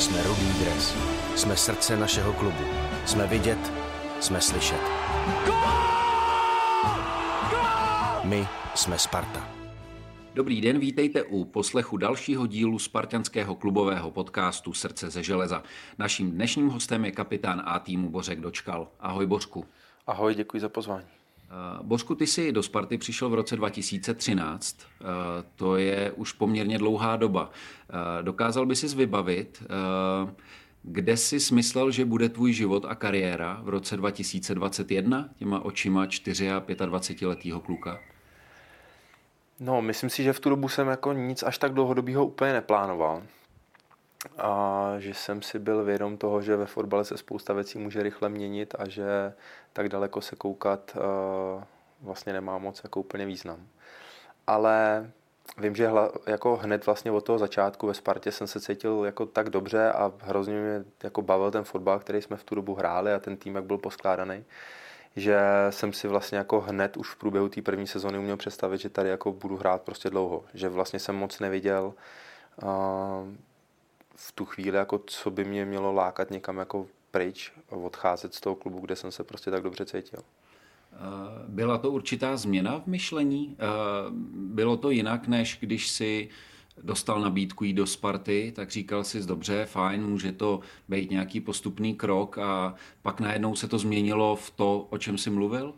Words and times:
Jsme 0.00 0.22
rudý 0.22 0.52
dres. 0.60 0.96
Jsme 1.36 1.56
srdce 1.56 1.96
našeho 1.96 2.32
klubu. 2.32 2.64
Jsme 3.06 3.26
vidět, 3.26 3.72
jsme 4.20 4.40
slyšet. 4.40 4.80
My 8.24 8.46
jsme 8.74 8.98
Sparta. 8.98 9.48
Dobrý 10.34 10.60
den, 10.60 10.78
vítejte 10.78 11.22
u 11.22 11.44
poslechu 11.44 11.96
dalšího 11.96 12.46
dílu 12.46 12.78
spartanského 12.78 13.54
klubového 13.54 14.10
podcastu 14.10 14.72
Srdce 14.72 15.10
ze 15.10 15.22
železa. 15.22 15.62
Naším 15.98 16.30
dnešním 16.30 16.68
hostem 16.68 17.04
je 17.04 17.12
kapitán 17.12 17.62
A 17.64 17.78
týmu 17.78 18.08
Bořek 18.08 18.40
Dočkal. 18.40 18.88
Ahoj 19.00 19.26
Bořku. 19.26 19.66
Ahoj, 20.06 20.34
děkuji 20.34 20.60
za 20.60 20.68
pozvání. 20.68 21.19
Uh, 21.50 21.86
Bořku, 21.86 22.14
ty 22.14 22.26
jsi 22.26 22.52
do 22.52 22.62
Sparty 22.62 22.98
přišel 22.98 23.28
v 23.28 23.34
roce 23.34 23.56
2013. 23.56 24.76
Uh, 25.00 25.06
to 25.56 25.76
je 25.76 26.12
už 26.16 26.32
poměrně 26.32 26.78
dlouhá 26.78 27.16
doba. 27.16 27.50
Uh, 27.50 28.22
dokázal 28.22 28.66
by 28.66 28.76
si 28.76 28.96
vybavit, 28.96 29.62
kde 30.82 31.16
jsi 31.16 31.40
smyslel, 31.40 31.90
že 31.90 32.04
bude 32.04 32.28
tvůj 32.28 32.52
život 32.52 32.84
a 32.88 32.94
kariéra 32.94 33.60
v 33.62 33.68
roce 33.68 33.96
2021 33.96 35.28
těma 35.36 35.64
očima 35.64 36.06
4 36.06 36.50
a 36.50 36.62
25 36.86 37.28
letého 37.28 37.60
kluka? 37.60 37.98
No, 39.60 39.82
myslím 39.82 40.10
si, 40.10 40.22
že 40.22 40.32
v 40.32 40.40
tu 40.40 40.50
dobu 40.50 40.68
jsem 40.68 40.88
jako 40.88 41.12
nic 41.12 41.42
až 41.42 41.58
tak 41.58 41.72
dlouhodobého 41.72 42.26
úplně 42.26 42.52
neplánoval. 42.52 43.22
A 44.38 44.94
že 44.98 45.14
jsem 45.14 45.42
si 45.42 45.58
byl 45.58 45.84
vědom 45.84 46.16
toho, 46.16 46.42
že 46.42 46.56
ve 46.56 46.66
fotbale 46.66 47.04
se 47.04 47.16
spousta 47.16 47.52
věcí 47.52 47.78
může 47.78 48.02
rychle 48.02 48.28
měnit 48.28 48.74
a 48.78 48.88
že 48.88 49.32
tak 49.72 49.88
daleko 49.88 50.20
se 50.20 50.36
koukat 50.36 50.96
uh, 50.96 51.62
vlastně 52.00 52.32
nemá 52.32 52.58
moc 52.58 52.80
jako 52.84 53.00
úplně 53.00 53.26
význam. 53.26 53.66
Ale 54.46 55.10
vím, 55.58 55.76
že 55.76 55.88
hla, 55.88 56.12
jako 56.26 56.56
hned 56.56 56.86
vlastně 56.86 57.10
od 57.10 57.24
toho 57.24 57.38
začátku 57.38 57.86
ve 57.86 57.94
Spartě 57.94 58.32
jsem 58.32 58.46
se 58.46 58.60
cítil 58.60 59.02
jako 59.04 59.26
tak 59.26 59.50
dobře 59.50 59.92
a 59.92 60.12
hrozně 60.20 60.60
mě 60.60 60.84
jako 61.02 61.22
bavil 61.22 61.50
ten 61.50 61.64
fotbal, 61.64 61.98
který 61.98 62.22
jsme 62.22 62.36
v 62.36 62.44
tu 62.44 62.54
dobu 62.54 62.74
hráli 62.74 63.12
a 63.12 63.18
ten 63.18 63.36
tým, 63.36 63.54
jak 63.54 63.64
byl 63.64 63.78
poskládaný 63.78 64.44
že 65.16 65.40
jsem 65.70 65.92
si 65.92 66.08
vlastně 66.08 66.38
jako 66.38 66.60
hned 66.60 66.96
už 66.96 67.10
v 67.10 67.16
průběhu 67.16 67.48
té 67.48 67.62
první 67.62 67.86
sezóny 67.86 68.18
uměl 68.18 68.36
představit, 68.36 68.78
že 68.80 68.88
tady 68.88 69.08
jako 69.08 69.32
budu 69.32 69.56
hrát 69.56 69.82
prostě 69.82 70.10
dlouho. 70.10 70.44
Že 70.54 70.68
vlastně 70.68 70.98
jsem 70.98 71.16
moc 71.16 71.40
neviděl 71.40 71.94
uh, 72.62 72.68
v 74.22 74.32
tu 74.32 74.44
chvíli, 74.44 74.76
jako 74.76 75.00
co 75.06 75.30
by 75.30 75.44
mě 75.44 75.64
mělo 75.64 75.92
lákat 75.92 76.30
někam 76.30 76.58
jako 76.58 76.86
pryč, 77.10 77.52
odcházet 77.68 78.34
z 78.34 78.40
toho 78.40 78.56
klubu, 78.56 78.80
kde 78.80 78.96
jsem 78.96 79.12
se 79.12 79.24
prostě 79.24 79.50
tak 79.50 79.62
dobře 79.62 79.84
cítil. 79.84 80.20
Byla 81.48 81.78
to 81.78 81.90
určitá 81.90 82.36
změna 82.36 82.80
v 82.80 82.86
myšlení? 82.86 83.56
Bylo 84.34 84.76
to 84.76 84.90
jinak, 84.90 85.28
než 85.28 85.58
když 85.60 85.88
si 85.88 86.28
dostal 86.82 87.20
nabídku 87.20 87.64
jít 87.64 87.72
do 87.72 87.86
Sparty, 87.86 88.52
tak 88.56 88.70
říkal 88.70 89.04
si, 89.04 89.26
dobře, 89.26 89.66
fajn, 89.66 90.06
může 90.06 90.32
to 90.32 90.60
být 90.88 91.10
nějaký 91.10 91.40
postupný 91.40 91.94
krok 91.94 92.38
a 92.38 92.74
pak 93.02 93.20
najednou 93.20 93.56
se 93.56 93.68
to 93.68 93.78
změnilo 93.78 94.36
v 94.36 94.50
to, 94.50 94.86
o 94.90 94.98
čem 94.98 95.18
jsi 95.18 95.30
mluvil? 95.30 95.74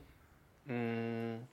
Mm, 0.66 1.46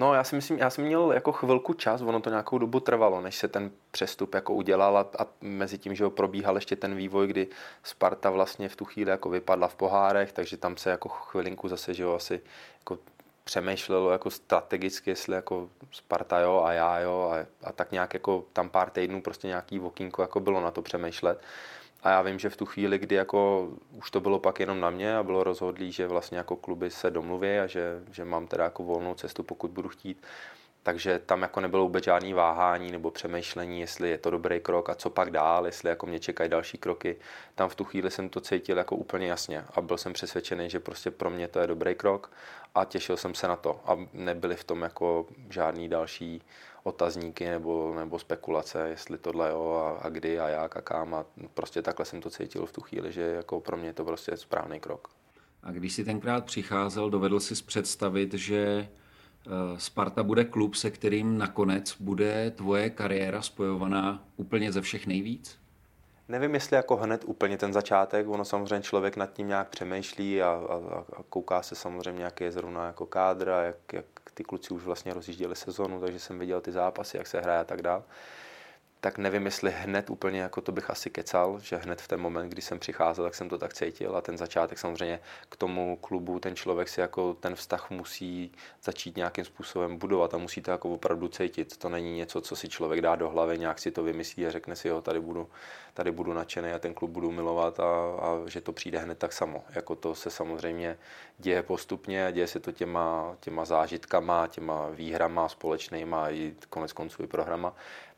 no 0.00 0.14
já 0.14 0.24
si 0.24 0.36
myslím, 0.36 0.58
já 0.58 0.70
jsem 0.70 0.84
měl 0.84 1.12
jako 1.12 1.32
chvilku 1.32 1.72
čas, 1.72 2.00
ono 2.00 2.20
to 2.20 2.30
nějakou 2.30 2.58
dobu 2.58 2.80
trvalo, 2.80 3.20
než 3.20 3.36
se 3.36 3.48
ten 3.48 3.70
přestup 3.90 4.34
jako 4.34 4.54
udělal 4.54 4.98
a, 4.98 5.00
a 5.00 5.26
mezi 5.40 5.78
tím, 5.78 5.94
že 5.94 6.04
ho 6.04 6.10
probíhal 6.10 6.54
ještě 6.54 6.76
ten 6.76 6.94
vývoj, 6.94 7.26
kdy 7.26 7.48
Sparta 7.82 8.30
vlastně 8.30 8.68
v 8.68 8.76
tu 8.76 8.84
chvíli 8.84 9.10
jako 9.10 9.30
vypadla 9.30 9.68
v 9.68 9.74
pohárech, 9.74 10.32
takže 10.32 10.56
tam 10.56 10.76
se 10.76 10.90
jako 10.90 11.08
chvilinku 11.08 11.68
zase, 11.68 11.94
že 11.94 12.02
jo, 12.02 12.14
asi 12.14 12.40
jako 12.78 12.98
přemýšlelo 13.44 14.10
jako 14.10 14.30
strategicky, 14.30 15.10
jestli 15.10 15.34
jako 15.34 15.68
Sparta 15.92 16.40
jo 16.40 16.62
a 16.64 16.72
já 16.72 16.98
jo 16.98 17.32
a, 17.34 17.68
a 17.68 17.72
tak 17.72 17.92
nějak 17.92 18.14
jako 18.14 18.44
tam 18.52 18.68
pár 18.68 18.90
týdnů 18.90 19.22
prostě 19.22 19.48
nějaký 19.48 19.78
vokínko 19.78 20.22
jako 20.22 20.40
bylo 20.40 20.60
na 20.60 20.70
to 20.70 20.82
přemýšlet. 20.82 21.42
A 22.02 22.10
já 22.10 22.22
vím, 22.22 22.38
že 22.38 22.50
v 22.50 22.56
tu 22.56 22.66
chvíli, 22.66 22.98
kdy 22.98 23.14
jako 23.14 23.68
už 23.92 24.10
to 24.10 24.20
bylo 24.20 24.38
pak 24.38 24.60
jenom 24.60 24.80
na 24.80 24.90
mě 24.90 25.16
a 25.16 25.22
bylo 25.22 25.44
rozhodlý, 25.44 25.92
že 25.92 26.06
vlastně 26.06 26.38
jako 26.38 26.56
kluby 26.56 26.90
se 26.90 27.10
domluví 27.10 27.58
a 27.58 27.66
že, 27.66 28.02
že 28.12 28.24
mám 28.24 28.46
teda 28.46 28.64
jako 28.64 28.82
volnou 28.82 29.14
cestu, 29.14 29.42
pokud 29.42 29.70
budu 29.70 29.88
chtít, 29.88 30.22
takže 30.82 31.18
tam 31.26 31.42
jako 31.42 31.60
nebylo 31.60 31.82
vůbec 31.82 32.04
žádný 32.04 32.32
váhání 32.32 32.92
nebo 32.92 33.10
přemýšlení, 33.10 33.80
jestli 33.80 34.10
je 34.10 34.18
to 34.18 34.30
dobrý 34.30 34.60
krok 34.60 34.90
a 34.90 34.94
co 34.94 35.10
pak 35.10 35.30
dál, 35.30 35.66
jestli 35.66 35.88
jako 35.88 36.06
mě 36.06 36.20
čekají 36.20 36.50
další 36.50 36.78
kroky. 36.78 37.16
Tam 37.54 37.68
v 37.68 37.74
tu 37.74 37.84
chvíli 37.84 38.10
jsem 38.10 38.28
to 38.28 38.40
cítil 38.40 38.78
jako 38.78 38.96
úplně 38.96 39.26
jasně 39.26 39.64
a 39.74 39.80
byl 39.80 39.98
jsem 39.98 40.12
přesvědčený, 40.12 40.70
že 40.70 40.80
prostě 40.80 41.10
pro 41.10 41.30
mě 41.30 41.48
to 41.48 41.60
je 41.60 41.66
dobrý 41.66 41.94
krok 41.94 42.32
a 42.74 42.84
těšil 42.84 43.16
jsem 43.16 43.34
se 43.34 43.48
na 43.48 43.56
to 43.56 43.80
a 43.84 43.96
nebyly 44.12 44.56
v 44.56 44.64
tom 44.64 44.82
jako 44.82 45.26
žádný 45.50 45.88
další 45.88 46.42
otazníky 46.82 47.48
nebo, 47.48 47.94
nebo 47.94 48.18
spekulace, 48.18 48.88
jestli 48.88 49.18
tohle 49.18 49.50
jo 49.50 49.72
a, 49.72 50.06
a 50.06 50.08
kdy 50.08 50.40
a 50.40 50.48
jak 50.48 50.76
a 50.76 50.80
kam 50.80 51.14
a 51.14 51.24
prostě 51.54 51.82
takhle 51.82 52.06
jsem 52.06 52.20
to 52.20 52.30
cítil 52.30 52.66
v 52.66 52.72
tu 52.72 52.80
chvíli, 52.80 53.12
že 53.12 53.22
jako 53.22 53.60
pro 53.60 53.76
mě 53.76 53.92
to 53.92 54.04
prostě 54.04 54.32
je 54.32 54.36
správný 54.36 54.80
krok. 54.80 55.08
A 55.62 55.70
když 55.70 55.92
si 55.92 56.04
tenkrát 56.04 56.44
přicházel, 56.44 57.10
dovedl 57.10 57.40
si 57.40 57.64
představit, 57.64 58.34
že 58.34 58.88
Sparta 59.76 60.22
bude 60.22 60.44
klub, 60.44 60.74
se 60.74 60.90
kterým 60.90 61.38
nakonec 61.38 61.96
bude 62.00 62.50
tvoje 62.50 62.90
kariéra 62.90 63.42
spojovaná 63.42 64.24
úplně 64.36 64.72
ze 64.72 64.80
všech 64.80 65.06
nejvíc? 65.06 65.60
Nevím, 66.28 66.54
jestli 66.54 66.76
jako 66.76 66.96
hned 66.96 67.24
úplně 67.26 67.58
ten 67.58 67.72
začátek, 67.72 68.28
ono 68.28 68.44
samozřejmě 68.44 68.82
člověk 68.82 69.16
nad 69.16 69.32
tím 69.32 69.48
nějak 69.48 69.68
přemýšlí 69.68 70.42
a, 70.42 70.48
a, 70.48 70.74
a 71.16 71.22
kouká 71.28 71.62
se 71.62 71.74
samozřejmě, 71.74 72.24
jaký 72.24 72.44
je 72.44 72.52
zrovna 72.52 72.86
jako 72.86 73.06
kádr 73.06 73.48
a 73.48 73.62
jak, 73.62 73.92
jak 73.92 74.04
ty 74.34 74.44
kluci 74.44 74.74
už 74.74 74.82
vlastně 74.82 75.14
rozjížděli 75.14 75.56
sezonu, 75.56 76.00
takže 76.00 76.18
jsem 76.18 76.38
viděl 76.38 76.60
ty 76.60 76.72
zápasy, 76.72 77.16
jak 77.16 77.26
se 77.26 77.40
hraje 77.40 77.60
a 77.60 77.64
tak 77.64 77.82
dále 77.82 78.02
tak 79.00 79.18
nevím, 79.18 79.44
jestli 79.44 79.70
hned 79.70 80.10
úplně 80.10 80.40
jako 80.40 80.60
to 80.60 80.72
bych 80.72 80.90
asi 80.90 81.10
kecal, 81.10 81.60
že 81.60 81.76
hned 81.76 82.00
v 82.00 82.08
ten 82.08 82.20
moment, 82.20 82.48
kdy 82.48 82.62
jsem 82.62 82.78
přicházel, 82.78 83.24
tak 83.24 83.34
jsem 83.34 83.48
to 83.48 83.58
tak 83.58 83.74
cítil 83.74 84.16
a 84.16 84.20
ten 84.20 84.38
začátek 84.38 84.78
samozřejmě 84.78 85.20
k 85.48 85.56
tomu 85.56 85.96
klubu, 85.96 86.38
ten 86.38 86.56
člověk 86.56 86.88
si 86.88 87.00
jako 87.00 87.34
ten 87.34 87.54
vztah 87.54 87.90
musí 87.90 88.52
začít 88.82 89.16
nějakým 89.16 89.44
způsobem 89.44 89.96
budovat 89.98 90.34
a 90.34 90.38
musí 90.38 90.62
to 90.62 90.70
jako 90.70 90.90
opravdu 90.90 91.28
cítit. 91.28 91.76
To 91.76 91.88
není 91.88 92.16
něco, 92.16 92.40
co 92.40 92.56
si 92.56 92.68
člověk 92.68 93.00
dá 93.00 93.16
do 93.16 93.28
hlavy, 93.28 93.58
nějak 93.58 93.78
si 93.78 93.90
to 93.90 94.02
vymyslí 94.02 94.46
a 94.46 94.50
řekne 94.50 94.76
si, 94.76 94.88
jo, 94.88 95.00
tady 95.00 95.20
budu, 95.20 95.48
tady 95.94 96.10
budu 96.10 96.32
nadšený 96.32 96.72
a 96.72 96.78
ten 96.78 96.94
klub 96.94 97.10
budu 97.10 97.30
milovat 97.30 97.80
a, 97.80 97.84
a 98.20 98.42
že 98.46 98.60
to 98.60 98.72
přijde 98.72 98.98
hned 98.98 99.18
tak 99.18 99.32
samo. 99.32 99.64
Jako 99.70 99.96
to 99.96 100.14
se 100.14 100.30
samozřejmě 100.30 100.98
děje 101.38 101.62
postupně 101.62 102.26
a 102.26 102.30
děje 102.30 102.46
se 102.46 102.60
to 102.60 102.72
těma, 102.72 103.36
těma 103.40 103.64
zážitkama, 103.64 104.46
těma 104.46 104.88
výhrama 104.88 105.48
společnýma 105.48 106.30
i 106.30 106.54
konec 106.70 106.92
konců 106.92 107.22
i 107.22 107.26
programa 107.26 107.74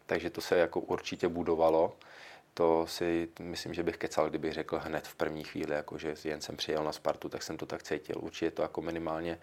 takže 0.07 0.31
to 0.31 0.41
se 0.41 0.59
jako 0.59 0.81
určitě 0.81 1.29
budovalo. 1.29 1.97
To 2.55 2.87
si 2.87 3.29
myslím, 3.41 3.75
že 3.75 3.83
bych 3.83 3.97
kecal, 3.97 4.31
kdybych 4.31 4.53
řekl 4.53 4.79
hned 4.79 5.09
v 5.09 5.15
první 5.15 5.45
chvíli, 5.45 5.75
jako 5.75 5.99
že 5.99 6.15
jen 6.25 6.41
jsem 6.41 6.57
přijel 6.57 6.85
na 6.85 6.93
Spartu, 6.93 7.29
tak 7.29 7.43
jsem 7.43 7.57
to 7.57 7.67
tak 7.67 7.83
cítil. 7.83 8.17
Určitě 8.21 8.51
to 8.51 8.63
jako 8.63 8.83
minimálně 8.83 9.39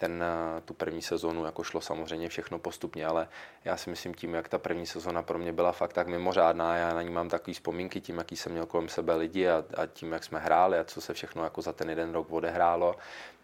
ten, 0.00 0.24
tu 0.64 0.74
první 0.74 1.02
sezonu 1.02 1.44
jako 1.44 1.62
šlo 1.64 1.80
samozřejmě 1.80 2.28
všechno 2.28 2.58
postupně, 2.58 3.06
ale 3.06 3.28
já 3.64 3.76
si 3.76 3.90
myslím 3.90 4.14
tím, 4.14 4.34
jak 4.34 4.48
ta 4.48 4.58
první 4.58 4.86
sezona 4.86 5.22
pro 5.22 5.38
mě 5.38 5.52
byla 5.52 5.72
fakt 5.72 5.92
tak 5.92 6.06
mimořádná, 6.06 6.76
já 6.76 6.94
na 6.94 7.02
ní 7.02 7.10
mám 7.10 7.28
takový 7.28 7.54
vzpomínky 7.54 8.00
tím, 8.00 8.18
jaký 8.18 8.36
jsem 8.36 8.52
měl 8.52 8.66
kolem 8.66 8.88
sebe 8.88 9.14
lidi 9.14 9.48
a, 9.48 9.64
a 9.76 9.86
tím, 9.86 10.12
jak 10.12 10.24
jsme 10.24 10.38
hráli 10.38 10.78
a 10.78 10.84
co 10.84 11.00
se 11.00 11.14
všechno 11.14 11.44
jako 11.44 11.62
za 11.62 11.72
ten 11.72 11.90
jeden 11.90 12.12
rok 12.12 12.32
odehrálo, 12.32 12.96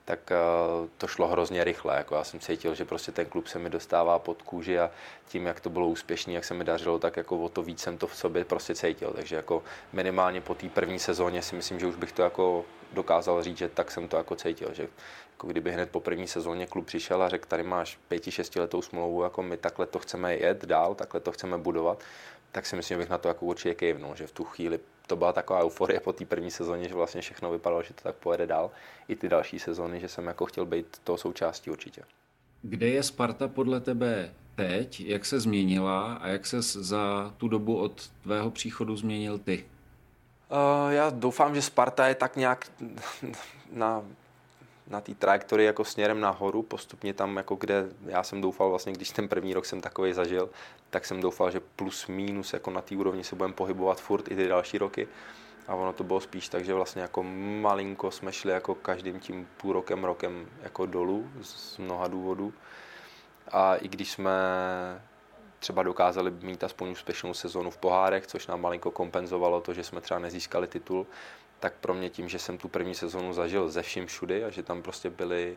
tak 0.07 0.33
eh, 0.33 0.37
to 0.99 1.07
šlo 1.07 1.29
hrozně 1.29 1.65
rychle. 1.65 1.97
Jako 1.97 2.15
já 2.15 2.25
jsem 2.25 2.41
cítil, 2.41 2.75
že 2.75 2.85
prostě 2.85 3.13
ten 3.13 3.27
klub 3.27 3.47
se 3.47 3.59
mi 3.59 3.71
dostává 3.71 4.19
pod 4.19 4.43
kůži 4.43 4.79
a 4.79 4.91
tím, 5.29 5.47
jak 5.47 5.61
to 5.61 5.71
bylo 5.71 5.89
úspěšné, 5.89 6.33
jak 6.33 6.45
se 6.45 6.55
mi 6.55 6.65
dařilo, 6.65 6.99
tak 6.99 7.17
jako 7.17 7.39
o 7.39 7.49
to 7.49 7.63
víc 7.63 7.81
jsem 7.81 7.99
to 7.99 8.07
v 8.07 8.17
sobě 8.17 8.45
prostě 8.45 8.75
cítil. 8.75 9.13
Takže 9.17 9.37
jako 9.37 9.63
minimálně 9.93 10.41
po 10.41 10.55
té 10.55 10.69
první 10.69 10.99
sezóně 10.99 11.43
si 11.43 11.57
myslím, 11.57 11.81
že 11.81 11.87
už 11.87 11.97
bych 11.97 12.13
to 12.13 12.23
jako 12.23 12.65
dokázal 12.93 13.43
říct, 13.43 13.59
že 13.59 13.69
tak 13.69 13.91
jsem 13.91 14.09
to 14.09 14.17
jako 14.17 14.37
cítil, 14.37 14.69
že 14.73 14.89
jako 15.33 15.47
kdyby 15.47 15.73
hned 15.73 15.91
po 15.91 16.01
první 16.01 16.27
sezóně 16.27 16.67
klub 16.67 16.87
přišel 16.87 17.23
a 17.23 17.29
řekl, 17.29 17.49
tady 17.49 17.63
máš 17.63 17.99
pěti, 18.09 18.31
šestiletou 18.31 18.83
smlouvu, 18.83 19.23
jako 19.23 19.43
my 19.43 19.57
takhle 19.57 19.87
to 19.87 19.99
chceme 19.99 20.35
jet 20.35 20.65
dál, 20.65 20.95
takhle 20.95 21.21
to 21.21 21.33
chceme 21.33 21.59
budovat, 21.59 22.03
tak 22.57 22.67
si 22.67 22.77
myslím, 22.77 22.95
že 22.95 22.99
bych 22.99 23.09
na 23.09 23.19
to 23.19 23.29
jako 23.29 23.47
určitě 23.47 23.75
kejvnul, 23.75 24.15
že 24.15 24.27
v 24.27 24.33
tu 24.33 24.45
chvíli 24.45 24.81
to 25.07 25.17
byla 25.17 25.33
taková 25.33 25.61
euforie 25.61 26.01
po 26.01 26.13
té 26.13 26.25
první 26.25 26.51
sezóně, 26.51 26.89
že 26.89 26.95
vlastně 26.95 27.21
všechno 27.21 27.51
vypadalo, 27.51 27.83
že 27.83 27.95
to 27.95 28.03
tak 28.03 28.15
pojede 28.15 28.47
dál. 28.47 28.71
I 29.09 29.17
ty 29.17 29.29
další 29.29 29.59
sezóny, 29.59 30.01
že 30.01 30.09
jsem 30.09 30.27
jako 30.27 30.47
chtěl 30.47 30.67
být 30.67 30.87
toho 31.05 31.19
součástí 31.19 31.71
určitě. 31.71 32.03
Kde 32.63 32.89
je 32.89 33.03
Sparta 33.03 33.49
podle 33.49 33.81
tebe 33.81 34.35
teď? 34.55 35.01
Jak 35.01 35.25
se 35.25 35.41
změnila 35.41 36.15
a 36.15 36.29
jak 36.29 36.47
se 36.47 36.63
za 36.63 37.35
tu 37.37 37.49
dobu 37.49 37.79
od 37.79 38.09
tvého 38.23 38.51
příchodu 38.51 38.97
změnil 38.97 39.39
ty? 39.39 39.65
Uh, 40.51 40.93
já 40.93 41.11
doufám, 41.11 41.55
že 41.55 41.63
Sparta 41.63 42.09
je 42.09 42.15
tak 42.15 42.37
nějak 42.37 42.67
na 43.73 44.03
na 44.87 45.01
té 45.01 45.15
trajektorii 45.15 45.67
jako 45.67 45.85
směrem 45.85 46.21
nahoru, 46.21 46.63
postupně 46.63 47.15
tam, 47.15 47.37
jako 47.37 47.55
kde 47.55 47.89
já 48.07 48.23
jsem 48.23 48.41
doufal 48.41 48.71
vlastně, 48.71 48.93
když 48.93 49.11
ten 49.11 49.29
první 49.29 49.55
rok 49.55 49.67
jsem 49.67 49.81
takový 49.81 50.13
zažil, 50.13 50.51
tak 50.91 51.07
jsem 51.07 51.21
doufal, 51.21 51.51
že 51.51 51.61
plus 51.61 52.07
minus 52.07 52.53
jako 52.53 52.71
na 52.71 52.81
té 52.81 52.97
úrovni 52.97 53.25
se 53.25 53.37
budeme 53.37 53.55
pohybovat 53.55 54.01
furt 54.01 54.31
i 54.31 54.37
ty 54.37 54.49
další 54.49 54.79
roky. 54.79 55.09
A 55.69 55.75
ono 55.75 55.93
to 55.93 56.05
bylo 56.05 56.21
spíš 56.21 56.49
tak, 56.49 56.65
že 56.65 56.75
vlastně 56.75 57.03
jako 57.03 57.23
malinko 57.63 58.11
jsme 58.11 58.33
šli 58.33 58.53
jako 58.53 58.75
každým 58.75 59.21
tím 59.21 59.49
půl 59.57 59.73
rokem, 59.73 60.05
rokem 60.05 60.49
jako 60.63 60.87
dolů 60.87 61.31
z 61.43 61.79
mnoha 61.79 62.09
důvodů. 62.09 62.53
A 63.53 63.77
i 63.77 63.89
když 63.89 64.13
jsme 64.13 64.33
třeba 65.59 65.83
dokázali 65.83 66.31
mít 66.31 66.65
aspoň 66.65 66.91
úspěšnou 66.91 67.35
sezonu 67.35 67.71
v 67.71 67.77
pohárech, 67.77 68.27
což 68.27 68.47
nám 68.47 68.61
malinko 68.61 68.91
kompenzovalo 68.91 69.61
to, 69.61 69.75
že 69.75 69.85
jsme 69.85 70.01
třeba 70.01 70.21
nezískali 70.21 70.67
titul, 70.67 71.07
tak 71.67 71.75
pro 71.81 71.95
mě 71.95 72.11
tím, 72.11 72.29
že 72.29 72.39
jsem 72.39 72.59
tu 72.59 72.69
první 72.69 72.95
sezonu 72.95 73.33
zažil 73.33 73.69
ze 73.69 73.83
vším 73.83 74.07
všudy 74.07 74.45
a 74.45 74.51
že 74.51 74.63
tam 74.63 74.83
prostě 74.83 75.11
byly 75.11 75.57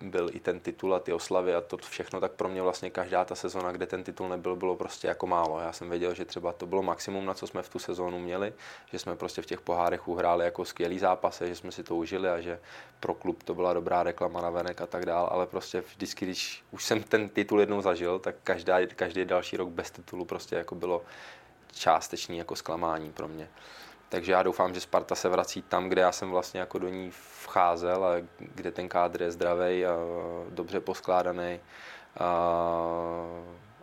byl 0.00 0.30
i 0.32 0.40
ten 0.40 0.60
titul 0.60 0.94
a 0.94 1.00
ty 1.00 1.12
oslavy 1.12 1.54
a 1.54 1.60
to 1.60 1.76
všechno, 1.76 2.20
tak 2.20 2.32
pro 2.32 2.48
mě 2.48 2.62
vlastně 2.62 2.90
každá 2.90 3.24
ta 3.24 3.34
sezona, 3.34 3.72
kde 3.72 3.86
ten 3.86 4.04
titul 4.04 4.28
nebyl, 4.28 4.56
bylo 4.56 4.76
prostě 4.76 5.08
jako 5.08 5.26
málo. 5.26 5.60
Já 5.60 5.72
jsem 5.72 5.90
věděl, 5.90 6.14
že 6.14 6.24
třeba 6.24 6.52
to 6.52 6.66
bylo 6.66 6.82
maximum, 6.82 7.26
na 7.26 7.34
co 7.34 7.46
jsme 7.46 7.62
v 7.62 7.68
tu 7.68 7.78
sezónu 7.78 8.18
měli, 8.18 8.52
že 8.92 8.98
jsme 8.98 9.16
prostě 9.16 9.42
v 9.42 9.46
těch 9.46 9.60
pohárech 9.60 10.08
uhráli 10.08 10.44
jako 10.44 10.64
skvělý 10.64 10.98
zápasy, 10.98 11.46
že 11.46 11.56
jsme 11.56 11.72
si 11.72 11.82
to 11.82 11.96
užili 11.96 12.28
a 12.28 12.40
že 12.40 12.60
pro 13.00 13.14
klub 13.14 13.42
to 13.42 13.54
byla 13.54 13.72
dobrá 13.72 14.02
reklama 14.02 14.40
na 14.40 14.50
venek 14.50 14.80
a 14.80 14.86
tak 14.86 15.06
dál, 15.06 15.28
ale 15.32 15.46
prostě 15.46 15.80
vždycky, 15.80 16.24
když 16.24 16.64
už 16.70 16.84
jsem 16.84 17.02
ten 17.02 17.28
titul 17.28 17.60
jednou 17.60 17.80
zažil, 17.80 18.18
tak 18.18 18.34
každá, 18.44 18.86
každý 18.86 19.24
další 19.24 19.56
rok 19.56 19.68
bez 19.68 19.90
titulu 19.90 20.24
prostě 20.24 20.56
jako 20.56 20.74
bylo 20.74 21.02
částečný 21.72 22.38
jako 22.38 22.56
zklamání 22.56 23.12
pro 23.12 23.28
mě. 23.28 23.48
Takže 24.10 24.32
já 24.32 24.42
doufám, 24.42 24.74
že 24.74 24.80
Sparta 24.80 25.14
se 25.14 25.28
vrací 25.28 25.62
tam, 25.62 25.88
kde 25.88 26.02
já 26.02 26.12
jsem 26.12 26.30
vlastně 26.30 26.60
jako 26.60 26.78
do 26.78 26.88
ní 26.88 27.10
vcházel 27.42 28.04
a 28.04 28.12
kde 28.38 28.70
ten 28.70 28.88
kádr 28.88 29.22
je 29.22 29.30
zdravý 29.30 29.86
a 29.86 29.96
dobře 30.50 30.80
poskládaný. 30.80 31.60
A, 32.18 32.26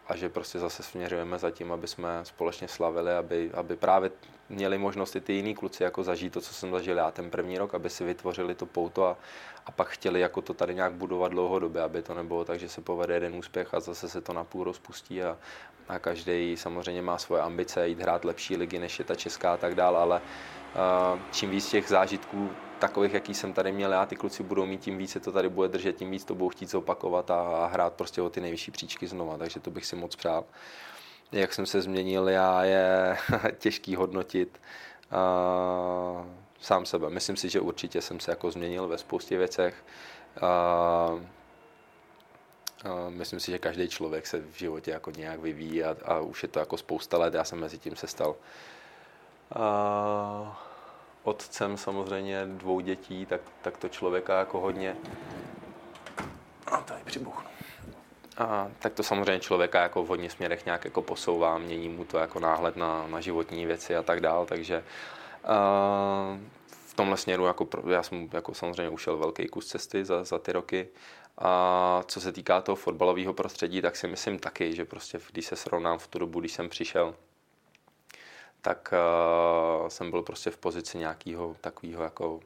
a 0.09 0.15
že 0.15 0.29
prostě 0.29 0.59
zase 0.59 0.83
směřujeme 0.83 1.39
za 1.39 1.51
tím, 1.51 1.71
aby 1.71 1.87
jsme 1.87 2.19
společně 2.23 2.67
slavili, 2.67 3.11
aby, 3.13 3.51
aby 3.53 3.75
právě 3.75 4.11
měli 4.49 4.77
možnost 4.77 5.15
i 5.15 5.21
ty 5.21 5.33
jiní 5.33 5.55
kluci 5.55 5.83
jako 5.83 6.03
zažít 6.03 6.33
to, 6.33 6.41
co 6.41 6.53
jsem 6.53 6.71
zažil 6.71 6.97
já 6.97 7.11
ten 7.11 7.29
první 7.29 7.57
rok, 7.57 7.75
aby 7.75 7.89
si 7.89 8.03
vytvořili 8.03 8.55
to 8.55 8.65
pouto 8.65 9.05
a, 9.05 9.17
a 9.65 9.71
pak 9.71 9.87
chtěli 9.87 10.19
jako 10.19 10.41
to 10.41 10.53
tady 10.53 10.75
nějak 10.75 10.93
budovat 10.93 11.31
dlouhodobě, 11.31 11.81
aby 11.81 12.01
to 12.01 12.13
nebylo 12.13 12.45
tak, 12.45 12.59
že 12.59 12.69
se 12.69 12.81
povede 12.81 13.13
jeden 13.13 13.35
úspěch 13.35 13.73
a 13.73 13.79
zase 13.79 14.09
se 14.09 14.21
to 14.21 14.33
napůl 14.33 14.63
rozpustí 14.63 15.23
a, 15.23 15.37
a 15.89 15.99
každý 15.99 16.57
samozřejmě 16.57 17.01
má 17.01 17.17
svoje 17.17 17.41
ambice 17.41 17.87
jít 17.87 17.99
hrát 17.99 18.25
lepší 18.25 18.57
ligy, 18.57 18.79
než 18.79 18.99
je 18.99 19.05
ta 19.05 19.15
česká 19.15 19.53
a 19.53 19.57
tak 19.57 19.75
dál, 19.75 19.97
ale 19.97 20.21
uh, 20.21 21.19
čím 21.31 21.49
víc 21.49 21.69
těch 21.69 21.87
zážitků 21.87 22.49
takových, 22.79 23.13
jaký 23.13 23.33
jsem 23.33 23.53
tady 23.53 23.71
měl 23.71 23.91
já, 23.91 24.05
ty 24.05 24.15
kluci 24.15 24.43
budou 24.43 24.65
mít, 24.65 24.81
tím 24.81 24.97
víc 24.97 25.11
se 25.11 25.19
to 25.19 25.31
tady 25.31 25.49
bude 25.49 25.67
držet, 25.67 25.95
tím 25.95 26.11
víc 26.11 26.25
to 26.25 26.35
budou 26.35 26.49
chtít 26.49 26.69
zopakovat 26.69 27.31
a, 27.31 27.41
a 27.41 27.65
hrát 27.65 27.93
prostě 27.93 28.21
o 28.21 28.29
ty 28.29 28.41
nejvyšší 28.41 28.71
příčky 28.71 29.07
znova, 29.07 29.37
takže 29.37 29.59
to 29.59 29.71
bych 29.71 29.85
si 29.85 29.95
moc 29.95 30.15
přál. 30.15 30.43
Jak 31.31 31.53
jsem 31.53 31.65
se 31.65 31.81
změnil, 31.81 32.29
já 32.29 32.63
je 32.63 33.17
těžký 33.57 33.95
hodnotit 33.95 34.61
uh, 35.11 36.25
sám 36.61 36.85
sebe. 36.85 37.09
Myslím 37.09 37.35
si, 37.35 37.49
že 37.49 37.59
určitě 37.59 38.01
jsem 38.01 38.19
se 38.19 38.31
jako 38.31 38.51
změnil 38.51 38.87
ve 38.87 38.97
spoustě 38.97 39.37
věcech. 39.37 39.85
Uh, 40.41 41.21
Myslím 43.09 43.39
si, 43.39 43.51
že 43.51 43.59
každý 43.59 43.87
člověk 43.87 44.27
se 44.27 44.39
v 44.39 44.57
životě 44.57 44.91
jako 44.91 45.11
nějak 45.11 45.39
vyvíjí 45.39 45.83
a, 45.83 45.95
a 46.05 46.19
už 46.19 46.43
je 46.43 46.49
to 46.49 46.59
jako 46.59 46.77
spousta 46.77 47.17
let. 47.17 47.33
Já 47.33 47.43
jsem 47.43 47.59
mezi 47.59 47.77
tím 47.77 47.95
se 47.95 48.07
stal 48.07 48.35
a, 49.55 50.66
otcem 51.27 51.77
samozřejmě 51.77 52.45
dvou 52.45 52.79
dětí, 52.79 53.25
tak, 53.25 53.41
tak 53.61 53.77
to 53.77 53.89
člověka 53.89 54.39
jako 54.39 54.59
hodně... 54.59 54.95
A 56.65 56.77
tady 56.77 57.01
přibuchnu. 57.05 57.49
A, 58.37 58.71
tak 58.79 58.93
to 58.93 59.03
samozřejmě 59.03 59.39
člověka 59.39 59.81
jako 59.81 60.03
v 60.03 60.07
hodně 60.07 60.29
směrech 60.29 60.65
nějak 60.65 60.85
jako 60.85 61.01
posouvá, 61.01 61.57
mění 61.57 61.89
mu 61.89 62.05
to 62.05 62.17
jako 62.17 62.39
náhled 62.39 62.75
na, 62.75 63.07
na 63.07 63.21
životní 63.21 63.65
věci 63.65 63.95
a 63.95 64.03
tak 64.03 64.19
dál, 64.19 64.45
takže 64.45 64.83
a, 65.43 66.37
v 66.87 66.93
tomhle 66.95 67.17
směru 67.17 67.45
jako, 67.45 67.67
já 67.89 68.03
jsem 68.03 68.29
jako 68.33 68.53
samozřejmě 68.53 68.89
ušel 68.89 69.17
velký 69.17 69.47
kus 69.47 69.67
cesty 69.67 70.05
za, 70.05 70.23
za 70.23 70.39
ty 70.39 70.51
roky 70.51 70.87
a 71.37 72.03
co 72.07 72.21
se 72.21 72.31
týká 72.31 72.61
toho 72.61 72.75
fotbalového 72.75 73.33
prostředí, 73.33 73.81
tak 73.81 73.95
si 73.95 74.07
myslím 74.07 74.39
taky, 74.39 74.75
že 74.75 74.85
prostě 74.85 75.19
když 75.31 75.45
se 75.45 75.55
srovnám 75.55 75.99
v 75.99 76.07
tu 76.07 76.19
dobu, 76.19 76.39
když 76.39 76.51
jsem 76.51 76.69
přišel, 76.69 77.15
tak 78.67 78.93
uh, 78.93 79.87
jsem 79.87 80.11
byl 80.11 80.21
prostě 80.21 80.49
v 80.49 80.57
pozici 80.57 80.97
nějakého 80.97 81.55
takového 81.61 82.03
jako 82.03 82.39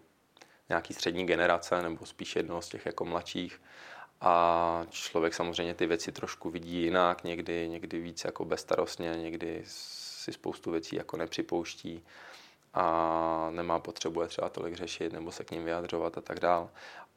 nějaký 0.70 0.94
střední 0.94 1.26
generace, 1.26 1.82
nebo 1.82 2.06
spíš 2.06 2.36
jednoho 2.36 2.62
z 2.62 2.70
těch 2.70 2.86
jako 2.86 3.06
mladších. 3.06 3.62
A 4.22 4.86
člověk 4.90 5.34
samozřejmě 5.34 5.74
ty 5.74 5.86
věci 5.86 6.12
trošku 6.12 6.50
vidí 6.50 6.84
jinak, 6.84 7.24
někdy, 7.24 7.70
někdy 7.70 8.00
víc 8.00 8.26
jako 8.26 8.46
bezstarostně, 8.46 9.16
někdy 9.18 9.64
si 9.66 10.34
spoustu 10.34 10.72
věcí 10.72 10.96
jako 10.96 11.18
nepřipouští 11.18 12.04
a 12.74 13.50
nemá 13.52 13.80
potřebu 13.80 14.22
je 14.22 14.28
třeba 14.28 14.50
tolik 14.50 14.76
řešit 14.76 15.14
nebo 15.14 15.32
se 15.32 15.44
k 15.44 15.52
ním 15.52 15.64
vyjadřovat 15.64 16.18
a 16.18 16.22
tak 16.22 16.40
dál. 16.40 16.70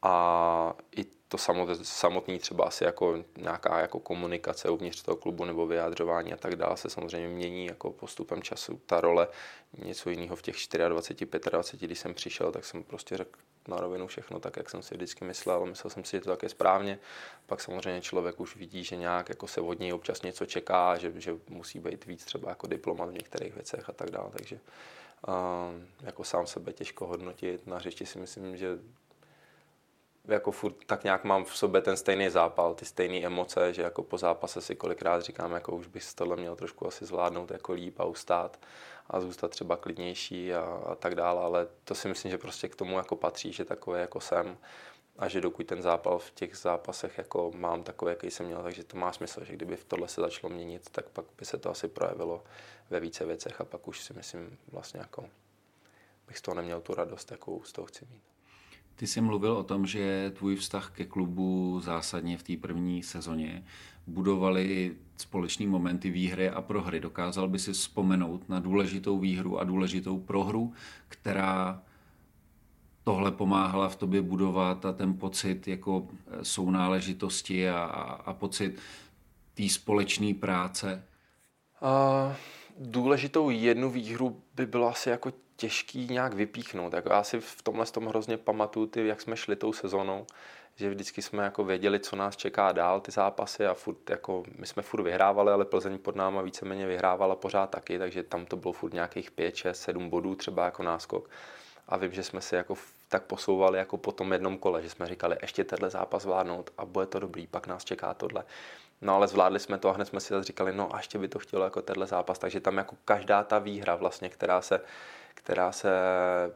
A 0.04 0.74
i 0.96 1.04
to 1.28 1.38
samotné 1.82 2.38
třeba 2.38 2.64
asi 2.64 2.84
jako 2.84 3.24
nějaká 3.36 3.80
jako 3.80 4.00
komunikace 4.00 4.70
uvnitř 4.70 5.02
toho 5.02 5.16
klubu 5.16 5.44
nebo 5.44 5.66
vyjádřování 5.66 6.32
a 6.32 6.36
tak 6.36 6.56
dále 6.56 6.76
se 6.76 6.90
samozřejmě 6.90 7.28
mění 7.28 7.66
jako 7.66 7.92
postupem 7.92 8.42
času. 8.42 8.80
Ta 8.86 9.00
role 9.00 9.28
něco 9.78 10.10
jiného 10.10 10.36
v 10.36 10.42
těch 10.42 10.54
24, 10.88 11.50
25, 11.50 11.88
když 11.88 11.98
jsem 11.98 12.14
přišel, 12.14 12.52
tak 12.52 12.64
jsem 12.64 12.84
prostě 12.84 13.16
řekl 13.16 13.38
na 13.68 13.76
rovinu 13.76 14.06
všechno 14.06 14.40
tak, 14.40 14.56
jak 14.56 14.70
jsem 14.70 14.82
si 14.82 14.94
vždycky 14.94 15.24
myslel. 15.24 15.66
Myslel 15.66 15.90
jsem 15.90 16.04
si, 16.04 16.16
že 16.16 16.20
to 16.20 16.30
také 16.30 16.48
správně. 16.48 16.98
Pak 17.46 17.60
samozřejmě 17.60 18.00
člověk 18.00 18.40
už 18.40 18.56
vidí, 18.56 18.84
že 18.84 18.96
nějak 18.96 19.28
jako 19.28 19.46
se 19.46 19.60
od 19.60 19.78
něj 19.78 19.92
občas 19.92 20.22
něco 20.22 20.46
čeká, 20.46 20.98
že, 20.98 21.12
že 21.16 21.36
musí 21.48 21.78
být 21.78 22.06
víc 22.06 22.24
třeba 22.24 22.48
jako 22.48 22.66
diplomat 22.66 23.08
v 23.08 23.12
některých 23.12 23.54
věcech 23.54 23.90
a 23.90 23.92
tak 23.92 24.10
dále. 24.10 24.30
Takže 24.32 24.58
uh, 25.28 25.34
jako 26.02 26.24
sám 26.24 26.46
sebe 26.46 26.72
těžko 26.72 27.06
hodnotit. 27.06 27.66
Na 27.66 27.76
hřišti 27.76 28.06
si 28.06 28.18
myslím, 28.18 28.56
že 28.56 28.78
jako 30.28 30.52
furt 30.52 30.74
tak 30.86 31.04
nějak 31.04 31.24
mám 31.24 31.44
v 31.44 31.56
sobě 31.56 31.80
ten 31.80 31.96
stejný 31.96 32.30
zápal, 32.30 32.74
ty 32.74 32.84
stejné 32.84 33.26
emoce, 33.26 33.72
že 33.72 33.82
jako 33.82 34.02
po 34.02 34.18
zápase 34.18 34.60
si 34.60 34.76
kolikrát 34.76 35.20
říkám, 35.20 35.52
jako 35.52 35.76
už 35.76 35.86
bych 35.86 36.14
tohle 36.14 36.36
měl 36.36 36.56
trošku 36.56 36.86
asi 36.86 37.04
zvládnout 37.04 37.50
jako 37.50 37.72
líp 37.72 38.00
a 38.00 38.04
ustát 38.04 38.60
a 39.10 39.20
zůstat 39.20 39.50
třeba 39.50 39.76
klidnější 39.76 40.54
a, 40.54 40.60
a 40.60 40.94
tak 40.94 41.14
dále, 41.14 41.42
ale 41.42 41.68
to 41.84 41.94
si 41.94 42.08
myslím, 42.08 42.30
že 42.30 42.38
prostě 42.38 42.68
k 42.68 42.76
tomu 42.76 42.98
jako 42.98 43.16
patří, 43.16 43.52
že 43.52 43.64
takové 43.64 44.00
jako 44.00 44.20
jsem 44.20 44.58
a 45.18 45.28
že 45.28 45.40
dokud 45.40 45.66
ten 45.66 45.82
zápal 45.82 46.18
v 46.18 46.30
těch 46.30 46.56
zápasech 46.56 47.18
jako 47.18 47.50
mám 47.54 47.82
takový, 47.82 48.10
jaký 48.10 48.30
jsem 48.30 48.46
měl, 48.46 48.62
takže 48.62 48.84
to 48.84 48.96
má 48.96 49.12
smysl, 49.12 49.44
že 49.44 49.52
kdyby 49.52 49.76
v 49.76 49.84
tohle 49.84 50.08
se 50.08 50.20
začalo 50.20 50.52
měnit, 50.52 50.90
tak 50.90 51.08
pak 51.08 51.24
by 51.38 51.44
se 51.44 51.58
to 51.58 51.70
asi 51.70 51.88
projevilo 51.88 52.44
ve 52.90 53.00
více 53.00 53.24
věcech 53.24 53.60
a 53.60 53.64
pak 53.64 53.88
už 53.88 54.00
si 54.02 54.12
myslím 54.12 54.58
vlastně 54.72 55.00
jako 55.00 55.24
bych 56.26 56.38
z 56.38 56.42
toho 56.42 56.54
neměl 56.54 56.80
tu 56.80 56.94
radost, 56.94 57.30
jakou 57.30 57.62
z 57.62 57.72
toho 57.72 57.86
chci 57.86 58.06
mít. 58.10 58.33
Ty 58.96 59.06
jsi 59.06 59.20
mluvil 59.20 59.52
o 59.52 59.62
tom, 59.62 59.86
že 59.86 60.32
tvůj 60.36 60.56
vztah 60.56 60.90
ke 60.90 61.04
klubu 61.04 61.80
zásadně 61.80 62.38
v 62.38 62.42
té 62.42 62.56
první 62.56 63.02
sezóně 63.02 63.64
budovali 64.06 64.96
společný 65.16 65.66
momenty 65.66 66.10
výhry 66.10 66.50
a 66.50 66.62
prohry. 66.62 67.00
Dokázal 67.00 67.48
by 67.48 67.58
si 67.58 67.72
vzpomenout 67.72 68.48
na 68.48 68.60
důležitou 68.60 69.18
výhru 69.18 69.58
a 69.58 69.64
důležitou 69.64 70.18
prohru, 70.18 70.72
která 71.08 71.82
tohle 73.04 73.32
pomáhala 73.32 73.88
v 73.88 73.96
tobě 73.96 74.22
budovat 74.22 74.86
a 74.86 74.92
ten 74.92 75.14
pocit 75.14 75.68
jako 75.68 76.08
sounáležitosti 76.42 77.68
a, 77.68 77.82
a 78.24 78.32
pocit 78.32 78.78
té 79.54 79.68
společné 79.68 80.34
práce? 80.34 81.04
Uh, 81.82 82.32
důležitou 82.78 83.50
jednu 83.50 83.90
výhru 83.90 84.42
by 84.54 84.66
bylo 84.66 84.88
asi 84.88 85.08
jako 85.08 85.32
těžký 85.56 86.06
nějak 86.10 86.34
vypíchnout. 86.34 86.92
Jako 86.92 87.12
já 87.12 87.24
si 87.24 87.40
v 87.40 87.62
tomhle 87.62 87.86
tom 87.86 88.06
hrozně 88.06 88.36
pamatuju, 88.36 88.86
ty, 88.86 89.06
jak 89.06 89.20
jsme 89.20 89.36
šli 89.36 89.56
tou 89.56 89.72
sezónou, 89.72 90.26
že 90.76 90.90
vždycky 90.90 91.22
jsme 91.22 91.44
jako 91.44 91.64
věděli, 91.64 92.00
co 92.00 92.16
nás 92.16 92.36
čeká 92.36 92.72
dál, 92.72 93.00
ty 93.00 93.10
zápasy 93.10 93.66
a 93.66 93.74
furt 93.74 94.10
jako, 94.10 94.42
my 94.58 94.66
jsme 94.66 94.82
furt 94.82 95.02
vyhrávali, 95.02 95.52
ale 95.52 95.64
Plzeň 95.64 95.98
pod 95.98 96.16
náma 96.16 96.42
víceméně 96.42 96.86
vyhrávala 96.86 97.36
pořád 97.36 97.70
taky, 97.70 97.98
takže 97.98 98.22
tam 98.22 98.46
to 98.46 98.56
bylo 98.56 98.72
furt 98.72 98.94
nějakých 98.94 99.30
5, 99.30 99.56
6, 99.56 99.80
7 99.80 100.10
bodů 100.10 100.34
třeba 100.34 100.64
jako 100.64 100.82
náskok. 100.82 101.30
A 101.88 101.96
vím, 101.96 102.12
že 102.12 102.22
jsme 102.22 102.40
si 102.40 102.54
jako 102.54 102.74
tak 103.08 103.22
posouvali 103.22 103.78
jako 103.78 103.96
po 103.96 104.12
tom 104.12 104.32
jednom 104.32 104.58
kole, 104.58 104.82
že 104.82 104.90
jsme 104.90 105.06
říkali, 105.06 105.36
ještě 105.42 105.64
tenhle 105.64 105.90
zápas 105.90 106.22
zvládnout 106.22 106.70
a 106.78 106.84
bude 106.84 107.06
to 107.06 107.18
dobrý, 107.18 107.46
pak 107.46 107.66
nás 107.66 107.84
čeká 107.84 108.14
tohle. 108.14 108.44
No 109.02 109.14
ale 109.14 109.28
zvládli 109.28 109.60
jsme 109.60 109.78
to 109.78 109.88
a 109.88 109.92
hned 109.92 110.04
jsme 110.04 110.20
si 110.20 110.34
zase 110.34 110.44
říkali, 110.44 110.72
no 110.72 110.94
a 110.94 110.96
ještě 110.96 111.18
by 111.18 111.28
to 111.28 111.38
chtělo 111.38 111.64
jako 111.64 111.82
tenhle 111.82 112.06
zápas, 112.06 112.38
takže 112.38 112.60
tam 112.60 112.76
jako 112.76 112.96
každá 113.04 113.44
ta 113.44 113.58
výhra 113.58 113.94
vlastně, 113.94 114.28
která 114.28 114.60
se 114.60 114.80
která 115.44 115.72
se 115.72 115.90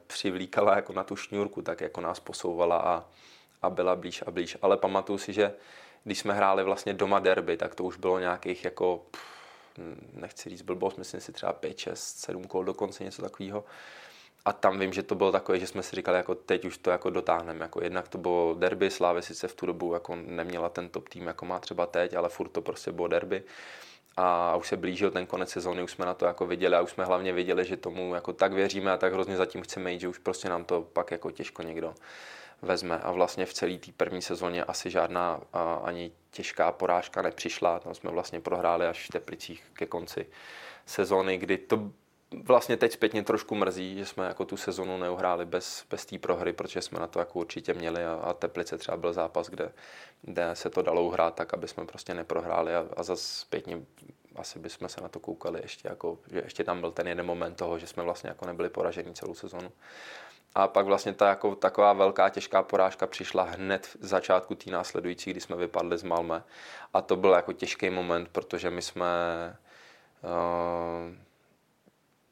přivlíkala 0.06 0.76
jako 0.76 0.92
na 0.92 1.04
tu 1.04 1.16
šňůrku, 1.16 1.62
tak 1.62 1.80
jako 1.80 2.00
nás 2.00 2.20
posouvala 2.20 2.76
a, 2.76 3.04
a 3.62 3.70
byla 3.70 3.96
blíž 3.96 4.24
a 4.26 4.30
blíž. 4.30 4.56
Ale 4.62 4.76
pamatuju 4.76 5.18
si, 5.18 5.32
že 5.32 5.54
když 6.04 6.18
jsme 6.18 6.34
hráli 6.34 6.64
vlastně 6.64 6.94
doma 6.94 7.18
derby, 7.18 7.56
tak 7.56 7.74
to 7.74 7.84
už 7.84 7.96
bylo 7.96 8.18
nějakých 8.18 8.64
jako, 8.64 9.06
pff, 9.10 9.22
nechci 10.14 10.50
říct 10.50 10.62
blbost, 10.62 10.98
myslím 10.98 11.20
si 11.20 11.32
třeba 11.32 11.52
5, 11.52 11.78
6, 11.78 12.18
7 12.18 12.44
kol 12.44 12.64
dokonce, 12.64 13.04
něco 13.04 13.22
takového. 13.22 13.64
A 14.44 14.52
tam 14.52 14.78
vím, 14.78 14.92
že 14.92 15.02
to 15.02 15.14
bylo 15.14 15.32
takové, 15.32 15.58
že 15.58 15.66
jsme 15.66 15.82
si 15.82 15.96
říkali, 15.96 16.16
jako 16.16 16.34
teď 16.34 16.64
už 16.64 16.78
to 16.78 16.90
jako 16.90 17.10
dotáhneme. 17.10 17.64
Jako 17.64 17.84
jednak 17.84 18.08
to 18.08 18.18
bylo 18.18 18.54
derby, 18.54 18.90
Slávy 18.90 19.22
sice 19.22 19.48
v 19.48 19.54
tu 19.54 19.66
dobu 19.66 19.94
jako 19.94 20.16
neměla 20.16 20.68
ten 20.68 20.88
top 20.88 21.08
tým, 21.08 21.26
jako 21.26 21.46
má 21.46 21.58
třeba 21.58 21.86
teď, 21.86 22.14
ale 22.14 22.28
furt 22.28 22.48
to 22.48 22.62
prostě 22.62 22.92
bylo 22.92 23.08
derby 23.08 23.42
a 24.20 24.56
už 24.56 24.68
se 24.68 24.76
blížil 24.76 25.10
ten 25.10 25.26
konec 25.26 25.50
sezóny, 25.50 25.82
už 25.82 25.90
jsme 25.90 26.06
na 26.06 26.14
to 26.14 26.26
jako 26.26 26.46
viděli 26.46 26.76
a 26.76 26.80
už 26.80 26.90
jsme 26.90 27.04
hlavně 27.04 27.32
viděli, 27.32 27.64
že 27.64 27.76
tomu 27.76 28.14
jako 28.14 28.32
tak 28.32 28.52
věříme 28.52 28.92
a 28.92 28.96
tak 28.96 29.12
hrozně 29.12 29.36
zatím 29.36 29.62
chceme 29.62 29.92
jít, 29.92 30.00
že 30.00 30.08
už 30.08 30.18
prostě 30.18 30.48
nám 30.48 30.64
to 30.64 30.82
pak 30.82 31.10
jako 31.10 31.30
těžko 31.30 31.62
někdo 31.62 31.94
vezme. 32.62 32.98
A 32.98 33.10
vlastně 33.10 33.46
v 33.46 33.52
celé 33.52 33.78
té 33.78 33.92
první 33.96 34.22
sezóně 34.22 34.64
asi 34.64 34.90
žádná 34.90 35.40
a, 35.52 35.74
ani 35.74 36.12
těžká 36.30 36.72
porážka 36.72 37.22
nepřišla. 37.22 37.78
Tam 37.78 37.94
jsme 37.94 38.10
vlastně 38.10 38.40
prohráli 38.40 38.86
až 38.86 39.06
v 39.06 39.12
Teplicích 39.12 39.64
ke 39.72 39.86
konci 39.86 40.26
sezóny, 40.86 41.38
kdy 41.38 41.58
to 41.58 41.90
vlastně 42.44 42.76
teď 42.76 42.92
zpětně 42.92 43.22
trošku 43.22 43.54
mrzí, 43.54 43.98
že 43.98 44.06
jsme 44.06 44.26
jako 44.26 44.44
tu 44.44 44.56
sezonu 44.56 44.98
neuhráli 44.98 45.46
bez, 45.46 45.84
bez 45.90 46.06
té 46.06 46.18
prohry, 46.18 46.52
protože 46.52 46.82
jsme 46.82 47.00
na 47.00 47.06
to 47.06 47.18
jako 47.18 47.38
určitě 47.38 47.74
měli 47.74 48.04
a, 48.04 48.14
a 48.14 48.32
Teplice 48.32 48.78
třeba 48.78 48.96
byl 48.96 49.12
zápas, 49.12 49.48
kde, 49.48 49.72
kde 50.22 50.50
se 50.54 50.70
to 50.70 50.82
dalo 50.82 51.02
uhrát 51.02 51.34
tak, 51.34 51.54
aby 51.54 51.68
jsme 51.68 51.86
prostě 51.86 52.14
neprohráli 52.14 52.74
a, 52.74 52.86
a 52.96 53.02
zase 53.02 53.40
zpětně 53.40 53.82
asi 54.36 54.58
bychom 54.58 54.88
se 54.88 55.00
na 55.00 55.08
to 55.08 55.20
koukali 55.20 55.60
ještě, 55.62 55.88
jako, 55.88 56.18
že 56.30 56.38
ještě 56.44 56.64
tam 56.64 56.80
byl 56.80 56.90
ten 56.90 57.08
jeden 57.08 57.26
moment 57.26 57.54
toho, 57.54 57.78
že 57.78 57.86
jsme 57.86 58.02
vlastně 58.02 58.28
jako 58.28 58.46
nebyli 58.46 58.68
poraženi 58.68 59.14
celou 59.14 59.34
sezonu. 59.34 59.72
A 60.54 60.68
pak 60.68 60.86
vlastně 60.86 61.12
ta 61.12 61.28
jako, 61.28 61.54
taková 61.54 61.92
velká 61.92 62.28
těžká 62.28 62.62
porážka 62.62 63.06
přišla 63.06 63.42
hned 63.42 63.86
v 64.00 64.06
začátku 64.06 64.54
té 64.54 64.70
následující, 64.70 65.30
kdy 65.30 65.40
jsme 65.40 65.56
vypadli 65.56 65.98
z 65.98 66.02
Malme. 66.02 66.42
A 66.94 67.00
to 67.00 67.16
byl 67.16 67.30
jako 67.32 67.52
těžký 67.52 67.90
moment, 67.90 68.28
protože 68.28 68.70
my 68.70 68.82
jsme 68.82 69.06
uh, 70.22 71.27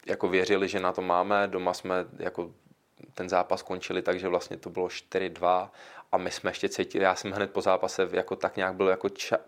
jako 0.06 0.28
věřili, 0.28 0.68
že 0.68 0.80
na 0.80 0.92
to 0.92 1.02
máme. 1.02 1.48
Doma 1.48 1.74
jsme 1.74 1.94
jako 2.18 2.50
ten 3.14 3.28
zápas 3.28 3.62
končili, 3.62 4.02
takže 4.02 4.28
vlastně 4.28 4.56
to 4.56 4.70
bylo 4.70 4.86
4-2 4.86 5.70
a 6.12 6.16
my 6.16 6.30
jsme 6.30 6.50
ještě 6.50 6.68
cítili, 6.68 7.04
já 7.04 7.14
jsem 7.14 7.32
hned 7.32 7.50
po 7.50 7.60
zápase 7.60 8.08
jako 8.12 8.36
tak 8.36 8.56
nějak 8.56 8.74
byl 8.74 8.88
jako 8.88 9.08
ča, 9.08 9.38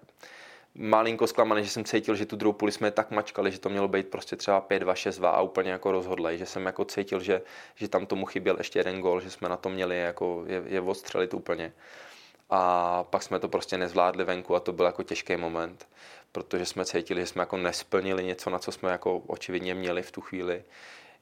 malinko 0.75 1.27
zklamaný, 1.27 1.65
že 1.65 1.71
jsem 1.71 1.85
cítil, 1.85 2.15
že 2.15 2.27
tu 2.27 2.37
druhou 2.37 2.53
půli 2.53 2.73
jsme 2.73 2.91
tak 2.91 3.11
mačkali, 3.11 3.53
že 3.53 3.59
to 3.59 3.69
mělo 3.69 3.89
být 3.89 4.09
prostě 4.09 4.37
třeba 4.37 4.67
5-2, 4.71 4.93
6-2 4.93 5.27
a 5.27 5.41
úplně 5.41 5.71
jako 5.71 5.93
rozhodlej, 5.93 6.39
že 6.39 6.47
jsem 6.47 6.67
jako 6.67 6.85
cítil, 6.85 7.21
že, 7.21 7.43
že 7.75 7.89
tam 7.89 8.07
tomu 8.07 8.27
chyběl 8.27 8.57
ještě 8.59 8.79
jeden 8.79 9.01
gol, 9.01 9.21
že 9.21 9.31
jsme 9.31 9.49
na 9.49 9.57
to 9.57 9.69
měli 9.69 9.99
jako 9.99 10.45
je, 10.47 10.63
je 10.67 10.81
odstřelit 10.81 11.35
úplně. 11.35 11.73
A 12.51 13.05
pak 13.05 13.23
jsme 13.23 13.39
to 13.39 13.49
prostě 13.49 13.79
nezvládli 13.79 14.25
venku 14.25 14.57
a 14.57 14.61
to 14.61 14.73
byl 14.73 14.87
jako 14.87 15.03
těžký 15.03 15.37
moment, 15.37 15.89
protože 16.33 16.67
jsme 16.67 16.85
cítili, 16.85 17.21
že 17.21 17.27
jsme 17.27 17.43
jako 17.43 17.57
nesplnili 17.57 18.25
něco, 18.25 18.51
na 18.51 18.59
co 18.59 18.73
jsme 18.73 18.91
jako 18.91 19.19
očividně 19.19 19.75
měli 19.75 20.03
v 20.03 20.11
tu 20.11 20.21
chvíli. 20.21 20.65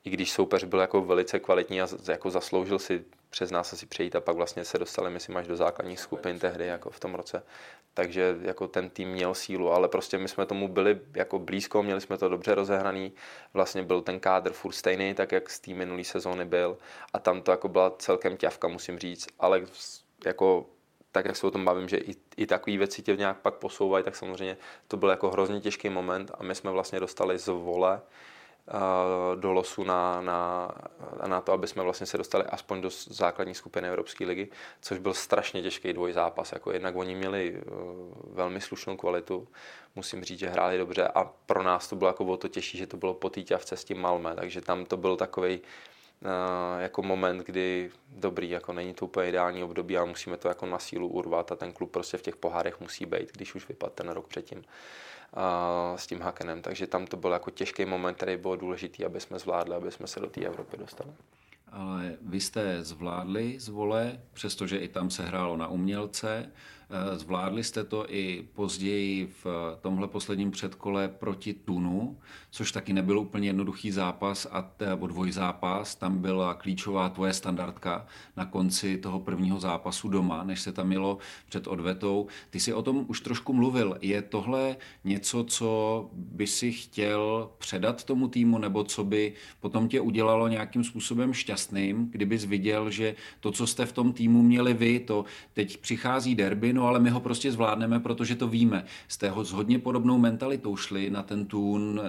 I 0.04 0.10
když 0.10 0.32
soupeř 0.32 0.64
byl 0.64 0.80
jako 0.80 1.00
velice 1.00 1.38
kvalitní 1.38 1.82
a 1.82 1.88
jako 2.08 2.30
zasloužil 2.30 2.78
si 2.78 3.04
přes 3.30 3.50
nás 3.50 3.72
asi 3.72 3.86
přejít 3.86 4.16
a 4.16 4.20
pak 4.20 4.36
vlastně 4.36 4.64
se 4.64 4.78
dostali, 4.78 5.10
myslím, 5.10 5.36
až 5.36 5.46
do 5.46 5.56
základních 5.56 6.00
skupin 6.00 6.38
tehdy 6.38 6.66
jako 6.66 6.90
v 6.90 7.00
tom 7.00 7.14
roce. 7.14 7.42
Takže 7.94 8.36
jako 8.42 8.68
ten 8.68 8.90
tým 8.90 9.08
měl 9.08 9.34
sílu, 9.34 9.72
ale 9.72 9.88
prostě 9.88 10.18
my 10.18 10.28
jsme 10.28 10.46
tomu 10.46 10.68
byli 10.68 11.00
jako 11.14 11.38
blízko, 11.38 11.82
měli 11.82 12.00
jsme 12.00 12.18
to 12.18 12.28
dobře 12.28 12.54
rozehraný, 12.54 13.12
vlastně 13.54 13.82
byl 13.82 14.02
ten 14.02 14.20
kádr 14.20 14.52
furt 14.52 14.72
stejný, 14.72 15.14
tak 15.14 15.32
jak 15.32 15.50
z 15.50 15.60
té 15.60 15.74
minulé 15.74 16.04
sezóny 16.04 16.44
byl. 16.44 16.78
A 17.12 17.18
tam 17.18 17.42
to 17.42 17.50
jako 17.50 17.68
byla 17.68 17.94
celkem 17.98 18.36
ťavka, 18.36 18.68
musím 18.68 18.98
říct, 18.98 19.26
ale 19.38 19.62
jako 20.26 20.66
tak 21.16 21.24
jak 21.24 21.36
se 21.36 21.46
o 21.46 21.50
tom 21.50 21.64
bavím, 21.64 21.88
že 21.88 21.96
i, 21.96 22.14
i 22.36 22.46
takové 22.46 22.76
věci 22.76 23.02
tě 23.02 23.16
nějak 23.16 23.36
pak 23.40 23.54
posouvají, 23.54 24.04
tak 24.04 24.16
samozřejmě 24.16 24.56
to 24.88 24.96
byl 24.96 25.08
jako 25.08 25.30
hrozně 25.30 25.60
těžký 25.60 25.88
moment 25.88 26.30
a 26.38 26.42
my 26.42 26.54
jsme 26.54 26.70
vlastně 26.70 27.00
dostali 27.00 27.38
z 27.38 27.48
vole 27.48 28.00
do 29.34 29.52
losu 29.52 29.84
na, 29.84 30.20
na, 30.20 30.70
na 31.26 31.40
to, 31.40 31.52
aby 31.52 31.66
jsme 31.66 31.82
vlastně 31.82 32.06
se 32.06 32.18
dostali 32.18 32.44
aspoň 32.44 32.80
do 32.80 32.90
základní 33.06 33.54
skupiny 33.54 33.88
Evropské 33.88 34.26
ligy, 34.26 34.48
což 34.80 34.98
byl 34.98 35.14
strašně 35.14 35.62
těžký 35.62 35.92
dvojzápas. 35.92 36.52
Jako 36.52 36.72
jednak 36.72 36.96
oni 36.96 37.14
měli 37.14 37.52
uh, 37.52 38.34
velmi 38.34 38.60
slušnou 38.60 38.96
kvalitu, 38.96 39.48
musím 39.94 40.24
říct, 40.24 40.38
že 40.38 40.48
hráli 40.48 40.78
dobře 40.78 41.08
a 41.08 41.24
pro 41.24 41.62
nás 41.62 41.88
to 41.88 41.96
bylo 41.96 42.08
jako 42.08 42.24
o 42.24 42.36
to 42.36 42.48
těžší, 42.48 42.78
že 42.78 42.86
to 42.86 42.96
bylo 42.96 43.14
po 43.14 43.30
v 43.56 43.64
cestě 43.64 43.94
Malme, 43.94 44.34
takže 44.34 44.60
tam 44.60 44.84
to 44.84 44.96
byl 44.96 45.16
takový 45.16 45.58
uh, 45.58 45.64
jako 46.78 47.02
moment, 47.02 47.38
kdy 47.38 47.90
dobrý, 48.08 48.50
jako 48.50 48.72
není 48.72 48.94
to 48.94 49.04
úplně 49.04 49.28
ideální 49.28 49.62
období 49.62 49.98
a 49.98 50.04
musíme 50.04 50.36
to 50.36 50.48
jako 50.48 50.66
na 50.66 50.78
sílu 50.78 51.08
urvat 51.08 51.52
a 51.52 51.56
ten 51.56 51.72
klub 51.72 51.90
prostě 51.90 52.16
v 52.16 52.22
těch 52.22 52.36
pohárech 52.36 52.80
musí 52.80 53.06
být, 53.06 53.32
když 53.32 53.54
už 53.54 53.68
vypadl 53.68 53.92
ten 53.94 54.08
rok 54.08 54.28
předtím 54.28 54.64
s 55.96 56.06
tím 56.06 56.20
Hakenem. 56.20 56.62
Takže 56.62 56.86
tam 56.86 57.06
to 57.06 57.16
byl 57.16 57.32
jako 57.32 57.50
těžký 57.50 57.84
moment, 57.84 58.14
který 58.14 58.36
byl 58.36 58.56
důležitý, 58.56 59.04
aby 59.04 59.20
jsme 59.20 59.38
zvládli, 59.38 59.74
aby 59.74 59.90
jsme 59.90 60.06
se 60.06 60.20
do 60.20 60.26
té 60.26 60.40
Evropy 60.40 60.76
dostali. 60.76 61.10
Ale 61.72 62.16
vy 62.20 62.40
jste 62.40 62.84
zvládli 62.84 63.60
z 63.60 63.68
vole, 63.68 64.20
přestože 64.32 64.78
i 64.78 64.88
tam 64.88 65.10
se 65.10 65.22
hrálo 65.22 65.56
na 65.56 65.68
umělce. 65.68 66.52
Eh, 66.90 67.18
zvládli 67.18 67.64
jste 67.64 67.84
to 67.84 68.12
i 68.14 68.48
později 68.54 69.32
v 69.44 69.46
tomhle 69.80 70.08
posledním 70.08 70.50
předkole 70.50 71.08
proti 71.08 71.54
Tunu, 71.54 72.18
což 72.50 72.72
taky 72.72 72.92
nebyl 72.92 73.18
úplně 73.18 73.48
jednoduchý 73.48 73.90
zápas, 73.90 74.46
a 74.50 74.70
nebo 74.80 75.06
dvojzápas. 75.06 75.94
Tam 75.94 76.18
byla 76.18 76.54
klíčová 76.54 77.08
tvoje 77.08 77.32
standardka 77.32 78.06
na 78.36 78.46
konci 78.46 78.98
toho 78.98 79.20
prvního 79.20 79.60
zápasu 79.60 80.08
doma, 80.08 80.44
než 80.44 80.60
se 80.60 80.72
tam 80.72 80.92
jelo 80.92 81.18
před 81.48 81.66
odvetou. 81.66 82.26
Ty 82.50 82.60
si 82.60 82.72
o 82.72 82.82
tom 82.82 83.04
už 83.08 83.20
trošku 83.20 83.52
mluvil. 83.52 83.98
Je 84.00 84.22
tohle 84.22 84.76
něco, 85.04 85.44
co 85.44 86.10
by 86.12 86.46
si 86.46 86.72
chtěl 86.72 87.50
předat 87.58 88.04
tomu 88.04 88.28
týmu, 88.28 88.58
nebo 88.58 88.84
co 88.84 89.04
by 89.04 89.32
potom 89.60 89.88
tě 89.88 90.00
udělalo 90.00 90.48
nějakým 90.48 90.84
způsobem 90.84 91.32
šťastným, 91.32 92.08
kdybys 92.10 92.44
viděl, 92.44 92.90
že 92.90 93.14
to, 93.40 93.52
co 93.52 93.66
jste 93.66 93.86
v 93.86 93.92
tom 93.92 94.12
týmu 94.12 94.42
měli 94.42 94.74
vy, 94.74 95.00
to 95.00 95.24
teď 95.52 95.76
přichází 95.76 96.34
derby, 96.34 96.75
no 96.76 96.86
ale 96.86 97.00
my 97.00 97.10
ho 97.10 97.20
prostě 97.20 97.52
zvládneme, 97.52 98.00
protože 98.00 98.36
to 98.36 98.48
víme. 98.48 98.84
Jste 99.08 99.30
ho 99.30 99.44
s 99.44 99.52
hodně 99.52 99.78
podobnou 99.78 100.18
mentalitou 100.18 100.76
šli 100.76 101.10
na 101.10 101.22
ten 101.22 101.46
tún, 101.46 102.00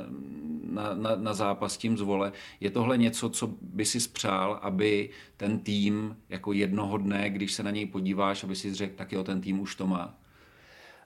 na, 0.63 0.93
na, 0.93 1.15
na 1.15 1.33
zápas 1.33 1.77
tím 1.77 1.97
zvole. 1.97 2.31
Je 2.59 2.71
tohle 2.71 2.97
něco, 2.97 3.29
co 3.29 3.53
by 3.61 3.85
si 3.85 3.99
spřál, 3.99 4.59
aby 4.61 5.09
ten 5.37 5.59
tým 5.59 6.17
jako 6.29 6.53
jednoho 6.53 6.97
dne, 6.97 7.29
když 7.29 7.53
se 7.53 7.63
na 7.63 7.71
něj 7.71 7.85
podíváš, 7.85 8.43
aby 8.43 8.55
si 8.55 8.73
řekl, 8.73 8.95
tak 8.95 9.11
jo, 9.11 9.23
ten 9.23 9.41
tým 9.41 9.59
už 9.59 9.75
to 9.75 9.87
má? 9.87 10.15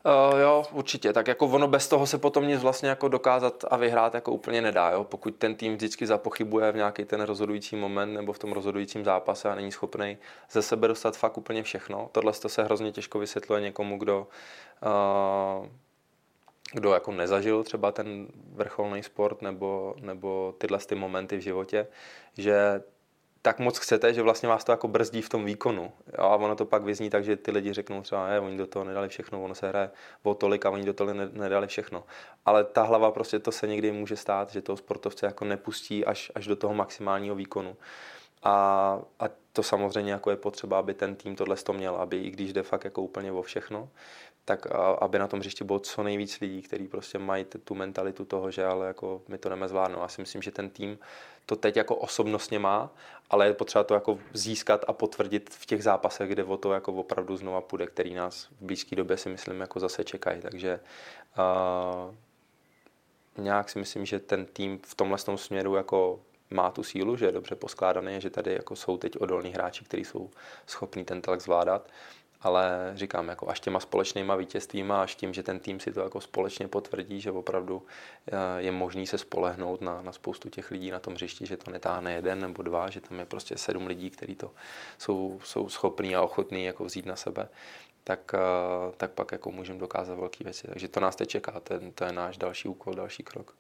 Uh, 0.06 0.40
jo, 0.40 0.66
určitě. 0.72 1.14
Tak 1.14 1.28
jako 1.28 1.46
ono 1.46 1.68
bez 1.68 1.88
toho 1.88 2.08
se 2.08 2.18
potom 2.18 2.48
nic 2.48 2.62
vlastně 2.62 2.90
jako 2.90 3.08
dokázat 3.08 3.66
a 3.68 3.78
vyhrát 3.78 4.14
jako 4.14 4.32
úplně 4.32 4.62
nedá. 4.62 4.90
Jo? 4.90 5.04
Pokud 5.04 5.36
ten 5.36 5.56
tým 5.56 5.76
vždycky 5.76 6.08
zapochybuje 6.08 6.72
v 6.72 6.76
nějaký 6.76 7.06
ten 7.06 7.22
rozhodující 7.22 7.76
moment 7.76 8.14
nebo 8.14 8.34
v 8.34 8.40
tom 8.40 8.52
rozhodujícím 8.52 9.06
zápase 9.06 9.50
a 9.50 9.56
není 9.56 9.72
schopný 9.72 10.18
ze 10.52 10.62
sebe 10.62 10.88
dostat 10.88 11.18
fakt 11.18 11.38
úplně 11.38 11.64
všechno. 11.64 12.10
Tohle 12.12 12.34
to 12.34 12.50
se 12.50 12.64
hrozně 12.64 12.92
těžko 12.92 13.20
vysvětluje 13.20 13.62
někomu, 13.62 13.98
kdo 13.98 14.28
uh, 15.60 15.68
kdo 16.74 16.94
jako 16.94 17.12
nezažil 17.12 17.64
třeba 17.64 17.92
ten 17.92 18.28
vrcholný 18.54 19.04
sport 19.04 19.42
nebo, 19.42 19.96
nebo 20.02 20.56
tyhle 20.58 20.80
ty 20.80 20.96
momenty 20.96 21.38
v 21.38 21.42
životě, 21.42 21.88
že 22.38 22.82
tak 23.42 23.60
moc 23.60 23.78
chcete, 23.78 24.14
že 24.14 24.22
vlastně 24.22 24.50
vás 24.50 24.64
to 24.64 24.72
jako 24.72 24.88
brzdí 24.88 25.22
v 25.22 25.30
tom 25.30 25.46
výkonu. 25.46 25.92
Jo, 26.18 26.24
a 26.24 26.36
ono 26.36 26.56
to 26.56 26.66
pak 26.66 26.84
vyzní 26.84 27.10
tak, 27.10 27.24
že 27.24 27.36
ty 27.36 27.52
lidi 27.52 27.74
řeknou 27.74 28.02
třeba, 28.02 28.30
je, 28.30 28.40
oni 28.40 28.58
do 28.58 28.68
toho 28.68 28.86
nedali 28.86 29.10
všechno, 29.10 29.44
ono 29.44 29.56
se 29.56 29.68
hraje 29.68 29.92
o 30.24 30.34
tolik 30.34 30.66
a 30.66 30.70
oni 30.70 30.86
do 30.86 30.94
toho 30.94 31.14
nedali 31.14 31.68
všechno. 31.68 32.04
Ale 32.46 32.64
ta 32.64 32.84
hlava 32.84 33.12
prostě 33.12 33.40
to 33.40 33.52
se 33.52 33.68
někdy 33.68 33.92
může 33.92 34.16
stát, 34.16 34.52
že 34.52 34.62
toho 34.62 34.78
sportovce 34.78 35.26
jako 35.26 35.46
nepustí 35.46 36.06
až, 36.06 36.32
až 36.36 36.48
do 36.48 36.56
toho 36.56 36.74
maximálního 36.74 37.36
výkonu. 37.36 37.78
A, 38.44 38.54
a 39.20 39.26
to 39.54 39.64
samozřejmě 39.64 40.12
jako 40.12 40.30
je 40.30 40.38
potřeba, 40.38 40.80
aby 40.80 40.94
ten 40.94 41.16
tým 41.16 41.36
tohle 41.36 41.56
to 41.56 41.74
měl, 41.74 41.96
aby 41.96 42.18
i 42.18 42.32
když 42.32 42.54
jde 42.54 42.64
fakt 42.64 42.84
jako 42.84 43.02
úplně 43.02 43.32
o 43.32 43.42
všechno, 43.42 43.90
tak 44.46 44.66
aby 45.02 45.20
na 45.20 45.28
tom 45.28 45.40
hřišti 45.40 45.64
bylo 45.64 45.80
co 45.80 46.04
nejvíc 46.04 46.40
lidí, 46.40 46.62
kteří 46.62 46.88
prostě 46.88 47.20
mají 47.20 47.46
tu 47.64 47.76
mentalitu 47.76 48.26
toho, 48.26 48.52
že 48.52 48.66
ale 48.66 48.88
jako 48.88 49.22
my 49.28 49.38
to 49.38 49.50
jdeme 49.50 49.68
zvládnout. 49.68 50.02
Já 50.02 50.08
si 50.08 50.22
myslím, 50.22 50.42
že 50.42 50.52
ten 50.52 50.70
tým 50.70 51.00
to 51.46 51.56
teď 51.56 51.78
jako 51.78 51.96
osobnostně 51.96 52.60
má, 52.60 52.92
ale 53.30 53.48
je 53.48 53.54
potřeba 53.54 53.84
to 53.84 53.94
jako 53.94 54.20
získat 54.34 54.86
a 54.88 54.94
potvrdit 54.94 55.50
v 55.50 55.66
těch 55.66 55.84
zápasech, 55.84 56.30
kde 56.30 56.44
o 56.44 56.58
to 56.58 56.74
jako 56.74 56.94
opravdu 56.94 57.38
znova 57.38 57.62
půjde, 57.62 57.88
který 57.88 58.14
nás 58.14 58.46
v 58.46 58.66
blízké 58.66 58.96
době 58.96 59.18
si 59.18 59.30
myslím 59.30 59.62
jako 59.62 59.80
zase 59.80 60.04
čekají. 60.04 60.42
Takže 60.42 60.80
uh, 61.38 62.16
nějak 63.38 63.70
si 63.70 63.80
myslím, 63.80 64.06
že 64.06 64.20
ten 64.20 64.46
tým 64.46 64.80
v 64.86 64.96
tomhle 64.96 65.18
tom 65.18 65.38
směru 65.38 65.76
jako 65.76 66.20
má 66.50 66.72
tu 66.72 66.84
sílu, 66.84 67.18
že 67.18 67.26
je 67.26 67.32
dobře 67.32 67.56
poskládaný, 67.56 68.22
že 68.22 68.30
tady 68.30 68.54
jako 68.54 68.76
jsou 68.76 68.98
teď 68.98 69.18
odolní 69.18 69.52
hráči, 69.52 69.86
kteří 69.86 70.06
jsou 70.06 70.30
schopní 70.68 71.06
ten 71.06 71.22
tlak 71.22 71.42
zvládat 71.42 71.90
ale 72.42 72.92
říkám, 72.96 73.28
jako 73.28 73.50
až 73.50 73.60
těma 73.60 73.80
společnýma 73.80 74.36
vítězstvíma, 74.36 75.02
až 75.02 75.16
tím, 75.16 75.34
že 75.34 75.44
ten 75.44 75.60
tým 75.60 75.80
si 75.80 75.94
to 75.94 76.00
jako 76.00 76.22
společně 76.22 76.68
potvrdí, 76.68 77.22
že 77.22 77.32
opravdu 77.32 77.86
eh, 78.28 78.38
je 78.58 78.72
možný 78.72 79.08
se 79.08 79.18
spolehnout 79.18 79.82
na, 79.82 80.02
na 80.02 80.12
spoustu 80.12 80.50
těch 80.50 80.72
lidí 80.72 80.92
na 80.92 81.00
tom 81.00 81.14
hřišti, 81.14 81.46
že 81.46 81.58
to 81.58 81.72
netáhne 81.72 82.14
jeden 82.14 82.40
nebo 82.40 82.64
dva, 82.64 82.90
že 82.90 83.02
tam 83.02 83.20
je 83.20 83.26
prostě 83.26 83.58
sedm 83.58 83.88
lidí, 83.88 84.10
kteří 84.10 84.36
to 84.36 84.52
jsou, 84.98 85.40
jsou 85.44 85.70
schopní 85.70 86.16
a 86.16 86.22
ochotní 86.22 86.64
jako 86.64 86.86
vzít 86.86 87.06
na 87.06 87.16
sebe, 87.16 87.50
tak, 88.04 88.32
eh, 88.34 88.40
tak 88.98 89.12
pak 89.12 89.32
jako 89.32 89.52
můžeme 89.52 89.80
dokázat 89.80 90.16
velké 90.16 90.44
věci. 90.44 90.68
Takže 90.68 90.88
to 90.88 91.00
nás 91.00 91.16
teď 91.16 91.30
čeká, 91.30 91.60
ten, 91.60 91.92
to 91.92 92.04
je 92.06 92.12
náš 92.12 92.38
další 92.38 92.68
úkol, 92.68 92.94
další 92.94 93.24
krok. 93.24 93.56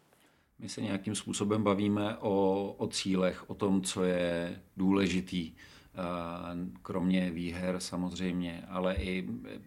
My 0.60 0.70
se 0.70 0.82
nějakým 0.82 1.16
způsobem 1.16 1.64
bavíme 1.64 2.18
o, 2.18 2.76
o 2.78 2.88
cílech, 2.88 3.50
o 3.50 3.54
tom, 3.54 3.82
co 3.82 4.04
je 4.04 4.62
důležitý 4.78 5.54
kromě 6.82 7.32
výher 7.32 7.80
samozřejmě, 7.80 8.64
ale 8.70 8.96
i 8.96 9.30
e, 9.46 9.60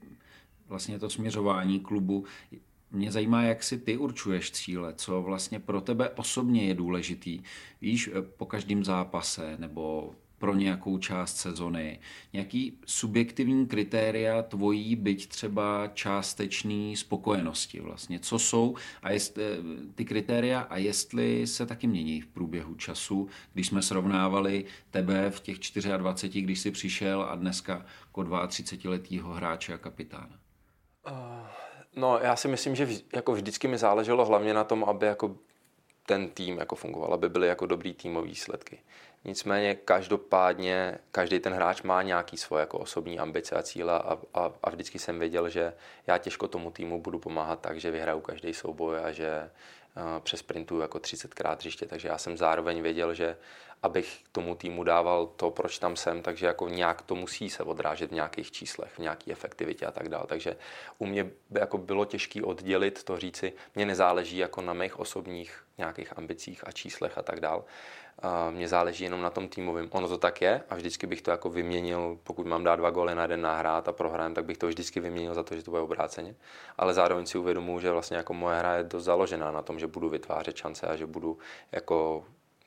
vlastně 0.68 0.98
to 0.98 1.10
směřování 1.10 1.80
klubu. 1.80 2.24
Mě 2.90 3.12
zajímá, 3.12 3.42
jak 3.42 3.62
si 3.62 3.78
ty 3.78 3.96
určuješ 3.96 4.50
cíle, 4.50 4.94
co 4.94 5.22
vlastně 5.22 5.60
pro 5.60 5.80
tebe 5.80 6.10
osobně 6.10 6.66
je 6.66 6.74
důležitý. 6.74 7.42
Víš, 7.80 8.10
e, 8.14 8.22
po 8.22 8.46
každém 8.46 8.84
zápase 8.84 9.56
nebo 9.58 10.14
pro 10.44 10.54
nějakou 10.54 10.98
část 10.98 11.36
sezony. 11.36 12.00
Nějaký 12.32 12.78
subjektivní 12.86 13.66
kritéria 13.66 14.42
tvojí, 14.42 14.96
byť 14.96 15.28
třeba 15.28 15.90
částečný 15.94 16.96
spokojenosti 16.96 17.80
vlastně. 17.80 18.18
Co 18.18 18.38
jsou 18.38 18.76
a 19.02 19.10
jest, 19.10 19.38
eh, 19.38 19.42
ty 19.94 20.04
kritéria 20.04 20.60
a 20.60 20.76
jestli 20.76 21.46
se 21.46 21.66
taky 21.66 21.86
mění 21.86 22.20
v 22.20 22.26
průběhu 22.26 22.74
času, 22.74 23.28
když 23.52 23.66
jsme 23.66 23.82
srovnávali 23.82 24.64
tebe 24.90 25.30
v 25.30 25.40
těch 25.40 25.58
24, 25.96 26.42
když 26.42 26.60
jsi 26.60 26.70
přišel 26.70 27.22
a 27.22 27.34
dneska 27.34 27.86
jako 28.06 28.22
32-letýho 28.22 29.32
hráče 29.32 29.74
a 29.74 29.78
kapitána. 29.78 30.38
Uh, 31.10 31.46
no, 31.96 32.18
já 32.18 32.36
si 32.36 32.48
myslím, 32.48 32.76
že 32.76 32.84
vž, 32.84 33.00
jako 33.14 33.32
vždycky 33.32 33.68
mi 33.68 33.78
záleželo 33.78 34.24
hlavně 34.24 34.54
na 34.54 34.64
tom, 34.64 34.84
aby 34.84 35.06
jako 35.06 35.36
ten 36.06 36.28
tým 36.28 36.58
jako 36.58 36.76
fungoval, 36.76 37.14
aby 37.14 37.28
byly 37.28 37.48
jako 37.48 37.66
dobrý 37.66 37.94
týmový 37.94 38.28
výsledky. 38.28 38.78
Nicméně 39.24 39.74
každopádně 39.74 40.98
každý 41.12 41.38
ten 41.38 41.52
hráč 41.52 41.82
má 41.82 42.02
nějaký 42.02 42.36
svoje 42.36 42.60
jako 42.60 42.78
osobní 42.78 43.18
ambice 43.18 43.56
a 43.56 43.62
cíle 43.62 43.92
a, 43.92 44.18
a, 44.34 44.52
a 44.62 44.70
vždycky 44.70 44.98
jsem 44.98 45.18
věděl, 45.18 45.48
že 45.48 45.72
já 46.06 46.18
těžko 46.18 46.48
tomu 46.48 46.70
týmu 46.70 47.00
budu 47.00 47.18
pomáhat 47.18 47.60
tak, 47.60 47.80
že 47.80 47.90
vyhraju 47.90 48.20
každý 48.20 48.54
souboj 48.54 48.98
a 48.98 49.12
že 49.12 49.50
uh, 49.96 50.02
přesprintuju 50.20 50.80
jako 50.80 50.98
30 50.98 51.34
krát 51.34 51.58
hřiště, 51.58 51.86
takže 51.86 52.08
já 52.08 52.18
jsem 52.18 52.36
zároveň 52.36 52.82
věděl, 52.82 53.14
že 53.14 53.36
abych 53.84 54.24
tomu 54.32 54.54
týmu 54.54 54.84
dával 54.84 55.26
to, 55.26 55.50
proč 55.50 55.78
tam 55.78 55.96
jsem, 55.96 56.22
takže 56.22 56.46
jako 56.46 56.68
nějak 56.68 57.02
to 57.02 57.14
musí 57.14 57.50
se 57.50 57.62
odrážet 57.62 58.10
v 58.10 58.14
nějakých 58.14 58.50
číslech, 58.50 58.92
v 58.92 58.98
nějaké 58.98 59.32
efektivitě 59.32 59.86
a 59.86 59.90
tak 59.90 60.08
dále. 60.08 60.26
Takže 60.26 60.56
u 60.98 61.06
mě 61.06 61.30
jako 61.50 61.78
bylo 61.78 62.04
těžké 62.04 62.42
oddělit 62.42 63.04
to 63.04 63.18
říci, 63.18 63.52
mě 63.74 63.86
nezáleží 63.86 64.36
jako 64.36 64.62
na 64.62 64.72
mých 64.72 64.98
osobních 64.98 65.64
nějakých 65.78 66.18
ambicích 66.18 66.66
a 66.66 66.72
číslech 66.72 67.18
a 67.18 67.22
tak 67.22 67.40
dále. 67.40 67.62
Mně 68.50 68.68
záleží 68.68 69.04
jenom 69.04 69.22
na 69.22 69.30
tom 69.30 69.48
týmovém. 69.48 69.88
Ono 69.90 70.08
to 70.08 70.18
tak 70.18 70.42
je 70.42 70.62
a 70.70 70.74
vždycky 70.74 71.06
bych 71.06 71.22
to 71.22 71.30
jako 71.30 71.50
vyměnil, 71.50 72.18
pokud 72.24 72.46
mám 72.46 72.64
dát 72.64 72.76
dva 72.76 72.90
góly 72.90 73.14
na 73.14 73.22
jeden 73.22 73.40
nahrát 73.40 73.88
a 73.88 73.92
prohrajem, 73.92 74.34
tak 74.34 74.44
bych 74.44 74.58
to 74.58 74.66
vždycky 74.66 75.00
vyměnil 75.00 75.34
za 75.34 75.42
to, 75.42 75.56
že 75.56 75.62
to 75.62 75.70
bude 75.70 75.82
obráceně. 75.82 76.34
Ale 76.78 76.94
zároveň 76.94 77.26
si 77.26 77.38
uvědomuji, 77.38 77.80
že 77.80 77.90
vlastně 77.90 78.16
jako 78.16 78.34
moje 78.34 78.58
hra 78.58 78.74
je 78.74 78.84
dost 78.84 79.04
založená 79.04 79.50
na 79.50 79.62
tom, 79.62 79.78
že 79.78 79.86
budu 79.86 80.08
vytvářet 80.08 80.56
šance 80.56 80.86
a 80.86 80.96
že 80.96 81.06
budu 81.06 81.38
jako 81.72 82.24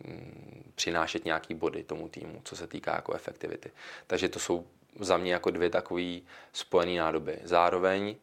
mm, 0.07 0.71
přinášet 0.75 1.25
nějaký 1.25 1.53
body 1.53 1.83
tomu 1.83 2.07
týmu, 2.07 2.41
co 2.43 2.55
se 2.55 2.67
týká 2.67 2.95
jako 2.95 3.13
efektivity. 3.13 3.71
Takže 4.07 4.29
to 4.29 4.39
jsou 4.39 4.65
za 4.99 5.17
mě 5.17 5.33
jako 5.33 5.51
dvě 5.51 5.69
takové 5.69 6.19
spojené 6.53 6.99
nádoby. 6.99 7.39
Zároveň 7.43 8.15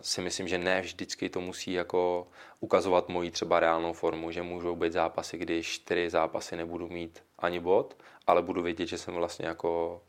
si 0.00 0.22
myslím, 0.22 0.48
že 0.48 0.58
ne 0.58 0.80
vždycky 0.80 1.28
to 1.28 1.40
musí 1.40 1.72
jako 1.72 2.28
ukazovat 2.60 3.08
moji 3.08 3.30
třeba 3.30 3.60
reálnou 3.60 3.92
formu, 3.92 4.30
že 4.30 4.42
můžou 4.42 4.76
být 4.76 4.92
zápasy, 4.92 5.38
kdy 5.38 5.62
čtyři 5.62 6.10
zápasy 6.10 6.56
nebudu 6.56 6.88
mít 6.88 7.22
ani 7.38 7.60
bod, 7.60 7.96
ale 8.26 8.42
budu 8.42 8.62
vědět, 8.62 8.86
že 8.86 8.98
jsem 8.98 9.14
vlastně 9.14 9.46
jako 9.46 10.02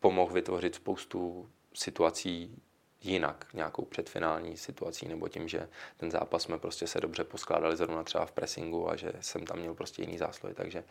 pomohl 0.00 0.32
vytvořit 0.32 0.74
spoustu 0.74 1.48
situací 1.74 2.62
jinak 3.06 3.46
nějakou 3.54 3.84
předfinální 3.84 4.56
situací 4.56 5.08
nebo 5.08 5.28
tím, 5.28 5.48
že 5.48 5.68
ten 5.96 6.10
zápas 6.10 6.42
jsme 6.42 6.58
prostě 6.58 6.86
se 6.86 7.00
dobře 7.00 7.24
poskládali 7.24 7.76
zrovna 7.76 8.02
třeba 8.02 8.26
v 8.26 8.32
pressingu 8.32 8.90
a 8.90 8.96
že 8.96 9.12
jsem 9.20 9.46
tam 9.46 9.58
měl 9.58 9.74
prostě 9.74 10.02
jiný 10.02 10.18
zásluhy. 10.18 10.54
Takže 10.54 10.84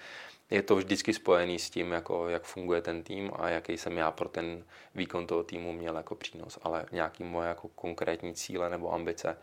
je 0.50 0.62
to 0.62 0.76
vždycky 0.76 1.14
spojený 1.14 1.60
s 1.60 1.70
tím, 1.70 1.92
jako, 1.92 2.30
jak 2.30 2.44
funguje 2.44 2.82
ten 2.82 3.04
tým 3.04 3.32
a 3.36 3.50
jaký 3.50 3.78
jsem 3.78 3.98
já 3.98 4.12
pro 4.12 4.30
ten 4.30 4.64
výkon 4.96 5.28
toho 5.28 5.44
týmu 5.44 5.74
měl 5.74 5.98
jako 5.98 6.16
přínos. 6.16 6.60
Ale 6.62 6.86
nějaký 6.92 7.24
moje 7.24 7.48
jako 7.48 7.68
konkrétní 7.68 8.34
cíle 8.34 8.70
nebo 8.70 8.94
ambice 8.94 9.38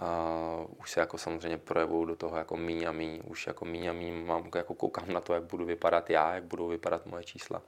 uh, 0.00 0.74
už 0.78 0.90
se 0.90 1.00
jako 1.00 1.18
samozřejmě 1.18 1.58
projevují 1.58 2.06
do 2.06 2.16
toho 2.16 2.36
jako 2.36 2.56
míň 2.56 2.84
a 2.84 2.92
míň. 2.92 3.20
Už 3.24 3.46
jako 3.46 3.64
míň 3.64 3.86
a 3.86 3.92
míň 3.92 4.26
mám, 4.26 4.50
jako 4.54 4.74
koukám 4.74 5.12
na 5.12 5.20
to, 5.20 5.34
jak 5.34 5.42
budu 5.42 5.64
vypadat 5.64 6.10
já, 6.10 6.34
jak 6.34 6.44
budou 6.44 6.68
vypadat 6.68 7.06
moje 7.06 7.24
čísla. 7.24 7.62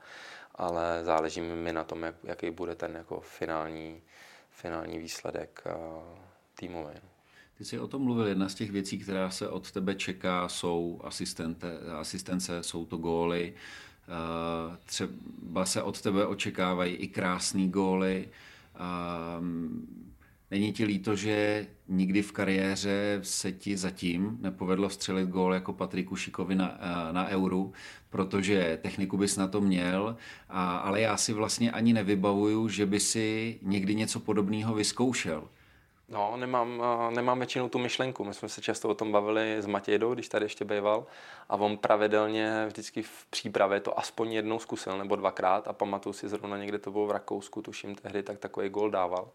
Ale 0.54 1.00
záleží 1.04 1.40
mi 1.40 1.72
na 1.72 1.84
tom, 1.84 2.02
jak, 2.02 2.14
jaký 2.24 2.50
bude 2.50 2.74
ten 2.74 2.94
jako 2.96 3.20
finální 3.20 4.02
finální 4.52 4.98
výsledek 4.98 5.64
týmový. 6.54 6.94
No. 6.94 7.08
Ty 7.58 7.64
jsi 7.64 7.78
o 7.78 7.88
tom 7.88 8.02
mluvil, 8.02 8.26
jedna 8.26 8.48
z 8.48 8.54
těch 8.54 8.70
věcí, 8.70 8.98
která 8.98 9.30
se 9.30 9.48
od 9.48 9.70
tebe 9.72 9.94
čeká, 9.94 10.48
jsou 10.48 11.00
asistente, 11.04 11.78
asistence, 11.98 12.62
jsou 12.62 12.86
to 12.86 12.96
góly, 12.96 13.54
třeba 14.84 15.64
se 15.64 15.82
od 15.82 16.00
tebe 16.00 16.26
očekávají 16.26 16.94
i 16.94 17.08
krásné 17.08 17.68
góly. 17.68 18.28
Není 20.52 20.72
ti 20.72 20.84
líto, 20.84 21.16
že 21.16 21.66
nikdy 21.88 22.22
v 22.22 22.32
kariéře 22.32 23.20
se 23.22 23.52
ti 23.52 23.76
zatím 23.76 24.38
nepovedlo 24.40 24.90
střelit 24.90 25.28
gól 25.28 25.54
jako 25.54 25.72
Patriku 25.72 26.16
Šikovi 26.16 26.54
na, 26.54 26.78
na 27.12 27.28
euru, 27.28 27.72
protože 28.10 28.78
techniku 28.82 29.16
bys 29.16 29.36
na 29.36 29.48
to 29.48 29.60
měl, 29.60 30.16
a, 30.48 30.76
ale 30.76 31.00
já 31.00 31.16
si 31.16 31.32
vlastně 31.32 31.70
ani 31.70 31.92
nevybavuju, 31.92 32.68
že 32.68 32.86
by 32.86 33.00
si 33.00 33.58
někdy 33.62 33.94
něco 33.94 34.20
podobného 34.20 34.74
vyzkoušel. 34.74 35.48
No, 36.08 36.36
nemám, 36.36 36.82
nemám 37.14 37.38
většinou 37.38 37.68
tu 37.68 37.78
myšlenku. 37.78 38.24
My 38.24 38.34
jsme 38.34 38.48
se 38.48 38.60
často 38.60 38.88
o 38.88 38.94
tom 38.94 39.12
bavili 39.12 39.56
s 39.62 39.66
Matějdou, 39.66 40.14
když 40.14 40.28
tady 40.28 40.44
ještě 40.44 40.64
býval. 40.64 41.06
A 41.48 41.56
on 41.56 41.76
pravidelně 41.76 42.66
vždycky 42.66 43.02
v 43.02 43.26
přípravě 43.30 43.80
to 43.80 43.98
aspoň 43.98 44.32
jednou 44.32 44.58
zkusil, 44.58 44.98
nebo 44.98 45.16
dvakrát. 45.16 45.68
A 45.68 45.72
pamatuju 45.72 46.12
si 46.12 46.28
zrovna 46.28 46.58
někde 46.58 46.78
to 46.78 46.90
bylo 46.90 47.06
v 47.06 47.10
Rakousku, 47.10 47.62
tuším 47.62 47.94
tehdy, 47.94 48.22
tak 48.22 48.38
takový 48.38 48.68
gol 48.68 48.90
dával 48.90 49.28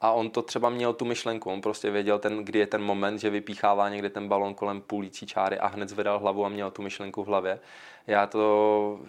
a 0.00 0.12
on 0.12 0.30
to 0.30 0.42
třeba 0.42 0.70
měl 0.70 0.92
tu 0.92 1.04
myšlenku, 1.04 1.50
on 1.50 1.60
prostě 1.60 1.90
věděl, 1.90 2.18
ten, 2.18 2.44
kdy 2.44 2.58
je 2.58 2.66
ten 2.66 2.82
moment, 2.82 3.18
že 3.18 3.30
vypíchává 3.30 3.88
někde 3.88 4.10
ten 4.10 4.28
balon 4.28 4.54
kolem 4.54 4.80
půlící 4.80 5.26
čáry 5.26 5.58
a 5.58 5.66
hned 5.66 5.88
zvedal 5.88 6.18
hlavu 6.18 6.44
a 6.44 6.48
měl 6.48 6.70
tu 6.70 6.82
myšlenku 6.82 7.24
v 7.24 7.26
hlavě. 7.26 7.60
Já 8.06 8.26
to 8.26 9.00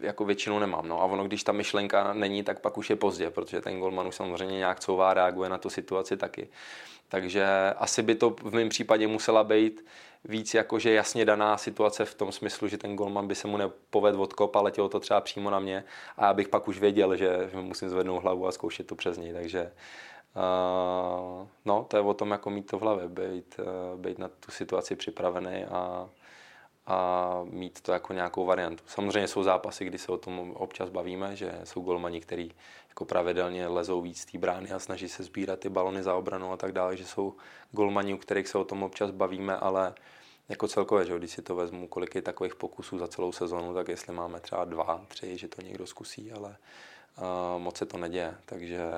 jako 0.00 0.24
většinou 0.24 0.58
nemám. 0.58 0.88
No. 0.88 1.02
A 1.02 1.04
ono, 1.04 1.24
když 1.24 1.44
ta 1.44 1.52
myšlenka 1.52 2.12
není, 2.12 2.42
tak 2.42 2.60
pak 2.60 2.78
už 2.78 2.90
je 2.90 2.96
pozdě, 2.96 3.30
protože 3.30 3.60
ten 3.60 3.80
golman 3.80 4.06
už 4.06 4.14
samozřejmě 4.14 4.56
nějak 4.56 4.80
couvá, 4.80 5.14
reaguje 5.14 5.48
na 5.48 5.58
tu 5.58 5.70
situaci 5.70 6.16
taky. 6.16 6.48
Takže 7.08 7.46
asi 7.78 8.02
by 8.02 8.14
to 8.14 8.30
v 8.30 8.54
mém 8.54 8.68
případě 8.68 9.06
musela 9.06 9.44
být 9.44 9.84
víc 10.28 10.54
jakože 10.54 10.92
jasně 10.92 11.24
daná 11.24 11.56
situace 11.56 12.04
v 12.04 12.14
tom 12.14 12.32
smyslu, 12.32 12.68
že 12.68 12.78
ten 12.78 12.96
golman 12.96 13.26
by 13.26 13.34
se 13.34 13.48
mu 13.48 13.56
nepovedl 13.56 14.22
odkop 14.22 14.56
a 14.56 14.60
letělo 14.60 14.88
to 14.88 15.00
třeba 15.00 15.20
přímo 15.20 15.50
na 15.50 15.58
mě 15.58 15.84
a 16.16 16.26
já 16.26 16.34
bych 16.34 16.48
pak 16.48 16.68
už 16.68 16.78
věděl, 16.78 17.16
že 17.16 17.50
musím 17.54 17.88
zvednout 17.88 18.22
hlavu 18.22 18.46
a 18.46 18.52
zkoušet 18.52 18.86
to 18.86 18.94
přes 18.94 19.18
něj. 19.18 19.32
Takže 19.32 19.72
Uh, 20.36 21.46
no, 21.64 21.84
to 21.88 21.96
je 21.96 22.02
o 22.02 22.14
tom, 22.14 22.30
jako 22.30 22.50
mít 22.50 22.66
to 22.66 22.78
v 22.78 22.82
hlavě, 22.82 23.08
být, 23.08 23.56
uh, 23.58 24.00
být 24.00 24.18
na 24.18 24.28
tu 24.28 24.50
situaci 24.50 24.96
připravený 24.96 25.64
a, 25.64 26.08
a 26.86 27.40
mít 27.44 27.80
to 27.80 27.92
jako 27.92 28.12
nějakou 28.12 28.44
variantu. 28.44 28.84
Samozřejmě 28.86 29.28
jsou 29.28 29.42
zápasy, 29.42 29.84
kdy 29.84 29.98
se 29.98 30.12
o 30.12 30.16
tom 30.16 30.52
občas 30.52 30.90
bavíme, 30.90 31.36
že 31.36 31.60
jsou 31.64 31.80
golmani, 31.80 32.20
který 32.20 32.50
jako 32.88 33.04
pravidelně 33.04 33.66
lezou 33.66 34.00
víc 34.00 34.24
té 34.24 34.38
brány 34.38 34.72
a 34.72 34.78
snaží 34.78 35.08
se 35.08 35.22
sbírat 35.22 35.58
ty 35.58 35.68
balony 35.68 36.02
za 36.02 36.14
obranu 36.14 36.52
a 36.52 36.56
tak 36.56 36.72
dále, 36.72 36.96
že 36.96 37.06
jsou 37.06 37.34
golmani, 37.72 38.14
u 38.14 38.18
kterých 38.18 38.48
se 38.48 38.58
o 38.58 38.64
tom 38.64 38.82
občas 38.82 39.10
bavíme, 39.10 39.56
ale 39.56 39.94
jako 40.48 40.68
celkově, 40.68 41.06
že 41.06 41.18
když 41.18 41.30
si 41.30 41.42
to 41.42 41.54
vezmu, 41.54 41.88
kolik 41.88 42.14
je 42.14 42.22
takových 42.22 42.54
pokusů 42.54 42.98
za 42.98 43.08
celou 43.08 43.32
sezonu, 43.32 43.74
tak 43.74 43.88
jestli 43.88 44.12
máme 44.12 44.40
třeba 44.40 44.64
dva, 44.64 45.04
tři, 45.08 45.38
že 45.38 45.48
to 45.48 45.62
někdo 45.62 45.86
zkusí, 45.86 46.32
ale 46.32 46.56
uh, 47.18 47.62
moc 47.62 47.76
se 47.76 47.86
to 47.86 47.98
neděje, 47.98 48.34
takže 48.46 48.90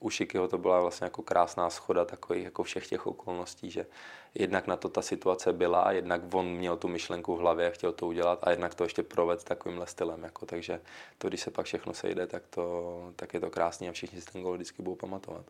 u 0.00 0.10
Šikyho 0.10 0.48
to 0.48 0.58
byla 0.58 0.80
vlastně 0.80 1.04
jako 1.04 1.22
krásná 1.22 1.70
schoda 1.70 2.04
takových 2.04 2.44
jako 2.44 2.62
všech 2.62 2.86
těch 2.86 3.06
okolností, 3.06 3.70
že 3.70 3.86
jednak 4.34 4.66
na 4.66 4.76
to 4.76 4.88
ta 4.88 5.02
situace 5.02 5.52
byla, 5.52 5.92
jednak 5.92 6.34
on 6.34 6.46
měl 6.46 6.76
tu 6.76 6.88
myšlenku 6.88 7.36
v 7.36 7.40
hlavě, 7.40 7.70
chtěl 7.70 7.92
to 7.92 8.06
udělat 8.06 8.38
a 8.42 8.50
jednak 8.50 8.74
to 8.74 8.84
ještě 8.84 9.02
proved 9.02 9.44
takovýmhle 9.44 9.86
stylem. 9.86 10.22
Jako, 10.22 10.46
takže 10.46 10.80
to, 11.18 11.28
když 11.28 11.40
se 11.40 11.50
pak 11.50 11.66
všechno 11.66 11.94
sejde, 11.94 12.26
tak, 12.26 12.42
to, 12.50 13.12
tak 13.16 13.34
je 13.34 13.40
to 13.40 13.50
krásný 13.50 13.88
a 13.88 13.92
všichni 13.92 14.20
si 14.20 14.32
ten 14.32 14.42
gol 14.42 14.54
vždycky 14.54 14.82
budou 14.82 14.96
pamatovat. 14.96 15.46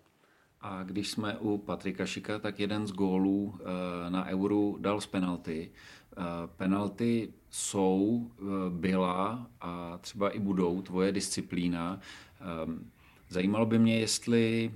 A 0.61 0.83
když 0.83 1.11
jsme 1.11 1.39
u 1.39 1.59
Patrika 1.59 2.07
Šika, 2.07 2.39
tak 2.39 2.61
jeden 2.61 2.87
z 2.87 2.93
gólů 2.93 3.55
eh, 3.61 4.11
na 4.11 4.27
Euru 4.27 4.77
dal 4.81 5.01
z 5.01 5.07
penalty. 5.07 5.71
Eh, 6.17 6.23
penalty 6.57 7.29
jsou, 7.51 8.31
eh, 8.39 8.43
byla 8.71 9.47
a 9.61 9.99
třeba 9.99 10.31
i 10.31 10.39
budou 10.39 10.83
tvoje 10.83 11.13
disciplína. 11.13 12.01
Ehm, 12.41 12.91
Zajímalo 13.29 13.67
by 13.67 13.79
mě, 13.79 13.99
jestli 13.99 14.73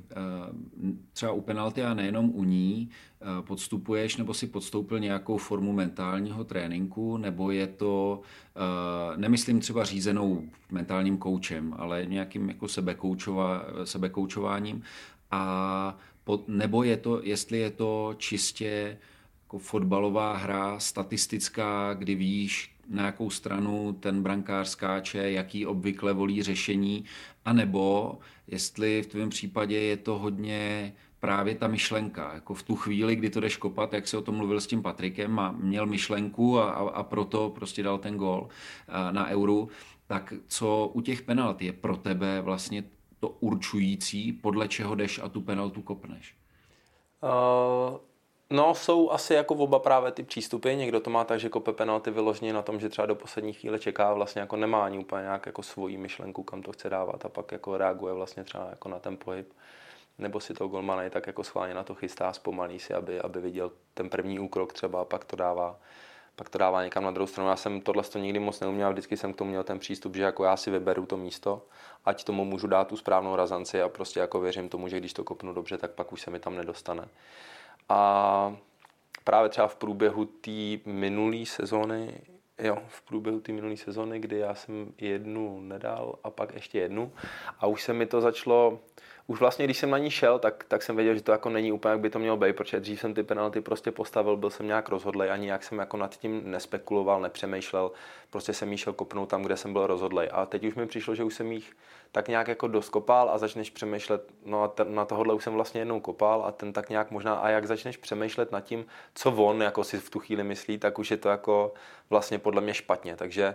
třeba 1.12 1.32
u 1.32 1.40
penalty 1.40 1.82
a 1.82 1.94
nejenom 1.94 2.30
u 2.34 2.44
ní 2.44 2.90
podstupuješ 3.40 4.16
nebo 4.16 4.34
si 4.34 4.46
podstoupil 4.46 4.98
nějakou 4.98 5.36
formu 5.36 5.72
mentálního 5.72 6.44
tréninku, 6.44 7.16
nebo 7.16 7.50
je 7.50 7.66
to, 7.66 8.20
nemyslím 9.16 9.60
třeba 9.60 9.84
řízenou 9.84 10.44
mentálním 10.70 11.18
koučem, 11.18 11.74
ale 11.78 12.06
nějakým 12.06 12.48
jako 12.48 12.68
sebekoučováním, 13.84 14.82
a 15.30 15.98
pod, 16.24 16.48
nebo 16.48 16.82
je 16.82 16.96
to, 16.96 17.20
jestli 17.22 17.58
je 17.58 17.70
to 17.70 18.14
čistě 18.18 18.98
jako 19.42 19.58
fotbalová 19.58 20.36
hra, 20.36 20.78
statistická, 20.78 21.94
kdy 21.94 22.14
víš, 22.14 22.74
na 22.88 23.06
jakou 23.06 23.30
stranu 23.30 23.92
ten 24.00 24.22
brankář 24.22 24.68
skáče, 24.68 25.30
jaký 25.30 25.66
obvykle 25.66 26.12
volí 26.12 26.42
řešení, 26.42 27.04
anebo 27.44 28.18
jestli 28.46 29.02
v 29.02 29.06
tvém 29.06 29.28
případě 29.28 29.78
je 29.78 29.96
to 29.96 30.18
hodně 30.18 30.92
právě 31.20 31.54
ta 31.54 31.68
myšlenka. 31.68 32.34
Jako 32.34 32.54
v 32.54 32.62
tu 32.62 32.76
chvíli, 32.76 33.16
kdy 33.16 33.30
to 33.30 33.40
jdeš 33.40 33.56
kopat, 33.56 33.92
jak 33.92 34.08
se 34.08 34.16
o 34.18 34.22
tom 34.22 34.34
mluvil 34.34 34.60
s 34.60 34.66
tím 34.66 34.82
Patrikem, 34.82 35.38
a 35.38 35.52
měl 35.52 35.86
myšlenku 35.86 36.58
a, 36.58 36.70
a, 36.70 36.88
a 36.88 37.02
proto 37.02 37.50
prostě 37.50 37.82
dal 37.82 37.98
ten 37.98 38.16
gol 38.16 38.48
na 39.10 39.28
euru, 39.28 39.68
tak 40.06 40.34
co 40.46 40.90
u 40.94 41.00
těch 41.00 41.22
penalt 41.22 41.62
je 41.62 41.72
pro 41.72 41.96
tebe 41.96 42.40
vlastně 42.40 42.84
to 43.20 43.28
určující, 43.28 44.32
podle 44.32 44.68
čeho 44.68 44.94
jdeš 44.94 45.18
a 45.18 45.28
tu 45.28 45.40
penaltu 45.40 45.82
kopneš? 45.82 46.34
Uh, 47.22 47.98
no, 48.50 48.74
jsou 48.74 49.10
asi 49.10 49.34
jako 49.34 49.54
oba 49.54 49.78
právě 49.78 50.12
ty 50.12 50.22
přístupy. 50.22 50.74
Někdo 50.74 51.00
to 51.00 51.10
má 51.10 51.24
tak, 51.24 51.40
že 51.40 51.48
kope 51.48 51.72
penalty 51.72 52.10
vyloženě 52.10 52.52
na 52.52 52.62
tom, 52.62 52.80
že 52.80 52.88
třeba 52.88 53.06
do 53.06 53.14
poslední 53.14 53.52
chvíle 53.52 53.78
čeká, 53.78 54.14
vlastně 54.14 54.40
jako 54.40 54.56
nemá 54.56 54.84
ani 54.84 54.98
úplně 54.98 55.22
nějak 55.22 55.46
jako 55.46 55.62
svoji 55.62 55.98
myšlenku, 55.98 56.42
kam 56.42 56.62
to 56.62 56.72
chce 56.72 56.90
dávat 56.90 57.24
a 57.24 57.28
pak 57.28 57.52
jako 57.52 57.78
reaguje 57.78 58.14
vlastně 58.14 58.44
třeba 58.44 58.66
jako 58.70 58.88
na 58.88 58.98
ten 58.98 59.16
pohyb. 59.16 59.52
Nebo 60.18 60.40
si 60.40 60.54
to 60.54 60.68
golmana 60.68 61.04
i 61.04 61.10
tak 61.10 61.26
jako 61.26 61.44
schválně 61.44 61.74
na 61.74 61.84
to 61.84 61.94
chystá, 61.94 62.32
zpomalí 62.32 62.78
si, 62.78 62.94
aby, 62.94 63.20
aby 63.20 63.40
viděl 63.40 63.72
ten 63.94 64.10
první 64.10 64.38
úkrok 64.38 64.72
třeba 64.72 65.00
a 65.00 65.04
pak 65.04 65.24
to 65.24 65.36
dává 65.36 65.80
pak 66.40 66.48
to 66.48 66.58
dává 66.58 66.84
někam 66.84 67.04
na 67.04 67.10
druhou 67.10 67.26
stranu. 67.26 67.50
Já 67.50 67.56
jsem 67.56 67.80
tohle 67.80 68.02
to 68.02 68.18
nikdy 68.18 68.38
moc 68.38 68.60
neuměl, 68.60 68.92
vždycky 68.92 69.16
jsem 69.16 69.32
k 69.32 69.36
tomu 69.36 69.50
měl 69.50 69.64
ten 69.64 69.78
přístup, 69.78 70.16
že 70.16 70.22
jako 70.22 70.44
já 70.44 70.56
si 70.56 70.70
vyberu 70.70 71.06
to 71.06 71.16
místo, 71.16 71.62
ať 72.04 72.24
tomu 72.24 72.44
můžu 72.44 72.66
dát 72.66 72.88
tu 72.88 72.96
správnou 72.96 73.36
razanci 73.36 73.82
a 73.82 73.88
prostě 73.88 74.20
jako 74.20 74.40
věřím 74.40 74.68
tomu, 74.68 74.88
že 74.88 75.00
když 75.00 75.12
to 75.12 75.24
kopnu 75.24 75.52
dobře, 75.52 75.78
tak 75.78 75.90
pak 75.90 76.12
už 76.12 76.20
se 76.20 76.30
mi 76.30 76.38
tam 76.38 76.56
nedostane. 76.56 77.08
A 77.88 78.56
právě 79.24 79.48
třeba 79.48 79.68
v 79.68 79.76
průběhu 79.76 80.24
té 80.24 80.50
minulé 80.84 81.46
sezóny, 81.46 82.20
jo, 82.58 82.78
v 82.88 83.02
průběhu 83.02 83.40
té 83.40 83.52
minulé 83.52 83.76
sezóny, 83.76 84.20
kdy 84.20 84.38
já 84.38 84.54
jsem 84.54 84.92
jednu 84.98 85.60
nedal 85.60 86.18
a 86.24 86.30
pak 86.30 86.54
ještě 86.54 86.78
jednu 86.78 87.12
a 87.58 87.66
už 87.66 87.82
se 87.82 87.92
mi 87.92 88.06
to 88.06 88.20
začalo, 88.20 88.78
už 89.30 89.40
vlastně, 89.40 89.64
když 89.64 89.78
jsem 89.78 89.90
na 89.90 89.98
ní 89.98 90.10
šel, 90.10 90.38
tak, 90.38 90.64
tak 90.68 90.82
jsem 90.82 90.96
věděl, 90.96 91.14
že 91.14 91.22
to 91.22 91.32
jako 91.32 91.50
není 91.50 91.72
úplně, 91.72 91.90
jak 91.90 92.00
by 92.00 92.10
to 92.10 92.18
mělo 92.18 92.36
být, 92.36 92.56
protože 92.56 92.80
dřív 92.80 93.00
jsem 93.00 93.14
ty 93.14 93.22
penalty 93.22 93.60
prostě 93.60 93.90
postavil, 93.90 94.36
byl 94.36 94.50
jsem 94.50 94.66
nějak 94.66 94.88
rozhodlý, 94.88 95.28
ani 95.28 95.48
jak 95.48 95.64
jsem 95.64 95.78
jako 95.78 95.96
nad 95.96 96.16
tím 96.16 96.50
nespekuloval, 96.50 97.20
nepřemýšlel, 97.20 97.92
prostě 98.30 98.52
jsem 98.52 98.72
jí 98.72 98.78
šel 98.78 98.92
kopnout 98.92 99.28
tam, 99.28 99.42
kde 99.42 99.56
jsem 99.56 99.72
byl 99.72 99.86
rozhodlý. 99.86 100.28
A 100.28 100.46
teď 100.46 100.64
už 100.64 100.74
mi 100.74 100.86
přišlo, 100.86 101.14
že 101.14 101.24
už 101.24 101.34
jsem 101.34 101.52
jich 101.52 101.76
tak 102.12 102.28
nějak 102.28 102.48
jako 102.48 102.68
doskopal 102.68 103.30
a 103.30 103.38
začneš 103.38 103.70
přemýšlet, 103.70 104.32
no 104.44 104.62
a 104.62 104.68
ten, 104.68 104.94
na 104.94 105.04
tohohle 105.04 105.34
už 105.34 105.44
jsem 105.44 105.52
vlastně 105.52 105.80
jednou 105.80 106.00
kopal 106.00 106.44
a 106.46 106.52
ten 106.52 106.72
tak 106.72 106.90
nějak 106.90 107.10
možná, 107.10 107.34
a 107.34 107.48
jak 107.48 107.66
začneš 107.66 107.96
přemýšlet 107.96 108.52
nad 108.52 108.60
tím, 108.60 108.86
co 109.14 109.30
on 109.32 109.62
jako 109.62 109.84
si 109.84 109.98
v 109.98 110.10
tu 110.10 110.18
chvíli 110.18 110.44
myslí, 110.44 110.78
tak 110.78 110.98
už 110.98 111.10
je 111.10 111.16
to 111.16 111.28
jako 111.28 111.72
vlastně 112.10 112.38
podle 112.38 112.60
mě 112.60 112.74
špatně. 112.74 113.16
Takže 113.16 113.54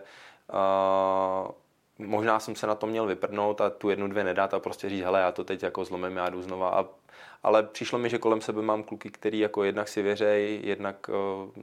uh, 0.53 1.51
možná 1.99 2.39
jsem 2.39 2.55
se 2.55 2.67
na 2.67 2.75
to 2.75 2.87
měl 2.87 3.05
vyprdnout 3.05 3.61
a 3.61 3.69
tu 3.69 3.89
jednu, 3.89 4.07
dvě 4.07 4.23
nedát 4.23 4.53
a 4.53 4.59
prostě 4.59 4.89
říct, 4.89 5.03
hele, 5.03 5.19
já 5.19 5.31
to 5.31 5.43
teď 5.43 5.63
jako 5.63 5.85
zlomím, 5.85 6.17
já 6.17 6.29
jdu 6.29 6.41
znova. 6.41 6.69
A, 6.69 6.85
ale 7.43 7.63
přišlo 7.63 7.99
mi, 7.99 8.09
že 8.09 8.17
kolem 8.17 8.41
sebe 8.41 8.61
mám 8.61 8.83
kluky, 8.83 9.09
který 9.09 9.39
jako 9.39 9.63
jednak 9.63 9.87
si 9.87 10.01
věřej, 10.01 10.59
jednak 10.63 11.09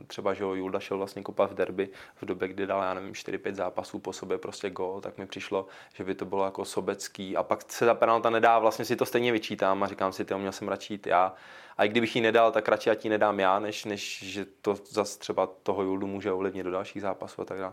třeba, 0.06 0.34
že 0.34 0.44
Julda 0.44 0.80
šel 0.80 0.98
vlastně 0.98 1.22
kopat 1.22 1.50
v 1.50 1.54
derby 1.54 1.88
v 2.16 2.24
době, 2.24 2.48
kdy 2.48 2.66
dal, 2.66 2.82
já 2.82 2.94
nevím, 2.94 3.12
4-5 3.12 3.54
zápasů 3.54 3.98
po 3.98 4.12
sobě 4.12 4.38
prostě 4.38 4.70
gol, 4.70 5.00
tak 5.00 5.18
mi 5.18 5.26
přišlo, 5.26 5.66
že 5.94 6.04
by 6.04 6.14
to 6.14 6.24
bylo 6.24 6.44
jako 6.44 6.64
sobecký 6.64 7.36
a 7.36 7.42
pak 7.42 7.72
se 7.72 7.86
ta 7.86 7.94
penalta 7.94 8.30
nedá, 8.30 8.58
vlastně 8.58 8.84
si 8.84 8.96
to 8.96 9.06
stejně 9.06 9.32
vyčítám 9.32 9.82
a 9.82 9.86
říkám 9.86 10.12
si, 10.12 10.24
ty 10.24 10.34
měl 10.34 10.52
jsem 10.52 10.68
radši 10.68 10.94
jít 10.94 11.06
já. 11.06 11.34
A 11.76 11.84
i 11.84 11.88
kdybych 11.88 12.16
ji 12.16 12.22
nedal, 12.22 12.52
tak 12.52 12.68
radši 12.68 12.88
já 12.88 12.94
ti 12.94 13.08
nedám 13.08 13.40
já, 13.40 13.58
než, 13.58 13.84
než 13.84 14.22
že 14.22 14.44
to 14.44 14.74
zase 14.74 15.18
třeba 15.18 15.48
toho 15.62 15.82
Juldu 15.82 16.06
může 16.06 16.32
ovlivnit 16.32 16.64
do 16.64 16.70
dalších 16.70 17.02
zápasů 17.02 17.42
a 17.42 17.44
tak 17.44 17.58
dále. 17.58 17.72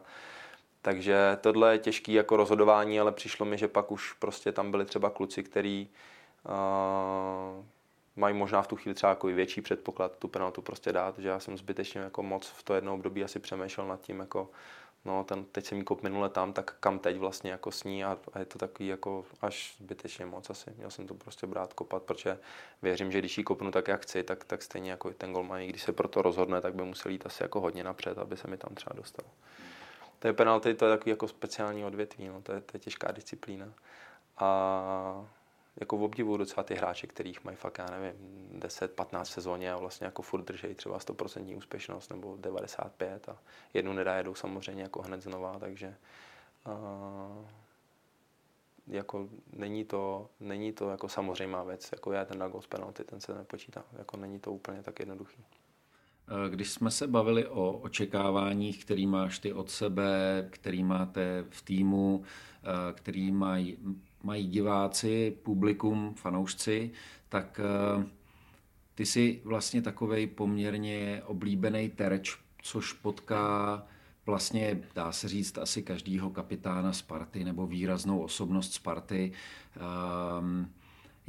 Takže 0.81 1.37
tohle 1.41 1.71
je 1.73 1.77
těžký 1.77 2.13
jako 2.13 2.37
rozhodování, 2.37 2.99
ale 2.99 3.11
přišlo 3.11 3.45
mi, 3.45 3.57
že 3.57 3.67
pak 3.67 3.91
už 3.91 4.13
prostě 4.13 4.51
tam 4.51 4.71
byli 4.71 4.85
třeba 4.85 5.09
kluci, 5.09 5.43
který 5.43 5.89
uh, 6.43 7.65
mají 8.15 8.35
možná 8.35 8.61
v 8.61 8.67
tu 8.67 8.75
chvíli 8.75 8.95
třeba 8.95 9.09
jako 9.09 9.27
větší 9.27 9.61
předpoklad 9.61 10.17
tu 10.17 10.27
penaltu 10.27 10.61
prostě 10.61 10.93
dát, 10.93 11.19
že 11.19 11.27
já 11.27 11.39
jsem 11.39 11.57
zbytečně 11.57 12.01
jako 12.01 12.23
moc 12.23 12.47
v 12.47 12.63
to 12.63 12.73
jedno 12.73 12.93
období 12.93 13.23
asi 13.23 13.39
přemýšlel 13.39 13.87
nad 13.87 14.01
tím, 14.01 14.19
jako 14.19 14.49
no 15.05 15.23
ten, 15.23 15.45
teď 15.45 15.65
jsem 15.65 15.83
kop 15.83 16.03
minule 16.03 16.29
tam, 16.29 16.53
tak 16.53 16.75
kam 16.79 16.99
teď 16.99 17.17
vlastně 17.17 17.51
jako 17.51 17.71
s 17.71 17.83
ní 17.83 18.05
a, 18.05 18.17
a 18.33 18.39
je 18.39 18.45
to 18.45 18.59
takový 18.59 18.89
jako 18.89 19.25
až 19.41 19.75
zbytečně 19.79 20.25
moc 20.25 20.49
asi. 20.49 20.71
Měl 20.77 20.91
jsem 20.91 21.07
to 21.07 21.13
prostě 21.13 21.47
brát 21.47 21.73
kopat, 21.73 22.03
protože 22.03 22.39
věřím, 22.81 23.11
že 23.11 23.19
když 23.19 23.37
jí 23.37 23.43
kopnu 23.43 23.71
tak, 23.71 23.87
jak 23.87 24.01
chci, 24.01 24.23
tak, 24.23 24.43
tak 24.43 24.61
stejně 24.61 24.91
jako 24.91 25.09
ten 25.13 25.33
golman, 25.33 25.61
když 25.61 25.83
se 25.83 25.93
pro 25.93 26.07
to 26.07 26.21
rozhodne, 26.21 26.61
tak 26.61 26.75
by 26.75 26.83
musel 26.83 27.11
jít 27.11 27.25
asi 27.25 27.43
jako 27.43 27.61
hodně 27.61 27.83
napřed, 27.83 28.17
aby 28.17 28.37
se 28.37 28.47
mi 28.47 28.57
tam 28.57 28.75
třeba 28.75 28.95
dostal 28.95 29.25
je 30.27 30.33
penalty 30.33 30.73
to 30.73 30.85
je 30.85 30.97
takový 30.97 31.09
jako 31.09 31.27
speciální 31.27 31.85
odvětví, 31.85 32.27
no, 32.27 32.41
to, 32.41 32.51
je, 32.51 32.61
to 32.61 32.71
je 32.75 32.79
těžká 32.79 33.11
disciplína. 33.11 33.73
A 34.37 35.27
jako 35.79 35.97
v 35.97 36.03
obdivu 36.03 36.37
docela 36.37 36.63
ty 36.63 36.75
hráče, 36.75 37.07
kterých 37.07 37.43
mají 37.43 37.57
fakt, 37.57 37.77
já 37.77 37.85
nevím, 37.85 38.49
10-15 38.59 39.23
sezóně 39.23 39.73
a 39.73 39.77
vlastně 39.77 40.05
jako 40.05 40.21
furt 40.21 40.41
držejí 40.41 40.75
třeba 40.75 40.97
100% 40.97 41.57
úspěšnost 41.57 42.09
nebo 42.09 42.37
95 42.39 43.29
a 43.29 43.37
jednu 43.73 43.93
nedajedou 43.93 44.35
samozřejmě 44.35 44.83
jako 44.83 45.01
hned 45.01 45.21
znova, 45.21 45.59
takže 45.59 45.95
a, 46.65 46.71
jako 48.87 49.29
není 49.53 49.85
to, 49.85 50.29
není 50.39 50.73
to 50.73 50.89
jako 50.89 51.09
samozřejmá 51.09 51.63
věc, 51.63 51.89
jako 51.91 52.13
je 52.13 52.25
ten 52.25 52.37
na 52.37 52.47
gol 52.47 52.61
penalty, 52.69 53.03
ten 53.03 53.21
se 53.21 53.33
nepočítá, 53.33 53.83
jako 53.97 54.17
není 54.17 54.39
to 54.39 54.51
úplně 54.51 54.83
tak 54.83 54.99
jednoduchý. 54.99 55.45
Eh, 56.29 56.49
když 56.49 56.69
jsme 56.69 56.91
se 56.91 57.07
bavili 57.07 57.47
o 57.47 57.71
očekáváních, 57.71 58.85
který 58.85 59.07
máš 59.07 59.39
ty 59.39 59.53
od 59.53 59.69
sebe, 59.69 60.47
který 60.49 60.83
máte 60.83 61.45
v 61.49 61.61
týmu, 61.61 62.23
eh, 62.63 62.93
který 62.93 63.31
mají, 63.31 63.77
mají 64.23 64.47
diváci, 64.47 65.37
publikum, 65.43 66.13
fanoušci, 66.15 66.91
tak 67.29 67.59
eh, 67.63 68.05
ty 68.95 69.05
jsi 69.05 69.41
vlastně 69.43 69.81
takovej 69.81 70.27
poměrně 70.27 71.21
oblíbený 71.25 71.89
terč, 71.89 72.37
což 72.61 72.93
potká 72.93 73.83
vlastně, 74.25 74.81
dá 74.95 75.11
se 75.11 75.27
říct, 75.27 75.57
asi 75.57 75.83
každýho 75.83 76.29
kapitána 76.29 76.93
Sparty 76.93 77.43
nebo 77.43 77.67
výraznou 77.67 78.19
osobnost 78.19 78.73
Sparty. 78.73 79.31
Um, 80.39 80.73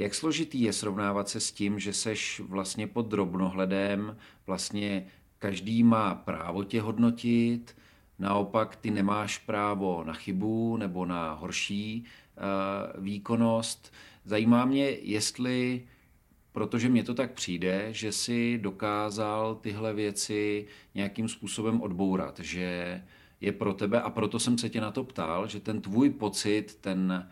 jak 0.00 0.14
složitý 0.14 0.62
je 0.62 0.72
srovnávat 0.72 1.28
se 1.28 1.40
s 1.40 1.52
tím, 1.52 1.78
že 1.78 1.92
seš 1.92 2.40
vlastně 2.40 2.86
pod 2.86 3.06
drobnohledem, 3.06 4.16
vlastně 4.46 5.06
každý 5.38 5.82
má 5.82 6.14
právo 6.14 6.64
tě 6.64 6.80
hodnotit, 6.80 7.76
naopak 8.18 8.76
ty 8.76 8.90
nemáš 8.90 9.38
právo 9.38 10.04
na 10.04 10.12
chybu 10.12 10.76
nebo 10.76 11.06
na 11.06 11.32
horší 11.32 12.04
uh, 12.04 13.04
výkonnost. 13.04 13.92
Zajímá 14.24 14.64
mě, 14.64 14.84
jestli, 14.90 15.86
protože 16.52 16.88
mně 16.88 17.04
to 17.04 17.14
tak 17.14 17.32
přijde, 17.32 17.88
že 17.90 18.12
si 18.12 18.58
dokázal 18.58 19.54
tyhle 19.54 19.94
věci 19.94 20.66
nějakým 20.94 21.28
způsobem 21.28 21.80
odbourat, 21.80 22.38
že 22.38 23.02
je 23.40 23.52
pro 23.52 23.74
tebe, 23.74 24.00
a 24.00 24.10
proto 24.10 24.38
jsem 24.38 24.58
se 24.58 24.68
tě 24.68 24.80
na 24.80 24.90
to 24.90 25.04
ptal, 25.04 25.46
že 25.46 25.60
ten 25.60 25.80
tvůj 25.80 26.10
pocit, 26.10 26.78
ten 26.80 27.22
Eh, 27.22 27.26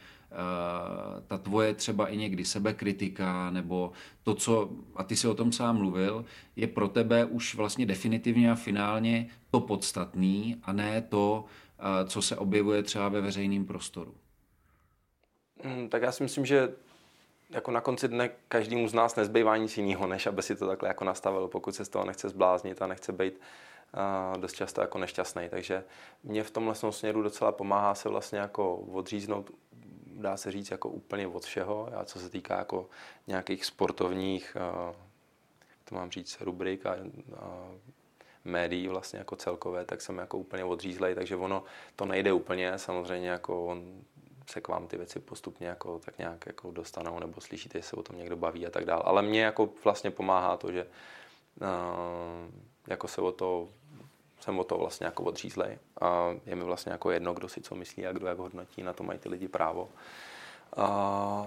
ta 1.26 1.38
tvoje 1.38 1.74
třeba 1.74 2.06
i 2.06 2.16
někdy 2.16 2.44
sebekritika 2.44 3.50
nebo 3.50 3.92
to, 4.22 4.34
co, 4.34 4.70
a 4.96 5.04
ty 5.04 5.16
si 5.16 5.28
o 5.28 5.34
tom 5.34 5.52
sám 5.52 5.76
mluvil, 5.76 6.24
je 6.56 6.66
pro 6.66 6.88
tebe 6.88 7.24
už 7.24 7.54
vlastně 7.54 7.86
definitivně 7.86 8.52
a 8.52 8.54
finálně 8.54 9.28
to 9.50 9.60
podstatný 9.60 10.60
a 10.62 10.72
ne 10.72 11.02
to, 11.02 11.44
eh, 11.78 12.06
co 12.06 12.22
se 12.22 12.36
objevuje 12.36 12.82
třeba 12.82 13.08
ve 13.08 13.20
veřejném 13.20 13.66
prostoru. 13.66 14.14
Hmm, 15.64 15.88
tak 15.88 16.02
já 16.02 16.12
si 16.12 16.22
myslím, 16.22 16.46
že 16.46 16.68
jako 17.50 17.70
na 17.70 17.80
konci 17.80 18.08
dne 18.08 18.30
každému 18.48 18.88
z 18.88 18.94
nás 18.94 19.16
nezbývá 19.16 19.56
nic 19.56 19.76
jiného, 19.76 20.06
než 20.06 20.26
aby 20.26 20.42
si 20.42 20.56
to 20.56 20.66
takhle 20.66 20.88
jako 20.88 21.04
nastavil, 21.04 21.48
pokud 21.48 21.74
se 21.74 21.84
z 21.84 21.88
toho 21.88 22.04
nechce 22.04 22.28
zbláznit 22.28 22.82
a 22.82 22.86
nechce 22.86 23.12
být 23.12 23.34
uh, 23.34 24.40
dost 24.40 24.52
často 24.52 24.80
jako 24.80 24.98
nešťastný. 24.98 25.48
Takže 25.48 25.84
mě 26.24 26.42
v 26.44 26.50
tomhle 26.50 26.74
směru 26.90 27.22
docela 27.22 27.52
pomáhá 27.52 27.94
se 27.94 28.08
vlastně 28.08 28.38
jako 28.38 28.76
odříznout 28.76 29.50
dá 30.18 30.36
se 30.36 30.52
říct, 30.52 30.70
jako 30.70 30.88
úplně 30.88 31.26
od 31.26 31.44
všeho. 31.44 31.88
Já, 31.92 32.04
co 32.04 32.18
se 32.18 32.30
týká 32.30 32.58
jako 32.58 32.88
nějakých 33.26 33.64
sportovních, 33.64 34.56
to 35.84 35.94
mám 35.94 36.10
říct, 36.10 36.40
rubrik 36.40 36.86
a, 36.86 36.96
a 37.36 37.68
médií 38.44 38.88
vlastně 38.88 39.18
jako 39.18 39.36
celkové, 39.36 39.84
tak 39.84 40.00
jsem 40.00 40.18
jako 40.18 40.38
úplně 40.38 40.64
odřízlej, 40.64 41.14
takže 41.14 41.36
ono 41.36 41.64
to 41.96 42.06
nejde 42.06 42.32
úplně, 42.32 42.78
samozřejmě 42.78 43.28
jako 43.28 43.66
on 43.66 44.02
se 44.50 44.60
k 44.60 44.68
vám 44.68 44.86
ty 44.86 44.96
věci 44.96 45.20
postupně 45.20 45.68
jako 45.68 45.98
tak 45.98 46.18
nějak 46.18 46.46
jako 46.46 46.70
dostanou 46.70 47.18
nebo 47.18 47.40
slyšíte, 47.40 47.78
že 47.78 47.82
se 47.82 47.96
o 47.96 48.02
tom 48.02 48.18
někdo 48.18 48.36
baví 48.36 48.66
a 48.66 48.70
tak 48.70 48.84
dále. 48.84 49.02
Ale 49.04 49.22
mě 49.22 49.42
jako 49.42 49.68
vlastně 49.84 50.10
pomáhá 50.10 50.56
to, 50.56 50.72
že 50.72 50.86
uh, 51.60 52.54
jako 52.86 53.08
se 53.08 53.20
o 53.20 53.32
to 53.32 53.68
jsem 54.40 54.58
o 54.58 54.64
to 54.64 54.78
vlastně 54.78 55.06
jako 55.06 55.22
odřízlej 55.22 55.78
a 56.00 56.28
je 56.46 56.56
mi 56.56 56.64
vlastně 56.64 56.92
jako 56.92 57.10
jedno, 57.10 57.34
kdo 57.34 57.48
si 57.48 57.60
co 57.60 57.74
myslí 57.74 58.06
a 58.06 58.12
kdo 58.12 58.26
jak 58.26 58.38
hodnotí, 58.38 58.82
na 58.82 58.92
to 58.92 59.04
mají 59.04 59.18
ty 59.18 59.28
lidi 59.28 59.48
právo. 59.48 59.88
A 60.76 61.46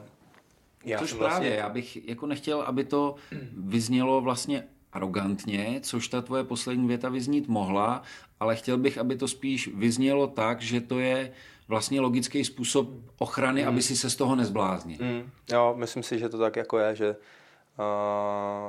já 0.84 1.00
Což 1.00 1.14
právě, 1.14 1.30
vlastně... 1.30 1.50
já 1.50 1.70
bych 1.70 2.10
jako 2.10 2.26
nechtěl, 2.26 2.62
aby 2.62 2.84
to 2.84 3.16
vyznělo 3.58 4.22
vlastně 4.22 4.68
arrogantně, 4.94 5.80
což 5.84 6.08
ta 6.08 6.22
tvoje 6.22 6.44
poslední 6.44 6.88
věta 6.88 7.10
vyznít 7.10 7.48
mohla, 7.48 8.02
ale 8.40 8.56
chtěl 8.56 8.78
bych, 8.78 8.98
aby 8.98 9.16
to 9.16 9.28
spíš 9.28 9.68
vyznělo 9.68 10.28
tak, 10.28 10.62
že 10.62 10.82
to 10.82 11.00
je 11.00 11.32
vlastně 11.68 12.02
logický 12.02 12.46
způsob 12.46 12.90
ochrany, 13.18 13.62
mm. 13.62 13.68
aby 13.68 13.82
si 13.82 13.96
se 13.96 14.10
z 14.10 14.16
toho 14.16 14.36
nezbláznil. 14.36 14.98
Mm. 15.02 15.30
Jo, 15.52 15.74
myslím 15.78 16.04
si, 16.04 16.20
že 16.20 16.30
to 16.30 16.38
tak 16.38 16.56
jako 16.56 16.78
je, 16.80 16.96
že 16.96 17.16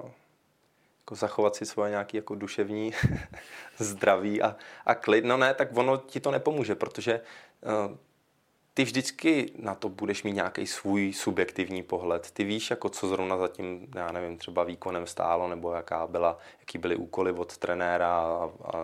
uh, 0.00 0.10
jako 1.12 1.20
zachovat 1.20 1.56
si 1.56 1.66
svoje 1.66 1.90
nějaké 1.90 2.18
jako 2.18 2.34
duševní 2.34 2.92
zdraví 3.78 4.42
a, 4.42 4.56
a 4.86 4.94
klid. 4.94 5.24
No 5.24 5.36
ne, 5.36 5.54
tak 5.54 5.76
ono 5.76 5.96
ti 5.96 6.20
to 6.20 6.30
nepomůže, 6.30 6.74
protože 6.74 7.20
uh, 7.60 7.96
ty 8.74 8.84
vždycky 8.84 9.52
na 9.56 9.74
to 9.74 9.88
budeš 9.88 10.22
mít 10.22 10.32
nějaký 10.32 10.66
svůj 10.66 11.12
subjektivní 11.12 11.82
pohled. 11.82 12.30
Ty 12.30 12.44
víš, 12.44 12.70
jako 12.70 12.88
co 12.88 13.08
zrovna 13.08 13.36
za 13.36 13.48
tím, 13.48 13.88
já 13.94 14.12
nevím, 14.12 14.38
třeba 14.38 14.64
výkonem 14.64 15.06
stálo, 15.06 15.48
nebo 15.48 15.72
jaká 15.72 16.06
byla, 16.06 16.38
jaký 16.60 16.78
byly 16.78 16.96
úkoly 16.96 17.32
od 17.32 17.56
trenéra 17.56 18.08
a, 18.08 18.50
a, 18.64 18.78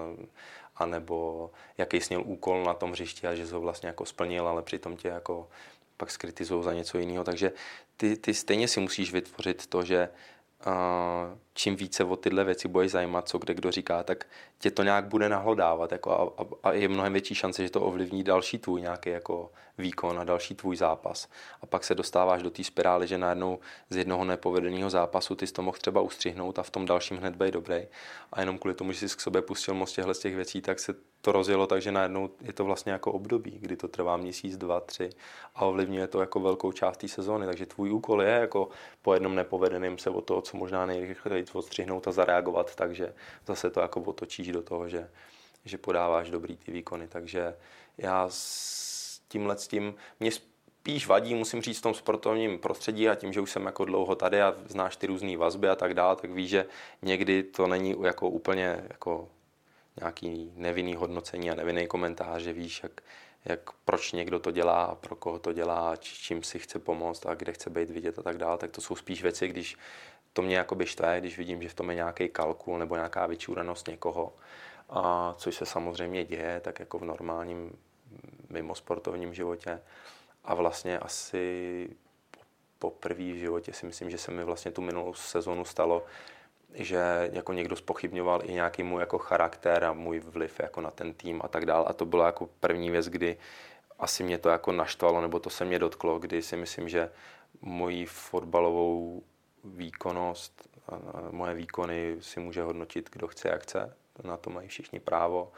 a 0.77 0.87
nebo 0.87 1.51
jaký 1.79 1.97
jsi 1.97 2.15
měl 2.15 2.23
úkol 2.27 2.65
na 2.65 2.75
tom 2.75 2.93
hřišti 2.93 3.27
a 3.27 3.35
že 3.35 3.47
ho 3.47 3.61
vlastně 3.61 3.89
jako 3.89 4.05
splnil, 4.05 4.49
ale 4.49 4.63
přitom 4.63 4.97
tě 4.97 5.09
jako 5.09 5.49
pak 5.97 6.11
skritizují 6.11 6.65
za 6.65 6.73
něco 6.73 6.99
jiného. 6.99 7.25
Takže 7.25 7.53
ty, 7.97 8.17
ty 8.17 8.35
stejně 8.35 8.69
si 8.69 8.81
musíš 8.81 9.13
vytvořit 9.13 9.67
to, 9.67 9.83
že 9.83 10.09
čím 11.59 11.77
více 11.77 12.05
o 12.05 12.17
tyhle 12.17 12.45
věci 12.45 12.69
budeš 12.69 12.91
zajímat, 12.91 13.29
co 13.29 13.39
kde 13.39 13.55
kdo 13.55 13.71
říká, 13.71 14.03
tak 14.03 14.27
tě 14.59 14.71
to 14.71 14.83
nějak 14.83 15.05
bude 15.05 15.29
nahlodávat 15.29 15.93
jako 15.93 16.11
a, 16.11 16.43
a, 16.43 16.47
a 16.63 16.73
je 16.73 16.89
mnohem 16.89 17.13
větší 17.13 17.35
šance, 17.35 17.63
že 17.63 17.71
to 17.71 17.81
ovlivní 17.81 18.25
další 18.25 18.59
tvůj 18.59 18.81
nějaký 18.81 19.11
jako 19.11 19.51
výkon 19.79 20.19
a 20.19 20.25
další 20.25 20.55
tvůj 20.55 20.77
zápas. 20.77 21.29
A 21.63 21.67
pak 21.67 21.85
se 21.85 21.95
dostáváš 21.95 22.43
do 22.43 22.51
té 22.51 22.65
spirály, 22.65 23.07
že 23.07 23.19
najednou 23.19 23.59
z 23.91 23.97
jednoho 23.97 24.25
nepovedeného 24.25 24.91
zápasu 24.91 25.35
ty 25.35 25.47
jsi 25.47 25.53
to 25.53 25.63
mohl 25.63 25.79
třeba 25.79 26.01
ustřihnout 26.01 26.59
a 26.59 26.63
v 26.63 26.71
tom 26.71 26.87
dalším 26.87 27.17
hned 27.17 27.37
být 27.37 27.55
dobrý. 27.55 27.87
A 28.33 28.41
jenom 28.41 28.59
kvůli 28.59 28.75
tomu, 28.75 28.93
že 28.93 29.09
jsi 29.09 29.17
k 29.17 29.21
sobě 29.21 29.43
pustil 29.43 29.75
moc 29.75 29.93
těchto 29.93 30.15
z 30.15 30.19
těch 30.19 30.37
věcí, 30.37 30.61
tak 30.61 30.79
se 30.79 30.95
to 31.21 31.33
rozjelo, 31.33 31.67
takže 31.67 31.93
najednou 31.93 32.31
je 32.41 32.53
to 32.53 32.65
vlastně 32.65 32.93
jako 32.93 33.13
období, 33.13 33.59
kdy 33.61 33.77
to 33.77 33.89
trvá 33.89 34.17
měsíc, 34.17 34.57
dva, 34.57 34.81
tři 34.81 35.11
a 35.55 35.65
ovlivňuje 35.65 36.07
to 36.07 36.21
jako 36.21 36.41
velkou 36.41 36.73
část 36.73 36.97
té 36.97 37.09
sezóny. 37.09 37.47
Takže 37.47 37.67
tvůj 37.67 37.93
úkol 37.93 38.23
je 38.23 38.29
jako 38.29 38.69
po 39.03 39.15
jednom 39.15 39.35
nepovedeném 39.35 39.99
se 39.99 40.11
o 40.11 40.21
to, 40.21 40.41
co 40.41 40.57
možná 40.57 40.87
nejrychleji 40.87 41.45
odstřihnout 41.55 42.09
a 42.09 42.13
zareagovat, 42.13 42.75
takže 42.75 43.15
zase 43.47 43.71
to 43.71 43.81
jako 43.81 44.01
otočíš 44.01 44.49
do 44.49 44.63
toho, 44.63 44.89
že, 44.89 45.11
že 45.65 45.79
podáváš 45.79 46.31
dobrý 46.31 46.57
ty 46.57 46.73
výkony. 46.73 47.09
Takže 47.09 47.57
já 47.99 48.27
s 48.29 49.21
tímhle 49.29 49.59
s 49.59 49.69
tím, 49.69 49.95
mě 50.21 50.31
spíš 50.31 51.07
vadí, 51.07 51.35
musím 51.35 51.63
říct, 51.63 51.79
v 51.79 51.83
tom 51.83 51.95
sportovním 51.95 52.59
prostředí 52.59 53.09
a 53.09 53.15
tím, 53.15 53.33
že 53.33 53.41
už 53.41 53.51
jsem 53.51 53.67
jako 53.67 53.85
dlouho 53.85 54.15
tady 54.15 54.43
a 54.43 54.55
znáš 54.67 54.97
ty 54.97 55.07
různé 55.07 55.37
vazby 55.37 55.69
a 55.69 55.77
tak 55.77 55.95
dále, 55.95 56.17
tak 56.17 56.31
víš, 56.31 56.51
že 56.51 56.67
někdy 57.03 57.43
to 57.43 57.67
není 57.67 57.97
jako 58.03 58.29
úplně 58.29 58.85
jako 58.89 59.29
nějaký 60.01 60.53
nevinný 60.57 60.95
hodnocení 60.97 61.51
a 61.51 61.55
nevinný 61.55 61.87
komentář, 61.87 62.43
že 62.43 62.53
víš, 62.53 62.81
jak, 62.83 63.01
jak 63.45 63.73
proč 63.85 64.13
někdo 64.13 64.39
to 64.39 64.51
dělá 64.51 64.95
pro 64.95 65.17
koho 65.17 65.39
to 65.39 65.53
dělá, 65.53 65.97
čím 65.97 66.43
si 66.43 66.59
chce 66.59 66.79
pomoct 66.79 67.27
a 67.27 67.35
kde 67.35 67.53
chce 67.53 67.71
být 67.71 67.91
vidět 67.91 68.19
a 68.19 68.23
tak 68.23 68.39
dále, 68.39 68.59
tak 68.59 68.71
to 68.71 68.81
jsou 68.81 68.97
spíš 68.97 69.23
věci, 69.23 69.49
když 69.49 69.77
to 70.39 70.43
mě 70.43 70.57
jakoby 70.57 70.87
štve, 70.87 71.21
když 71.21 71.39
vidím, 71.39 71.63
že 71.63 71.69
v 71.69 71.75
tom 71.75 71.91
je 71.91 71.97
nějaký 71.97 72.29
kalkul 72.29 72.79
nebo 72.79 72.95
nějaká 72.95 73.27
vyčúranost 73.27 73.89
někoho, 73.89 74.33
a 74.89 75.35
což 75.39 75.55
se 75.55 75.67
samozřejmě 75.67 76.25
děje, 76.25 76.61
tak 76.61 76.81
jako 76.81 76.99
v 76.99 77.05
normálním 77.05 77.79
mimo 78.51 78.75
sportovním 78.75 79.35
životě. 79.35 79.81
A 80.45 80.55
vlastně 80.55 80.99
asi 80.99 81.89
poprvé 82.79 83.33
v 83.33 83.39
životě 83.39 83.73
si 83.73 83.87
myslím, 83.87 84.11
že 84.11 84.19
se 84.19 84.31
mi 84.31 84.45
vlastně 84.45 84.71
tu 84.71 84.83
minulou 84.83 85.15
sezonu 85.15 85.65
stalo, 85.65 86.05
že 86.75 87.31
jako 87.33 87.53
někdo 87.53 87.77
spochybňoval 87.77 88.41
i 88.45 88.53
nějaký 88.53 88.83
můj 88.83 89.01
jako 89.01 89.19
charakter 89.19 89.85
a 89.85 89.93
můj 89.93 90.21
vliv 90.21 90.61
jako 90.61 90.81
na 90.81 90.91
ten 90.91 91.15
tým 91.15 91.41
a 91.45 91.49
tak 91.49 91.67
dále. 91.67 91.85
A 91.85 91.93
to 91.93 92.07
byla 92.07 92.27
jako 92.27 92.49
první 92.61 92.91
věc, 92.91 93.09
kdy 93.09 93.37
asi 93.99 94.25
mě 94.25 94.39
to 94.39 94.49
jako 94.49 94.73
naštvalo, 94.73 95.21
nebo 95.21 95.39
to 95.39 95.51
se 95.51 95.65
mě 95.65 95.79
dotklo, 95.79 96.19
kdy 96.19 96.43
si 96.43 96.57
myslím, 96.57 96.89
že 96.89 97.11
moji 97.61 98.07
fotbalovou 98.07 99.23
výkonnost, 99.65 100.69
moje 101.31 101.55
výkony 101.55 102.17
si 102.21 102.41
může 102.41 102.63
hodnotit, 102.63 103.11
kdo 103.13 103.29
chce, 103.29 103.49
jak 103.49 103.63
chce. 103.63 103.97
Na 104.25 104.37
to 104.37 104.51
mají 104.51 104.69
všichni 104.69 105.01
právo. 105.01 105.53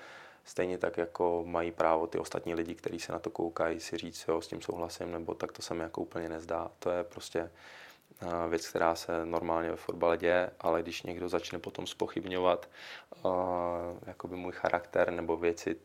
Stejně 0.44 0.78
tak, 0.78 0.98
jako 0.98 1.42
mají 1.46 1.72
právo 1.72 2.06
ty 2.06 2.18
ostatní 2.18 2.54
lidi, 2.54 2.74
kteří 2.74 3.00
se 3.00 3.12
na 3.12 3.18
to 3.18 3.30
koukají, 3.30 3.80
si 3.80 3.96
říct, 3.96 4.24
jo, 4.28 4.40
s 4.40 4.48
tím 4.48 4.62
souhlasím, 4.62 5.12
nebo 5.12 5.34
tak 5.34 5.52
to 5.52 5.62
se 5.62 5.74
mi 5.74 5.82
jako 5.82 6.00
úplně 6.00 6.28
nezdá. 6.28 6.70
To 6.78 6.90
je 6.90 7.04
prostě 7.04 7.50
věc, 8.48 8.68
která 8.68 8.94
se 8.94 9.26
normálně 9.26 9.70
ve 9.70 9.76
fotbale 9.76 10.18
děje, 10.18 10.50
ale 10.60 10.82
když 10.82 11.02
někdo 11.02 11.28
začne 11.28 11.58
potom 11.58 11.86
spochybňovat 11.86 12.68
uh, 14.24 14.30
můj 14.36 14.52
charakter 14.52 15.10
nebo 15.12 15.36
věci 15.36 15.76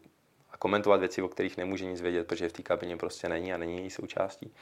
a 0.51 0.57
komentovat 0.57 0.99
věci, 0.99 1.21
o 1.21 1.27
kterých 1.27 1.57
nemůže 1.57 1.85
nic 1.85 2.01
vědět, 2.01 2.27
protože 2.27 2.49
v 2.49 2.53
té 2.53 2.63
kabině 2.63 2.97
prostě 2.97 3.29
není 3.29 3.53
a 3.53 3.57
není 3.57 3.77
její 3.77 3.89
součástí, 3.89 4.53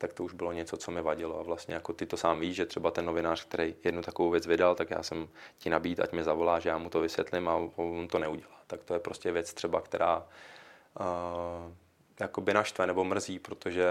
tak 0.00 0.12
to 0.12 0.24
už 0.24 0.32
bylo 0.32 0.52
něco, 0.52 0.76
co 0.76 0.90
mi 0.90 1.02
vadilo. 1.02 1.40
A 1.40 1.42
vlastně 1.42 1.74
jako 1.74 1.92
ty 1.92 2.06
to 2.06 2.16
sám 2.16 2.40
víš, 2.40 2.56
že 2.56 2.66
třeba 2.66 2.90
ten 2.90 3.04
novinář, 3.04 3.44
který 3.44 3.74
jednu 3.84 4.02
takovou 4.02 4.30
věc 4.30 4.46
vydal, 4.46 4.74
tak 4.74 4.90
já 4.90 5.02
jsem 5.02 5.28
ti 5.58 5.70
nabít, 5.70 6.00
ať 6.00 6.12
mi 6.12 6.24
zavolá, 6.24 6.58
že 6.58 6.68
já 6.68 6.78
mu 6.78 6.90
to 6.90 7.00
vysvětlím 7.00 7.48
a 7.48 7.54
on 7.76 8.08
to 8.08 8.18
neudělá. 8.18 8.60
Tak 8.66 8.84
to 8.84 8.94
je 8.94 9.00
prostě 9.00 9.32
věc 9.32 9.54
třeba, 9.54 9.80
která 9.80 10.18
uh, 10.18 11.72
jakoby 12.20 12.54
naštve 12.54 12.86
nebo 12.86 13.04
mrzí, 13.04 13.38
protože 13.38 13.86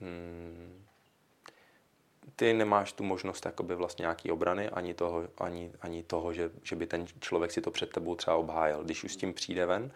hmm, 0.00 0.84
ty 2.36 2.52
nemáš 2.52 2.92
tu 2.92 3.04
možnost 3.04 3.46
jakoby 3.46 3.74
vlastně 3.74 4.02
nějaký 4.02 4.30
obrany, 4.30 4.68
ani 4.68 4.94
toho, 4.94 5.28
ani, 5.38 5.72
ani 5.80 6.02
toho 6.02 6.32
že, 6.32 6.50
že 6.62 6.76
by 6.76 6.86
ten 6.86 7.06
člověk 7.20 7.52
si 7.52 7.60
to 7.60 7.70
před 7.70 7.90
tebou 7.90 8.14
třeba 8.14 8.36
obhájil. 8.36 8.84
Když 8.84 9.04
už 9.04 9.12
s 9.12 9.16
tím 9.16 9.34
přijde 9.34 9.66
ven 9.66 9.90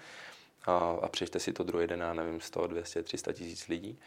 a, 0.66 0.76
a 1.02 1.08
přečte 1.08 1.40
si 1.40 1.52
to 1.52 1.64
druhý 1.64 1.86
den, 1.86 2.00
já 2.00 2.14
nevím, 2.14 2.40
100, 2.40 2.66
200, 2.66 3.02
300 3.02 3.32
tisíc 3.32 3.68
lidí, 3.68 3.98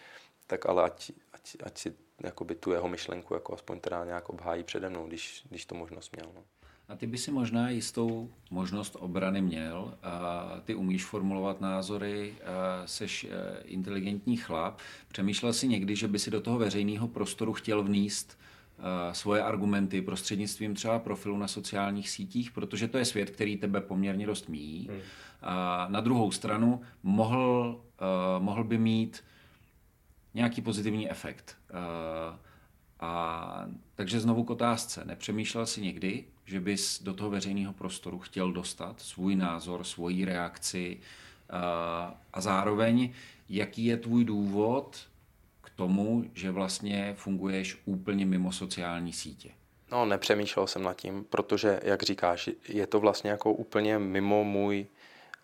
tak 0.47 0.65
ale 0.65 0.84
ať, 0.84 1.12
ať, 1.34 1.58
ať 1.63 1.77
si 1.77 1.93
jakoby 2.23 2.55
tu 2.55 2.71
jeho 2.71 2.88
myšlenku 2.88 3.34
jako 3.34 3.53
aspoň 3.53 3.79
teda 3.79 4.05
nějak 4.05 4.29
obhájí 4.29 4.63
přede 4.63 4.89
mnou, 4.89 5.08
když, 5.08 5.43
když 5.49 5.65
to 5.65 5.75
možnost 5.75 6.15
měl. 6.15 6.31
No. 6.36 6.43
A 6.89 6.95
ty 6.95 7.08
by 7.08 7.17
si 7.17 7.31
možná 7.31 7.69
jistou 7.69 8.29
možnost 8.51 8.95
obrany 8.99 9.41
měl. 9.41 9.97
A 10.03 10.45
ty 10.63 10.75
umíš 10.75 11.05
formulovat 11.05 11.62
názory, 11.62 12.34
seš 12.86 13.23
e, 13.23 13.27
inteligentní 13.63 14.38
chlap. 14.38 14.79
Přemýšlel 15.08 15.53
si 15.53 15.67
někdy, 15.67 15.95
že 15.95 16.08
by 16.08 16.19
si 16.19 16.31
do 16.31 16.41
toho 16.41 16.58
veřejného 16.58 17.08
prostoru 17.08 17.53
chtěl 17.53 17.84
vníst 17.84 18.39
e, 18.79 19.13
svoje 19.13 19.43
argumenty 19.43 20.01
prostřednictvím 20.01 20.75
třeba 20.75 20.99
profilu 20.99 21.38
na 21.38 21.47
sociálních 21.47 22.10
sítích, 22.10 22.51
protože 22.51 22.88
to 22.88 22.97
je 22.97 23.05
svět, 23.05 23.29
který 23.29 23.58
tebe 23.58 23.81
poměrně 23.81 24.25
dost 24.25 24.49
míjí. 24.49 24.88
Hmm. 24.91 24.99
A 25.41 25.88
na 25.89 26.01
druhou 26.01 26.31
stranu 26.31 26.81
mohl, 27.03 27.81
e, 27.99 28.39
mohl 28.39 28.63
by 28.63 28.77
mít 28.77 29.23
nějaký 30.36 30.62
pozitivní 30.62 31.12
efekt. 31.12 31.58
A 33.00 33.65
takže 33.95 34.19
znovu 34.19 34.43
k 34.43 34.50
otázce. 34.50 35.06
Nepřemýšlel 35.06 35.65
si 35.65 35.82
někdy, 35.82 36.24
že 36.45 36.60
bys 36.60 37.04
do 37.04 37.13
toho 37.13 37.30
veřejného 37.30 37.74
prostoru 37.74 38.19
chtěl 38.19 38.52
dostat 38.52 39.02
svůj 39.02 39.36
názor, 39.36 39.84
svoji 39.84 40.26
reakci 40.26 41.00
a 42.34 42.41
zároveň, 42.41 43.13
jaký 43.50 43.86
je 43.86 43.98
tvůj 43.98 44.26
důvod 44.26 44.98
k 45.62 45.69
tomu, 45.69 46.26
že 46.34 46.52
vlastně 46.52 47.13
funguješ 47.17 47.78
úplně 47.86 48.26
mimo 48.26 48.52
sociální 48.52 49.13
sítě? 49.13 49.50
No, 49.91 50.06
nepřemýšlel 50.06 50.67
jsem 50.67 50.84
nad 50.84 50.98
tím, 50.98 51.24
protože, 51.30 51.80
jak 51.84 52.04
říkáš, 52.04 52.50
je 52.69 52.88
to 52.88 53.00
vlastně 53.00 53.30
jako 53.30 53.54
úplně 53.54 54.00
mimo 54.00 54.43
můj, 54.43 54.86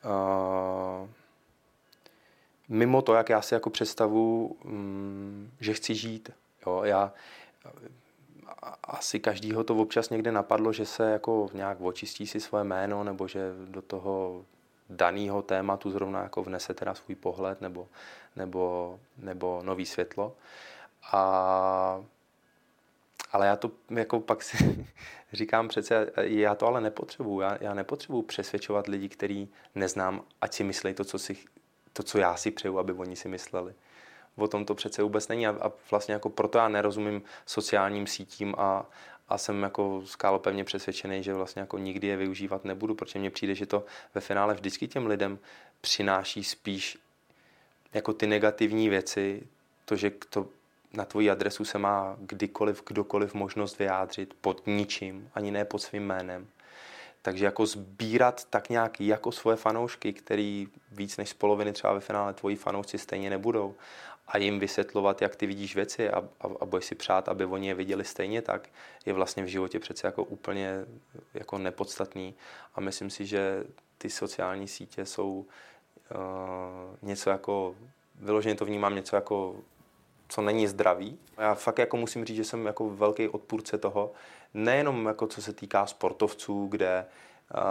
uh, 0.06 1.10
mimo 2.72 3.02
to, 3.02 3.14
jak 3.14 3.30
já 3.30 3.42
si 3.42 3.54
jako 3.54 3.70
představu, 3.70 4.58
um, 4.66 5.52
že 5.60 5.74
chci 5.74 5.96
žít. 5.96 6.30
Jo, 6.66 6.82
já, 6.84 7.14
asi 8.84 9.20
každýho 9.20 9.64
to 9.64 9.76
občas 9.76 10.10
někde 10.10 10.32
napadlo, 10.32 10.74
že 10.74 10.86
se 10.86 11.12
jako 11.12 11.50
nějak 11.54 11.82
očistí 11.82 12.28
si 12.28 12.40
svoje 12.40 12.64
jméno, 12.64 13.04
nebo 13.04 13.28
že 13.28 13.52
do 13.66 13.82
toho 13.82 14.46
daného 14.90 15.42
tématu 15.42 15.92
zrovna 15.92 16.24
jako 16.24 16.44
vnese 16.44 16.74
teda 16.74 16.96
svůj 16.96 17.16
pohled 17.16 17.62
nebo, 17.62 17.88
nebo, 18.36 19.00
nebo 19.18 19.62
nový 19.64 19.86
světlo. 19.86 20.36
A, 21.12 22.04
ale 23.32 23.48
já 23.48 23.56
to 23.56 23.72
jako 23.90 24.20
pak 24.20 24.44
si 24.44 24.86
říkám 25.34 25.68
přece, 25.68 26.12
já 26.18 26.56
to 26.56 26.68
ale 26.68 26.82
nepotřebuju. 26.82 27.40
Já, 27.40 27.58
já 27.62 27.74
nepotřebuju 27.74 28.22
přesvědčovat 28.22 28.88
lidi, 28.88 29.10
který 29.10 29.50
neznám, 29.76 30.24
ať 30.42 30.54
si 30.54 30.64
myslí 30.64 30.94
to, 30.94 31.04
co, 31.04 31.20
si, 31.20 31.38
to, 31.94 32.04
co 32.04 32.18
já 32.18 32.36
si 32.36 32.52
přeju, 32.52 32.80
aby 32.80 32.94
oni 32.94 33.16
si 33.16 33.28
mysleli 33.28 33.74
o 34.38 34.48
tom 34.48 34.66
to 34.66 34.76
přece 34.76 35.04
vůbec 35.04 35.28
není 35.28 35.48
a, 35.48 35.50
a 35.62 35.72
vlastně 35.92 36.14
jako 36.14 36.30
proto 36.30 36.58
já 36.58 36.68
nerozumím 36.70 37.22
sociálním 37.46 38.08
sítím 38.08 38.56
a, 38.58 38.86
a 39.30 39.38
jsem 39.38 39.64
jako 39.64 40.02
skálopevně 40.06 40.64
přesvědčený, 40.64 41.24
že 41.24 41.34
vlastně 41.34 41.60
jako 41.60 41.78
nikdy 41.78 42.08
je 42.08 42.18
využívat 42.18 42.66
nebudu, 42.66 42.96
protože 42.96 43.20
mně 43.20 43.30
přijde, 43.30 43.56
že 43.56 43.66
to 43.66 43.86
ve 44.16 44.22
finále 44.22 44.54
vždycky 44.54 44.88
těm 44.88 45.08
lidem 45.08 45.40
přináší 45.82 46.44
spíš 46.44 46.98
jako 47.94 48.14
ty 48.14 48.28
negativní 48.28 48.90
věci, 48.90 49.48
to, 49.86 49.96
že 49.96 50.12
to 50.30 50.48
na 50.94 51.06
tvoji 51.06 51.30
adresu 51.30 51.66
se 51.66 51.78
má 51.78 52.16
kdykoliv, 52.20 52.84
kdokoliv 52.88 53.34
možnost 53.34 53.80
vyjádřit 53.80 54.34
pod 54.42 54.68
ničím, 54.68 55.30
ani 55.34 55.52
ne 55.52 55.66
pod 55.66 55.80
svým 55.80 56.04
jménem. 56.04 56.48
Takže 57.22 57.46
jako 57.46 57.66
sbírat 57.66 58.46
tak 58.46 58.70
nějak 58.70 59.02
jako 59.02 59.32
svoje 59.32 59.58
fanoušky, 59.58 60.14
který 60.14 60.68
víc 60.92 61.18
než 61.18 61.30
z 61.30 61.34
poloviny 61.34 61.74
třeba 61.74 61.94
ve 61.94 62.00
finále 62.00 62.34
tvoji 62.34 62.56
fanoušci 62.56 62.98
stejně 62.98 63.30
nebudou. 63.30 63.76
A 64.28 64.38
jim 64.38 64.60
vysvětlovat, 64.60 65.22
jak 65.22 65.36
ty 65.36 65.46
vidíš 65.46 65.76
věci 65.76 66.10
a, 66.10 66.18
a, 66.18 66.48
a 66.62 66.66
budeš 66.66 66.86
si 66.86 66.96
přát, 66.96 67.30
aby 67.30 67.46
oni 67.46 67.68
je 67.68 67.74
viděli 67.74 68.06
stejně 68.06 68.42
tak, 68.42 68.70
je 69.06 69.14
vlastně 69.14 69.44
v 69.44 69.48
životě 69.48 69.80
přece 69.80 70.08
jako 70.08 70.24
úplně 70.24 70.86
jako 71.34 71.58
nepodstatný. 71.58 72.36
A 72.76 72.82
myslím 72.82 73.10
si, 73.10 73.26
že 73.26 73.64
ty 73.98 74.10
sociální 74.10 74.68
sítě 74.68 75.06
jsou 75.06 75.32
uh, 75.36 75.48
něco 77.02 77.30
jako 77.30 77.76
vyloženě 78.16 78.56
to 78.56 78.66
vnímám 78.66 78.96
něco 78.96 79.16
jako 79.16 79.56
co 80.32 80.42
není 80.42 80.68
zdravý. 80.68 81.20
Já 81.38 81.54
fakt 81.54 81.80
jako 81.80 81.98
musím 81.98 82.26
říct, 82.26 82.36
že 82.36 82.44
jsem 82.44 82.66
jako 82.66 82.90
velký 82.90 83.28
odpůrce 83.28 83.78
toho, 83.78 84.12
nejenom 84.54 85.06
jako 85.06 85.28
co 85.28 85.42
se 85.42 85.54
týká 85.54 85.86
sportovců, 85.86 86.68
kde 86.68 87.06
uh, 87.56 87.62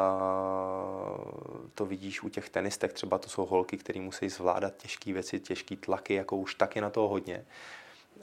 to 1.74 1.86
vidíš 1.86 2.22
u 2.22 2.28
těch 2.28 2.48
tenistek, 2.48 2.92
třeba 2.92 3.18
to 3.18 3.28
jsou 3.28 3.46
holky, 3.46 3.76
které 3.76 4.00
musí 4.00 4.28
zvládat 4.28 4.76
těžké 4.76 5.12
věci, 5.12 5.40
těžké 5.40 5.76
tlaky, 5.76 6.14
jako 6.14 6.36
už 6.36 6.54
taky 6.54 6.80
na 6.80 6.90
toho 6.90 7.08
hodně. 7.08 7.44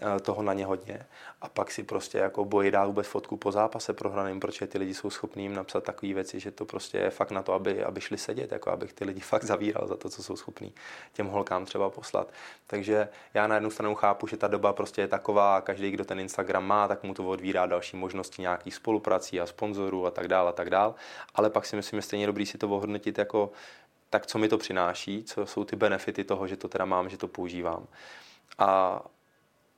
Eh, 0.02 0.20
toho 0.20 0.44
na 0.44 0.54
ně 0.54 0.66
hodně 0.66 1.06
a 1.42 1.50
pak 1.50 1.72
si 1.72 1.84
prostě 1.84 2.18
jako 2.18 2.46
bojí 2.46 2.72
dát 2.72 2.86
vůbec 2.86 3.08
fotku 3.08 3.38
po 3.38 3.52
zápase 3.52 3.94
prohraným, 3.94 4.40
protože 4.40 4.68
ty 4.68 4.78
lidi 4.78 4.94
jsou 4.94 5.10
schopní 5.10 5.44
jim 5.44 5.56
napsat 5.56 5.84
takové 5.84 6.14
věci, 6.14 6.40
že 6.40 6.52
to 6.52 6.66
prostě 6.66 6.98
je 6.98 7.10
fakt 7.10 7.32
na 7.32 7.44
to, 7.44 7.54
aby, 7.54 7.84
aby 7.84 8.02
šli 8.02 8.18
sedět, 8.18 8.52
jako 8.52 8.72
abych 8.72 8.94
ty 8.94 9.06
lidi 9.06 9.20
fakt 9.34 9.44
zavíral 9.44 9.88
za 9.88 9.96
to, 9.96 10.10
co 10.10 10.24
jsou 10.24 10.36
schopní 10.36 10.74
těm 11.14 11.28
holkám 11.28 11.66
třeba 11.66 11.90
poslat. 11.90 12.34
Takže 12.68 13.10
já 13.34 13.48
na 13.48 13.56
jednu 13.56 13.70
stranu 13.70 13.96
chápu, 13.96 14.28
že 14.28 14.38
ta 14.38 14.48
doba 14.48 14.74
prostě 14.74 15.02
je 15.02 15.08
taková 15.08 15.58
a 15.58 15.62
každý, 15.62 15.92
kdo 15.92 16.06
ten 16.06 16.20
Instagram 16.20 16.66
má, 16.66 16.88
tak 16.88 17.04
mu 17.04 17.14
to 17.14 17.28
odvírá 17.28 17.66
další 17.66 17.98
možnosti 17.98 18.42
nějakých 18.42 18.76
spoluprací 18.76 19.42
a 19.42 19.46
sponzorů 19.46 20.06
a 20.06 20.12
tak 20.12 20.28
dále 20.28 20.50
a 20.50 20.54
tak 20.54 20.70
dále. 20.70 20.94
Ale 21.36 21.50
pak 21.50 21.66
si 21.66 21.76
myslím, 21.76 21.98
že 21.98 22.02
stejně 22.02 22.28
dobrý 22.28 22.46
si 22.46 22.58
to 22.58 22.70
ohodnotit 22.70 23.18
jako 23.18 23.52
tak 24.10 24.26
co 24.26 24.38
mi 24.38 24.50
to 24.50 24.58
přináší, 24.58 25.24
co 25.24 25.46
jsou 25.46 25.64
ty 25.64 25.76
benefity 25.76 26.24
toho, 26.24 26.48
že 26.48 26.58
to 26.58 26.68
teda 26.68 26.86
mám, 26.86 27.10
že 27.10 27.18
to 27.18 27.28
používám. 27.28 27.88
A, 28.58 29.02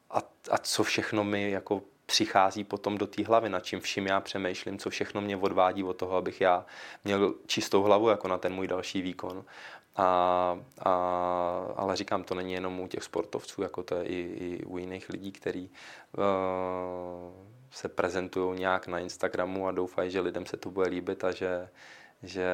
a, 0.10 0.20
a 0.52 0.58
co 0.58 0.84
všechno 0.84 1.24
mi 1.24 1.52
jako 1.52 1.82
přichází 2.06 2.64
potom 2.64 2.98
do 2.98 3.08
té 3.08 3.24
hlavy, 3.24 3.50
nad 3.50 3.66
čím 3.66 3.80
vším 3.80 4.08
já 4.08 4.22
přemýšlím, 4.22 4.78
co 4.78 4.90
všechno 4.90 5.22
mě 5.22 5.38
odvádí 5.38 5.84
od 5.84 5.94
toho, 5.94 6.16
abych 6.16 6.42
já 6.42 6.66
měl 7.04 7.34
čistou 7.46 7.84
hlavu 7.84 8.10
jako 8.10 8.28
na 8.28 8.38
ten 8.38 8.54
můj 8.54 8.68
další 8.68 9.02
výkon. 9.02 9.46
A, 9.96 10.06
a, 10.80 10.94
ale 11.76 11.96
říkám, 11.96 12.24
to 12.24 12.36
není 12.36 12.54
jenom 12.54 12.80
u 12.80 12.88
těch 12.88 13.04
sportovců, 13.04 13.62
jako 13.62 13.84
to 13.84 13.96
je 13.96 14.04
i, 14.06 14.16
i 14.16 14.66
u 14.66 14.78
jiných 14.78 15.10
lidí, 15.10 15.32
kteří 15.32 15.72
uh, 16.18 16.24
se 17.72 17.90
prezentují 17.90 18.60
nějak 18.60 18.88
na 18.88 19.00
Instagramu 19.00 19.68
a 19.68 19.72
doufají, 19.72 20.12
že 20.12 20.20
lidem 20.20 20.46
se 20.46 20.58
to 20.58 20.70
bude 20.72 20.90
líbit 20.90 21.24
a 21.24 21.32
že, 21.32 21.70
že 22.24 22.46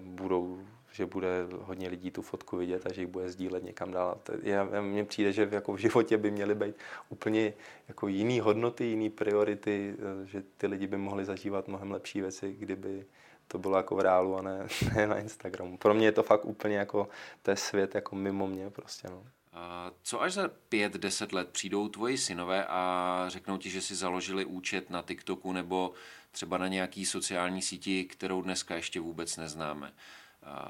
budou 0.00 0.60
že 0.92 1.06
bude 1.06 1.28
hodně 1.50 1.88
lidí 1.88 2.10
tu 2.10 2.22
fotku 2.22 2.56
vidět 2.56 2.86
a 2.86 2.92
že 2.92 3.00
ji 3.00 3.06
bude 3.06 3.30
sdílet 3.30 3.64
někam 3.64 3.92
dál. 3.92 4.20
Mně 4.80 5.04
přijde, 5.04 5.32
že 5.32 5.48
jako 5.50 5.72
v 5.72 5.78
životě 5.78 6.18
by 6.18 6.30
měly 6.30 6.54
být 6.54 6.74
úplně 7.08 7.52
jako 7.88 8.08
jiný 8.08 8.40
hodnoty, 8.40 8.84
jiný 8.84 9.10
priority, 9.10 9.96
že 10.24 10.42
ty 10.56 10.66
lidi 10.66 10.86
by 10.86 10.96
mohli 10.96 11.24
zažívat 11.24 11.68
mnohem 11.68 11.90
lepší 11.90 12.20
věci, 12.20 12.56
kdyby 12.58 13.06
to 13.48 13.58
bylo 13.58 13.76
jako 13.76 13.96
v 13.96 14.00
reálu 14.00 14.36
a 14.36 14.42
ne, 14.42 14.66
ne 14.96 15.06
na 15.06 15.18
Instagramu. 15.18 15.78
Pro 15.78 15.94
mě 15.94 16.06
je 16.06 16.12
to 16.12 16.22
fakt 16.22 16.44
úplně 16.44 16.76
jako, 16.76 17.08
to 17.42 17.50
je 17.50 17.56
svět 17.56 17.94
jako 17.94 18.16
mimo 18.16 18.46
mě 18.46 18.70
prostě. 18.70 19.08
No. 19.08 19.24
Co 20.02 20.22
až 20.22 20.32
za 20.32 20.50
pět, 20.68 20.92
deset 20.92 21.32
let 21.32 21.48
přijdou 21.48 21.88
tvoji 21.88 22.18
synové 22.18 22.66
a 22.66 23.24
řeknou 23.28 23.58
ti, 23.58 23.70
že 23.70 23.80
si 23.80 23.94
založili 23.94 24.44
účet 24.44 24.90
na 24.90 25.02
TikToku 25.02 25.52
nebo 25.52 25.92
třeba 26.30 26.58
na 26.58 26.68
nějaký 26.68 27.06
sociální 27.06 27.62
síti, 27.62 28.04
kterou 28.04 28.42
dneska 28.42 28.74
ještě 28.74 29.00
vůbec 29.00 29.36
neznáme? 29.36 29.92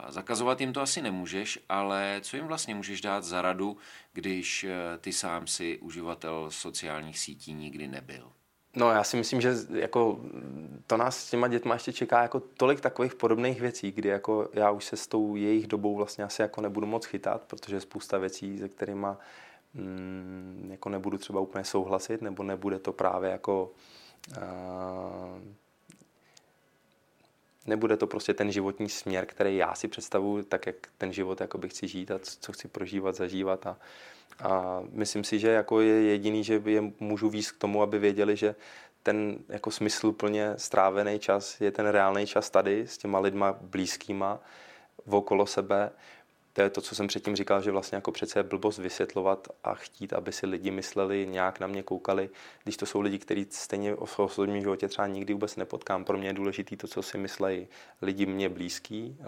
Zakazovat 0.08 0.60
jim 0.60 0.72
to 0.72 0.80
asi 0.80 1.02
nemůžeš, 1.02 1.58
ale 1.68 2.20
co 2.22 2.36
jim 2.36 2.46
vlastně 2.46 2.74
můžeš 2.74 3.00
dát 3.00 3.24
za 3.24 3.42
radu, 3.42 3.76
když 4.12 4.64
eh, 4.64 4.98
ty 4.98 5.12
sám 5.12 5.46
si 5.46 5.78
uživatel 5.78 6.50
sociálních 6.50 7.18
sítí 7.18 7.52
nikdy 7.52 7.88
nebyl? 7.88 8.32
No 8.76 8.90
já 8.90 9.04
si 9.04 9.16
myslím, 9.16 9.40
že 9.40 9.54
jako 9.70 10.20
to 10.86 10.96
nás 10.96 11.18
s 11.18 11.30
těma 11.30 11.48
dětma 11.48 11.74
ještě 11.74 11.92
čeká 11.92 12.22
jako 12.22 12.40
tolik 12.40 12.80
takových 12.80 13.14
podobných 13.14 13.60
věcí, 13.60 13.92
kdy 13.92 14.08
jako 14.08 14.48
já 14.52 14.70
už 14.70 14.84
se 14.84 14.96
s 14.96 15.06
tou 15.06 15.36
jejich 15.36 15.66
dobou 15.66 15.96
vlastně 15.96 16.24
asi 16.24 16.42
jako 16.42 16.60
nebudu 16.60 16.86
moc 16.86 17.06
chytat, 17.06 17.44
protože 17.44 17.76
je 17.76 17.80
spousta 17.80 18.18
věcí, 18.18 18.58
se 18.58 18.68
kterými 18.68 19.06
mm, 19.74 20.68
jako 20.70 20.88
nebudu 20.88 21.18
třeba 21.18 21.40
úplně 21.40 21.64
souhlasit, 21.64 22.22
nebo 22.22 22.42
nebude 22.42 22.78
to 22.78 22.92
právě 22.92 23.30
jako 23.30 23.72
uh, 24.36 24.42
nebude 27.66 27.96
to 27.96 28.06
prostě 28.06 28.34
ten 28.34 28.52
životní 28.52 28.88
směr, 28.88 29.26
který 29.26 29.56
já 29.56 29.74
si 29.74 29.88
představuji, 29.88 30.42
tak 30.42 30.66
jak 30.66 30.76
ten 30.98 31.12
život 31.12 31.40
jako 31.40 31.58
bych 31.58 31.72
chci 31.72 31.88
žít 31.88 32.10
a 32.10 32.18
co 32.18 32.52
chci 32.52 32.68
prožívat, 32.68 33.14
zažívat. 33.14 33.66
A, 33.66 33.76
a 34.42 34.82
myslím 34.92 35.24
si, 35.24 35.38
že 35.38 35.48
jako 35.48 35.80
je 35.80 36.02
jediný, 36.02 36.44
že 36.44 36.62
je 36.64 36.82
můžu 37.00 37.28
víc 37.28 37.50
k 37.50 37.58
tomu, 37.58 37.82
aby 37.82 37.98
věděli, 37.98 38.36
že 38.36 38.54
ten 39.02 39.38
jako 39.48 39.70
smysluplně 39.70 40.54
strávený 40.56 41.18
čas 41.18 41.60
je 41.60 41.70
ten 41.70 41.86
reálný 41.86 42.26
čas 42.26 42.50
tady 42.50 42.86
s 42.86 42.98
těma 42.98 43.18
lidma 43.18 43.58
blízkýma 43.60 44.40
okolo 45.06 45.46
sebe, 45.46 45.90
to 46.60 46.64
je 46.64 46.70
to, 46.70 46.80
co 46.80 46.94
jsem 46.94 47.06
předtím 47.06 47.36
říkal, 47.36 47.62
že 47.62 47.70
vlastně 47.70 47.96
jako 47.96 48.12
přece 48.12 48.38
je 48.38 48.42
blbost 48.42 48.78
vysvětlovat 48.78 49.48
a 49.64 49.74
chtít, 49.74 50.12
aby 50.12 50.32
si 50.32 50.46
lidi 50.46 50.70
mysleli, 50.70 51.26
nějak 51.30 51.60
na 51.60 51.66
mě 51.66 51.82
koukali, 51.82 52.30
když 52.64 52.76
to 52.76 52.86
jsou 52.86 53.00
lidi, 53.00 53.18
kteří 53.18 53.46
stejně 53.50 53.94
v 54.04 54.18
osobním 54.18 54.60
životě 54.60 54.88
třeba 54.88 55.06
nikdy 55.06 55.32
vůbec 55.32 55.56
nepotkám. 55.56 56.04
Pro 56.04 56.18
mě 56.18 56.28
je 56.28 56.32
důležité 56.32 56.76
to, 56.76 56.88
co 56.88 57.02
si 57.02 57.18
myslejí 57.18 57.68
lidi 58.02 58.26
mě 58.26 58.48
blízký, 58.48 59.16
eh, 59.20 59.24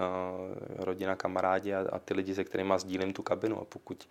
rodina, 0.85 1.16
kamarádi 1.16 1.75
a, 1.75 1.87
a 1.92 1.99
ty 1.99 2.14
lidi, 2.14 2.35
se 2.35 2.45
kterými 2.45 2.75
sdílím 2.77 3.12
tu 3.12 3.23
kabinu. 3.23 3.61
A 3.61 3.64
pokud 3.64 4.09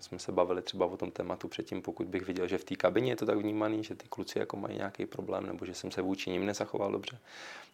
jsme 0.00 0.18
se 0.18 0.32
bavili 0.32 0.62
třeba 0.62 0.86
o 0.86 0.96
tom 0.96 1.10
tématu 1.10 1.48
předtím, 1.48 1.82
pokud 1.82 2.06
bych 2.06 2.26
viděl, 2.26 2.46
že 2.46 2.58
v 2.58 2.64
té 2.64 2.76
kabině 2.76 3.12
je 3.12 3.16
to 3.16 3.26
tak 3.26 3.38
vnímaný, 3.38 3.84
že 3.84 3.94
ty 3.94 4.08
kluci 4.08 4.38
jako 4.38 4.56
mají 4.56 4.76
nějaký 4.76 5.06
problém, 5.06 5.46
nebo 5.46 5.66
že 5.66 5.74
jsem 5.74 5.90
se 5.90 6.02
vůči 6.02 6.30
nim 6.30 6.46
nezachoval 6.46 6.92
dobře, 6.92 7.18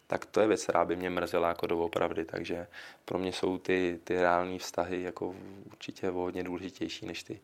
tak 0.07 0.25
to 0.25 0.41
je 0.41 0.47
věc, 0.47 0.63
která 0.63 0.85
by 0.85 0.95
mě 0.95 1.09
mrzela 1.09 1.47
jako 1.47 1.67
doopravdy, 1.67 2.25
takže 2.25 2.67
pro 3.05 3.19
mě 3.19 3.33
jsou 3.33 3.57
ty, 3.57 3.99
ty 4.03 4.15
reální 4.15 4.59
vztahy 4.59 5.01
jako 5.01 5.35
určitě 5.65 6.09
hodně 6.09 6.43
důležitější 6.43 7.05
než 7.05 7.23
ty 7.23 7.39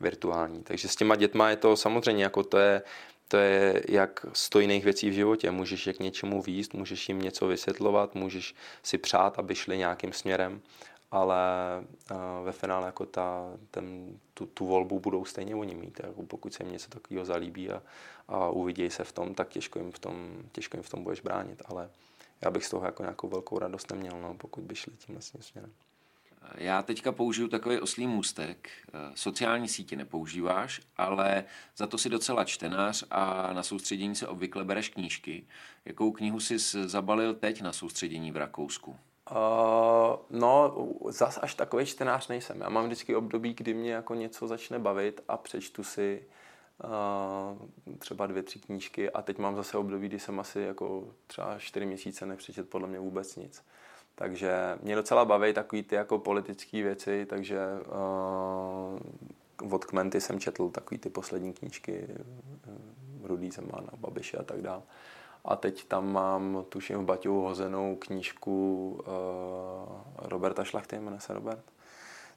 virtuální. 0.00 0.62
Takže 0.62 0.88
s 0.88 0.96
těma 0.96 1.16
dětma 1.16 1.50
je 1.50 1.56
to 1.56 1.76
samozřejmě 1.76 2.24
jako 2.24 2.42
to 2.42 2.58
je, 2.58 2.82
to 3.28 3.36
je 3.36 3.82
jak 3.88 4.26
sto 4.32 4.60
jiných 4.60 4.84
věcí 4.84 5.10
v 5.10 5.12
životě. 5.12 5.50
Můžeš 5.50 5.86
je 5.86 5.92
k 5.92 6.00
něčemu 6.00 6.42
výst, 6.42 6.74
můžeš 6.74 7.08
jim 7.08 7.22
něco 7.22 7.46
vysvětlovat, 7.46 8.14
můžeš 8.14 8.54
si 8.82 8.98
přát, 8.98 9.38
aby 9.38 9.54
šli 9.54 9.78
nějakým 9.78 10.12
směrem, 10.12 10.60
ale 11.14 11.38
ve 12.44 12.52
finále 12.52 12.86
jako 12.86 13.06
ta, 13.06 13.56
ten, 13.70 14.18
tu, 14.34 14.46
tu 14.46 14.66
volbu 14.66 15.00
budou 15.00 15.24
stejně 15.24 15.54
oni 15.54 15.74
mít. 15.74 16.00
Jako 16.02 16.22
pokud 16.22 16.54
se 16.54 16.62
jim 16.62 16.72
něco 16.72 16.90
takového 16.90 17.24
zalíbí 17.24 17.70
a, 17.70 17.82
a 18.28 18.48
uvidějí 18.48 18.90
se 18.90 19.04
v 19.04 19.12
tom, 19.12 19.34
tak 19.34 19.48
těžko 19.48 19.78
jim 19.78 19.92
v 19.92 19.98
tom, 19.98 20.42
těžko 20.52 20.76
jim 20.76 20.82
v 20.82 20.88
tom 20.88 21.04
budeš 21.04 21.20
bránit. 21.20 21.62
Ale 21.64 21.90
já 22.40 22.50
bych 22.50 22.66
z 22.66 22.70
toho 22.70 22.86
jako 22.86 23.02
nějakou 23.02 23.28
velkou 23.28 23.58
radost 23.58 23.90
neměl, 23.90 24.20
no, 24.20 24.34
pokud 24.34 24.64
by 24.64 24.74
šli 24.74 24.92
tím 24.92 25.14
vlastně 25.14 25.42
směrem. 25.42 25.72
Já 26.54 26.82
teďka 26.82 27.12
použiju 27.12 27.48
takový 27.48 27.80
oslý 27.80 28.06
můstek. 28.06 28.70
Sociální 29.14 29.68
sítě 29.68 29.96
nepoužíváš, 29.96 30.80
ale 30.96 31.44
za 31.76 31.86
to 31.86 31.98
si 31.98 32.10
docela 32.10 32.44
čtenář 32.44 33.04
a 33.10 33.52
na 33.52 33.62
soustředění 33.62 34.14
se 34.14 34.28
obvykle 34.28 34.64
bereš 34.64 34.88
knížky. 34.88 35.46
Jakou 35.84 36.12
knihu 36.12 36.40
jsi 36.40 36.58
zabalil 36.88 37.34
teď 37.34 37.62
na 37.62 37.72
soustředění 37.72 38.32
v 38.32 38.36
Rakousku? 38.36 38.96
Uh, 39.30 40.16
no, 40.30 40.74
zas 41.08 41.38
až 41.42 41.54
takový 41.54 41.86
čtenář 41.86 42.28
nejsem. 42.28 42.60
Já 42.60 42.68
mám 42.68 42.84
vždycky 42.84 43.16
období, 43.16 43.54
kdy 43.54 43.74
mě 43.74 43.92
jako 43.92 44.14
něco 44.14 44.46
začne 44.46 44.78
bavit 44.78 45.24
a 45.28 45.36
přečtu 45.36 45.84
si 45.84 46.22
uh, 46.84 47.96
třeba 47.98 48.26
dvě, 48.26 48.42
tři 48.42 48.58
knížky 48.58 49.10
a 49.10 49.22
teď 49.22 49.38
mám 49.38 49.56
zase 49.56 49.78
období, 49.78 50.08
kdy 50.08 50.18
jsem 50.18 50.40
asi 50.40 50.60
jako 50.60 51.08
třeba 51.26 51.58
čtyři 51.58 51.86
měsíce 51.86 52.26
nepřečet 52.26 52.68
podle 52.68 52.88
mě 52.88 52.98
vůbec 52.98 53.36
nic. 53.36 53.64
Takže 54.14 54.78
mě 54.82 54.96
docela 54.96 55.24
baví 55.24 55.52
takový 55.52 55.82
ty 55.82 55.94
jako 55.94 56.18
politické 56.18 56.82
věci, 56.82 57.26
takže 57.26 57.58
uh, 59.62 59.74
od 59.74 59.84
Kmenty 59.84 60.20
jsem 60.20 60.40
četl 60.40 60.68
takový 60.68 60.98
ty 60.98 61.10
poslední 61.10 61.52
knížky 61.52 62.08
Rudý 63.22 63.50
Zeman 63.50 63.90
a 63.92 63.96
Babiše 63.96 64.36
a 64.36 64.42
tak 64.42 64.62
dále. 64.62 64.82
A 65.44 65.56
teď 65.56 65.84
tam 65.84 66.12
mám, 66.12 66.64
tuším, 66.68 66.98
v 66.98 67.04
Baťu 67.04 67.40
hozenou 67.40 67.96
knížku 67.96 68.88
uh, 68.98 70.28
Roberta 70.28 70.64
Šlachty, 70.64 70.98
jmenuje 70.98 71.20
se 71.20 71.34
Robert. 71.34 71.64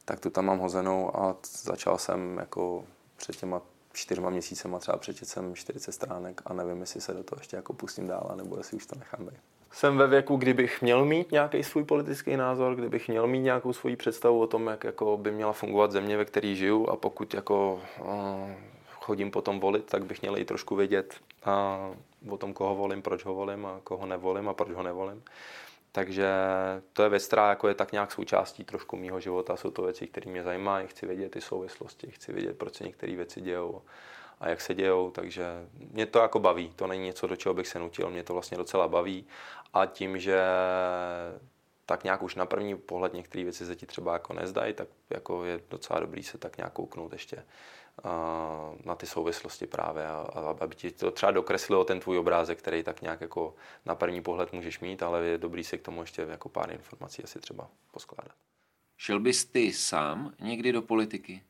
Tak 0.05 0.19
tu 0.19 0.29
tam 0.29 0.45
mám 0.45 0.59
hozenou 0.59 1.17
a 1.17 1.35
začal 1.63 1.97
jsem 1.97 2.37
jako 2.37 2.83
před 3.17 3.35
těma 3.35 3.61
čtyřma 3.93 4.29
měsícema 4.29 4.79
třeba 4.79 4.97
přečet 4.97 5.27
jsem 5.27 5.55
40 5.55 5.91
stránek 5.91 6.41
a 6.45 6.53
nevím, 6.53 6.79
jestli 6.79 7.01
se 7.01 7.13
do 7.13 7.23
toho 7.23 7.39
ještě 7.39 7.55
jako 7.55 7.73
pustím 7.73 8.07
dál, 8.07 8.33
nebo 8.35 8.57
jestli 8.57 8.77
už 8.77 8.85
to 8.85 8.95
nechám 8.99 9.25
být. 9.25 9.39
Jsem 9.71 9.97
ve 9.97 10.07
věku, 10.07 10.35
kdybych 10.35 10.81
měl 10.81 11.05
mít 11.05 11.31
nějaký 11.31 11.63
svůj 11.63 11.83
politický 11.83 12.37
názor, 12.37 12.75
kdybych 12.75 13.07
měl 13.07 13.27
mít 13.27 13.39
nějakou 13.39 13.73
svoji 13.73 13.95
představu 13.95 14.41
o 14.41 14.47
tom, 14.47 14.67
jak 14.67 14.83
jako 14.83 15.17
by 15.17 15.31
měla 15.31 15.53
fungovat 15.53 15.91
země, 15.91 16.17
ve 16.17 16.25
které 16.25 16.55
žiju 16.55 16.87
a 16.87 16.95
pokud 16.95 17.33
jako 17.33 17.81
uh, 18.01 18.07
chodím 19.07 19.31
potom 19.31 19.59
volit, 19.59 19.85
tak 19.85 20.05
bych 20.05 20.21
měl 20.21 20.37
i 20.37 20.45
trošku 20.45 20.75
vědět 20.75 21.15
uh, 22.27 22.33
o 22.33 22.37
tom, 22.37 22.53
koho 22.53 22.75
volím, 22.75 23.01
proč 23.01 23.25
ho 23.25 23.33
volím 23.33 23.65
a 23.65 23.79
koho 23.83 24.05
nevolím 24.05 24.49
a 24.49 24.53
proč 24.53 24.71
ho 24.71 24.83
nevolím. 24.83 25.23
Takže 25.91 26.27
to 26.93 27.03
je 27.03 27.09
věc, 27.09 27.27
která 27.27 27.49
jako 27.49 27.67
je 27.67 27.73
tak 27.73 27.91
nějak 27.91 28.11
součástí 28.11 28.63
trošku 28.63 28.97
mýho 28.97 29.19
života. 29.19 29.55
Jsou 29.55 29.71
to 29.71 29.81
věci, 29.81 30.07
které 30.07 30.31
mě 30.31 30.43
zajímají, 30.43 30.87
chci 30.87 31.05
vědět 31.05 31.31
ty 31.31 31.41
souvislosti, 31.41 32.11
chci 32.11 32.33
vědět, 32.33 32.57
proč 32.57 32.75
se 32.75 32.83
některé 32.83 33.15
věci 33.15 33.41
dějou 33.41 33.81
a 34.39 34.49
jak 34.49 34.61
se 34.61 34.73
dějou, 34.73 35.11
takže 35.11 35.45
mě 35.91 36.05
to 36.05 36.19
jako 36.19 36.39
baví. 36.39 36.73
To 36.75 36.87
není 36.87 37.05
něco, 37.05 37.27
do 37.27 37.35
čeho 37.35 37.55
bych 37.55 37.67
se 37.67 37.79
nutil, 37.79 38.09
mě 38.09 38.23
to 38.23 38.33
vlastně 38.33 38.57
docela 38.57 38.87
baví. 38.87 39.27
A 39.73 39.85
tím, 39.85 40.19
že 40.19 40.41
tak 41.85 42.03
nějak 42.03 42.23
už 42.23 42.35
na 42.35 42.45
první 42.45 42.77
pohled 42.77 43.13
některé 43.13 43.43
věci 43.43 43.65
se 43.65 43.75
ti 43.75 43.85
třeba 43.85 44.13
jako 44.13 44.33
nezdají, 44.33 44.73
tak 44.73 44.87
jako 45.09 45.45
je 45.45 45.59
docela 45.69 45.99
dobrý 45.99 46.23
se 46.23 46.37
tak 46.37 46.57
nějak 46.57 46.73
kouknout 46.73 47.13
ještě 47.13 47.43
na 48.85 48.95
ty 48.95 49.05
souvislosti 49.05 49.67
právě, 49.67 50.07
a, 50.07 50.13
a 50.13 50.55
aby 50.59 50.75
ti 50.75 50.91
to 50.91 51.11
třeba 51.11 51.31
dokreslilo 51.31 51.83
ten 51.83 51.99
tvůj 51.99 52.17
obrázek, 52.17 52.59
který 52.59 52.83
tak 52.83 53.01
nějak 53.01 53.21
jako 53.21 53.55
na 53.85 53.95
první 53.95 54.21
pohled 54.21 54.53
můžeš 54.53 54.79
mít, 54.79 55.03
ale 55.03 55.25
je 55.25 55.37
dobrý 55.37 55.63
si 55.63 55.77
k 55.77 55.81
tomu 55.81 56.01
ještě 56.01 56.21
jako 56.21 56.49
pár 56.49 56.71
informací 56.71 57.23
asi 57.23 57.39
třeba 57.39 57.67
poskládat. 57.91 58.35
Šel 58.97 59.19
bys 59.19 59.45
ty 59.45 59.73
sám 59.73 60.33
někdy 60.39 60.71
do 60.71 60.81
politiky? 60.81 61.43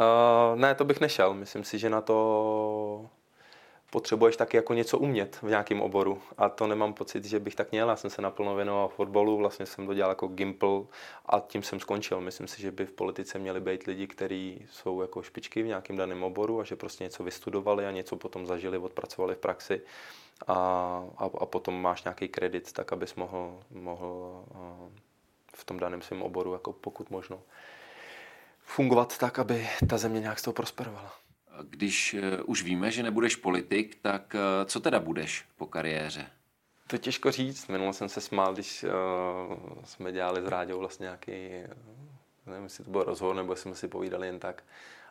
Uh, 0.00 0.60
ne, 0.60 0.74
to 0.74 0.84
bych 0.84 1.00
nešel. 1.00 1.34
Myslím 1.34 1.64
si, 1.64 1.78
že 1.78 1.90
na 1.90 2.00
to 2.00 3.10
potřebuješ 3.94 4.36
taky 4.36 4.56
jako 4.56 4.74
něco 4.74 4.98
umět 4.98 5.38
v 5.42 5.48
nějakém 5.48 5.80
oboru. 5.80 6.22
A 6.38 6.48
to 6.48 6.66
nemám 6.66 6.94
pocit, 6.94 7.24
že 7.24 7.38
bych 7.38 7.54
tak 7.54 7.72
měl. 7.72 7.88
Já 7.88 7.96
jsem 7.96 8.10
se 8.10 8.22
naplno 8.22 8.54
věnoval 8.54 8.88
fotbalu, 8.88 9.36
vlastně 9.36 9.66
jsem 9.66 9.86
to 9.86 9.94
dělal 9.94 10.10
jako 10.10 10.26
gimpl 10.26 10.86
a 11.26 11.40
tím 11.40 11.62
jsem 11.62 11.80
skončil. 11.80 12.20
Myslím 12.20 12.46
si, 12.48 12.62
že 12.62 12.70
by 12.70 12.86
v 12.86 12.92
politice 12.92 13.38
měli 13.38 13.60
být 13.60 13.86
lidi, 13.86 14.06
kteří 14.06 14.66
jsou 14.70 15.00
jako 15.00 15.22
špičky 15.22 15.62
v 15.62 15.66
nějakém 15.66 15.96
daném 15.96 16.24
oboru 16.24 16.60
a 16.60 16.64
že 16.64 16.76
prostě 16.76 17.04
něco 17.04 17.24
vystudovali 17.24 17.86
a 17.86 17.90
něco 17.90 18.16
potom 18.16 18.46
zažili, 18.46 18.78
odpracovali 18.78 19.34
v 19.34 19.38
praxi 19.38 19.80
a, 20.46 20.54
a, 21.18 21.24
a 21.24 21.46
potom 21.46 21.82
máš 21.82 22.04
nějaký 22.04 22.28
kredit, 22.28 22.72
tak 22.72 22.92
abys 22.92 23.14
mohl, 23.14 23.60
mohl 23.70 24.44
v 25.54 25.64
tom 25.64 25.78
daném 25.78 26.02
svém 26.02 26.22
oboru 26.22 26.52
jako 26.52 26.72
pokud 26.72 27.10
možno 27.10 27.40
fungovat 28.64 29.18
tak, 29.18 29.38
aby 29.38 29.68
ta 29.88 29.98
země 29.98 30.20
nějak 30.20 30.38
z 30.38 30.42
toho 30.42 30.54
prosperovala. 30.54 31.23
Když 31.62 32.14
eh, 32.14 32.42
už 32.42 32.62
víme, 32.62 32.90
že 32.90 33.02
nebudeš 33.02 33.36
politik, 33.36 33.98
tak 34.02 34.34
eh, 34.34 34.64
co 34.64 34.80
teda 34.80 35.00
budeš 35.00 35.44
po 35.56 35.66
kariéře? 35.66 36.26
To 36.86 36.98
těžko 36.98 37.30
říct. 37.30 37.68
Minule 37.68 37.92
jsem 37.92 38.08
se 38.08 38.20
smál, 38.20 38.54
když 38.54 38.84
uh, 38.84 38.90
jsme 39.84 40.12
dělali 40.12 40.42
s 40.42 40.46
Ráďou 40.46 40.78
vlastně 40.78 41.04
nějaký, 41.04 41.32
nevím, 42.46 42.64
jestli 42.64 42.84
to 42.84 42.90
byl 42.90 43.02
rozhovor, 43.02 43.36
nebo 43.36 43.56
jsme 43.56 43.74
si 43.74 43.88
povídali 43.88 44.26
jen 44.26 44.38
tak. 44.38 44.62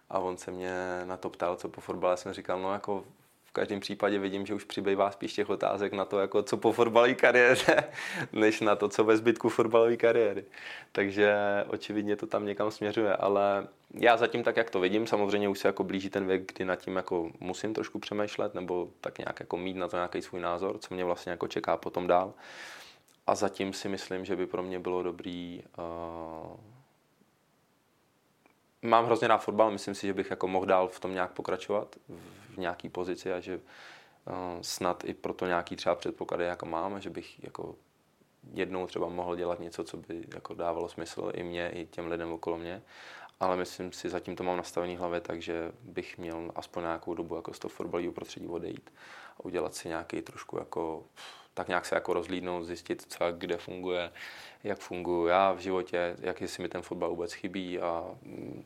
A 0.10 0.20
on 0.20 0.38
se 0.38 0.52
mě 0.52 0.72
na 1.06 1.18
to 1.18 1.30
ptal, 1.30 1.56
co 1.56 1.70
po 1.70 1.82
fotbale. 1.82 2.18
jsem 2.18 2.34
říkal, 2.34 2.62
no 2.62 2.74
jako 2.74 3.06
každém 3.54 3.80
případě 3.80 4.20
vidím, 4.20 4.46
že 4.46 4.54
už 4.54 4.64
přibývá 4.64 5.12
spíš 5.12 5.34
těch 5.34 5.50
otázek 5.50 5.94
na 5.94 6.06
to, 6.06 6.20
jako 6.20 6.44
co 6.44 6.58
po 6.58 6.72
fotbalové 6.72 7.14
kariéře, 7.14 7.84
než 8.34 8.62
na 8.62 8.76
to, 8.76 8.90
co 8.90 9.04
ve 9.04 9.18
zbytku 9.18 9.50
fotbalové 9.50 9.98
kariéry. 9.98 10.46
Takže 10.92 11.36
očividně 11.68 12.16
to 12.16 12.28
tam 12.28 12.46
někam 12.46 12.72
směřuje, 12.72 13.16
ale 13.16 13.68
já 13.94 14.18
zatím 14.18 14.44
tak, 14.44 14.58
jak 14.58 14.70
to 14.70 14.80
vidím, 14.80 15.08
samozřejmě 15.08 15.50
už 15.50 15.60
se 15.60 15.68
jako 15.68 15.84
blíží 15.84 16.10
ten 16.10 16.26
věk, 16.26 16.54
kdy 16.54 16.66
nad 16.66 16.76
tím 16.76 16.96
jako 16.96 17.32
musím 17.40 17.74
trošku 17.74 18.00
přemýšlet, 18.00 18.54
nebo 18.54 18.90
tak 19.02 19.18
nějak 19.18 19.40
jako 19.40 19.58
mít 19.58 19.78
na 19.78 19.88
to 19.88 19.98
nějaký 19.98 20.22
svůj 20.22 20.42
názor, 20.42 20.78
co 20.78 20.94
mě 20.94 21.06
vlastně 21.06 21.32
jako 21.32 21.48
čeká 21.48 21.78
potom 21.78 22.08
dál. 22.08 22.34
A 23.28 23.36
zatím 23.36 23.74
si 23.74 23.90
myslím, 23.90 24.26
že 24.26 24.36
by 24.36 24.46
pro 24.46 24.64
mě 24.64 24.80
bylo 24.80 25.04
dobrý 25.04 25.64
uh, 25.78 26.58
mám 28.84 29.06
hrozně 29.06 29.28
rád 29.28 29.38
fotbal, 29.38 29.72
myslím 29.72 29.96
si, 29.96 30.08
že 30.08 30.14
bych 30.14 30.30
jako 30.30 30.48
mohl 30.48 30.66
dál 30.66 30.88
v 30.88 31.00
tom 31.00 31.14
nějak 31.14 31.32
pokračovat 31.32 31.96
v 32.50 32.58
nějaký 32.58 32.90
pozici 32.90 33.34
a 33.34 33.40
že 33.40 33.56
uh, 33.56 34.34
snad 34.62 35.04
i 35.06 35.14
proto 35.14 35.46
nějaký 35.46 35.76
třeba 35.76 35.96
předpoklady 35.96 36.44
jako 36.44 36.66
mám 36.66 37.02
že 37.02 37.10
bych 37.10 37.44
jako 37.44 37.76
jednou 38.54 38.88
třeba 38.88 39.10
mohl 39.10 39.36
dělat 39.36 39.60
něco, 39.60 39.84
co 39.84 39.98
by 39.98 40.26
jako 40.34 40.54
dávalo 40.54 40.90
smysl 40.90 41.32
i 41.34 41.44
mě, 41.44 41.70
i 41.70 41.86
těm 41.86 42.08
lidem 42.08 42.32
okolo 42.32 42.58
mě. 42.58 42.82
Ale 43.40 43.58
myslím 43.58 43.92
si, 43.92 44.10
zatím 44.10 44.36
to 44.36 44.44
mám 44.44 44.58
nastavený 44.58 44.98
hlavě, 44.98 45.22
takže 45.22 45.72
bych 45.82 46.18
měl 46.18 46.52
aspoň 46.56 46.84
nějakou 46.84 47.14
dobu 47.14 47.36
jako 47.36 47.54
z 47.54 47.60
toho 47.60 47.70
fotbalového 47.70 48.14
prostředí 48.14 48.48
odejít 48.48 48.94
a 49.38 49.46
udělat 49.46 49.76
si 49.76 49.88
nějaký 49.88 50.22
trošku 50.22 50.58
jako, 50.60 51.04
tak 51.54 51.68
nějak 51.68 51.86
se 51.86 51.96
jako 51.96 52.14
rozlídnout, 52.14 52.64
zjistit, 52.64 53.06
co 53.08 53.32
kde 53.32 53.58
funguje, 53.58 54.12
jak 54.64 54.80
funguji 54.80 55.28
já 55.28 55.52
v 55.52 55.60
životě, 55.60 56.16
jak 56.20 56.42
jestli 56.42 56.64
mi 56.64 56.70
ten 56.70 56.82
fotbal 56.82 57.10
vůbec 57.10 57.34
chybí 57.34 57.80
a 57.80 58.06
mm, 58.22 58.66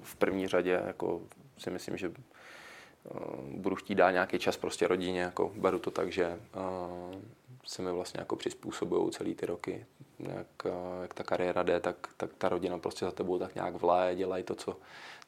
v 0.00 0.16
první 0.16 0.48
řadě 0.48 0.82
jako 0.86 1.20
si 1.58 1.70
myslím, 1.70 1.96
že 1.96 2.12
Eh, 3.10 3.18
budu 3.56 3.76
chtít 3.76 3.94
dát 3.94 4.10
nějaký 4.10 4.38
čas 4.38 4.56
prostě 4.56 4.88
rodině, 4.88 5.20
jako 5.20 5.52
beru 5.56 5.78
to 5.78 5.90
tak, 5.90 6.12
že 6.12 6.38
uh, 6.56 7.20
se 7.66 7.82
mi 7.82 7.92
vlastně 7.92 8.20
jako 8.20 8.36
přizpůsobují 8.36 9.10
celý 9.10 9.34
ty 9.34 9.46
roky. 9.46 9.86
Jak, 10.18 10.46
uh, 10.64 11.02
jak 11.02 11.14
ta 11.14 11.24
kariéra 11.24 11.62
jde, 11.62 11.80
tak, 11.80 11.96
tak 12.16 12.30
ta 12.38 12.48
rodina 12.48 12.78
prostě 12.78 13.04
za 13.04 13.10
tebou 13.10 13.38
tak 13.38 13.54
nějak 13.54 13.74
vláje, 13.74 14.16
dělají 14.16 14.44
to, 14.44 14.54
co, 14.54 14.76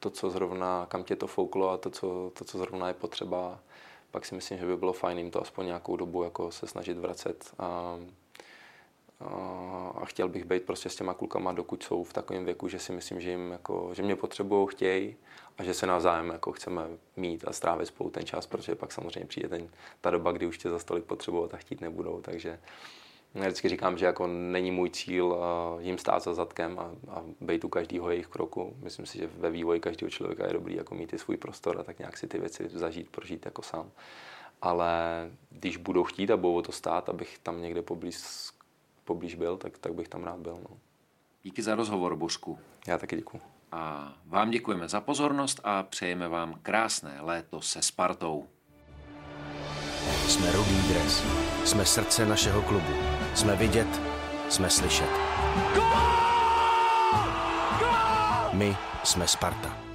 to, 0.01 0.11
co 0.11 0.31
zrovna, 0.31 0.87
kam 0.89 1.05
tě 1.05 1.17
to 1.17 1.27
fouklo 1.27 1.71
a 1.71 1.77
to 1.77 1.91
co, 1.91 2.33
to, 2.39 2.45
co 2.45 2.59
zrovna 2.59 2.89
je 2.89 2.95
potřeba. 2.95 3.61
Pak 4.17 4.27
si 4.27 4.35
myslím, 4.35 4.59
že 4.59 4.67
by 4.67 4.77
bylo 4.77 4.93
fajn 4.93 5.19
jim 5.19 5.31
to 5.31 5.43
aspoň 5.43 5.67
nějakou 5.67 5.97
dobu 5.97 6.23
jako 6.23 6.51
se 6.51 6.67
snažit 6.67 6.99
vracet. 6.99 7.55
A, 7.59 7.99
a 9.95 10.05
chtěl 10.05 10.29
bych 10.29 10.45
být 10.45 10.63
prostě 10.63 10.89
s 10.89 10.97
těma 10.97 11.15
klukama, 11.15 11.53
dokud 11.53 11.83
jsou 11.83 12.05
v 12.05 12.13
takovém 12.13 12.45
věku, 12.45 12.69
že 12.69 12.79
si 12.79 12.93
myslím, 12.93 13.21
že, 13.21 13.31
jim 13.31 13.51
jako, 13.51 13.91
že 13.95 14.03
mě 14.03 14.17
potřebují, 14.17 14.69
chtějí 14.71 15.17
a 15.59 15.65
že 15.65 15.75
se 15.75 15.87
navzájem 15.87 16.29
jako 16.29 16.53
chceme 16.53 16.83
mít 17.17 17.45
a 17.49 17.53
strávit 17.53 17.87
spolu 17.87 18.11
ten 18.11 18.27
čas, 18.27 18.47
protože 18.47 18.75
pak 18.75 18.93
samozřejmě 18.93 19.27
přijde 19.27 19.49
ten, 19.49 19.69
ta 20.01 20.11
doba, 20.11 20.33
kdy 20.33 20.47
už 20.47 20.59
tě 20.59 20.71
za 20.71 20.79
stolik 20.79 21.05
potřebovat 21.05 21.55
a 21.55 21.57
chtít 21.57 21.81
nebudou, 21.81 22.21
takže 22.21 22.61
já 23.37 23.49
vždycky 23.49 23.69
říkám, 23.69 23.99
že 23.99 24.07
jako 24.07 24.27
není 24.27 24.71
můj 24.71 24.91
cíl 24.91 25.27
uh, 25.27 25.83
jim 25.83 25.99
stát 25.99 26.23
za 26.23 26.35
zadkem 26.35 26.79
a, 26.79 26.91
a 27.11 27.23
být 27.41 27.65
u 27.65 27.69
každého 27.69 28.11
jejich 28.11 28.27
kroku. 28.27 28.77
Myslím 28.83 29.07
si, 29.07 29.19
že 29.19 29.27
ve 29.27 29.51
vývoji 29.51 29.81
každého 29.81 30.11
člověka 30.11 30.47
je 30.47 30.53
dobrý 30.53 30.77
jako 30.77 30.95
mít 30.95 31.13
i 31.13 31.19
svůj 31.19 31.37
prostor 31.37 31.81
a 31.81 31.83
tak 31.83 31.99
nějak 31.99 32.17
si 32.17 32.27
ty 32.27 32.39
věci 32.39 32.69
zažít, 32.69 33.11
prožít 33.11 33.45
jako 33.45 33.63
sám. 33.63 33.91
Ale 34.63 34.91
když 35.51 35.77
budou 35.77 36.05
chtít 36.05 36.31
a 36.31 36.37
budou 36.37 36.63
to 36.63 36.73
stát, 36.73 37.09
abych 37.09 37.39
tam 37.39 37.63
někde 37.63 37.83
poblíž, 37.83 38.17
poblíž 39.05 39.35
byl, 39.35 39.57
tak, 39.57 39.79
tak 39.79 39.95
bych 39.95 40.09
tam 40.09 40.25
rád 40.25 40.39
byl. 40.39 40.59
No. 40.71 40.77
Díky 41.43 41.63
za 41.63 41.75
rozhovor, 41.75 42.17
Božku. 42.17 42.59
Já 42.87 42.99
taky 42.99 43.17
děkuji. 43.17 43.41
A 43.73 44.15
vám 44.27 44.51
děkujeme 44.51 44.89
za 44.89 45.01
pozornost 45.01 45.61
a 45.65 45.83
přejeme 45.83 46.29
vám 46.29 46.59
krásné 46.63 47.19
léto 47.21 47.61
se 47.61 47.83
Spartou. 47.83 48.47
Jsme 50.29 50.53
Rudý 50.53 50.83
dres. 50.89 51.23
Jsme 51.65 51.87
srdce 51.87 52.27
našeho 52.27 52.63
klubu. 52.63 53.16
Jsme 53.37 53.57
vidět, 53.57 54.01
jsme 54.49 54.71
slyšet. 54.71 55.11
My 58.53 58.77
jsme 59.05 59.29
Sparta. 59.29 59.86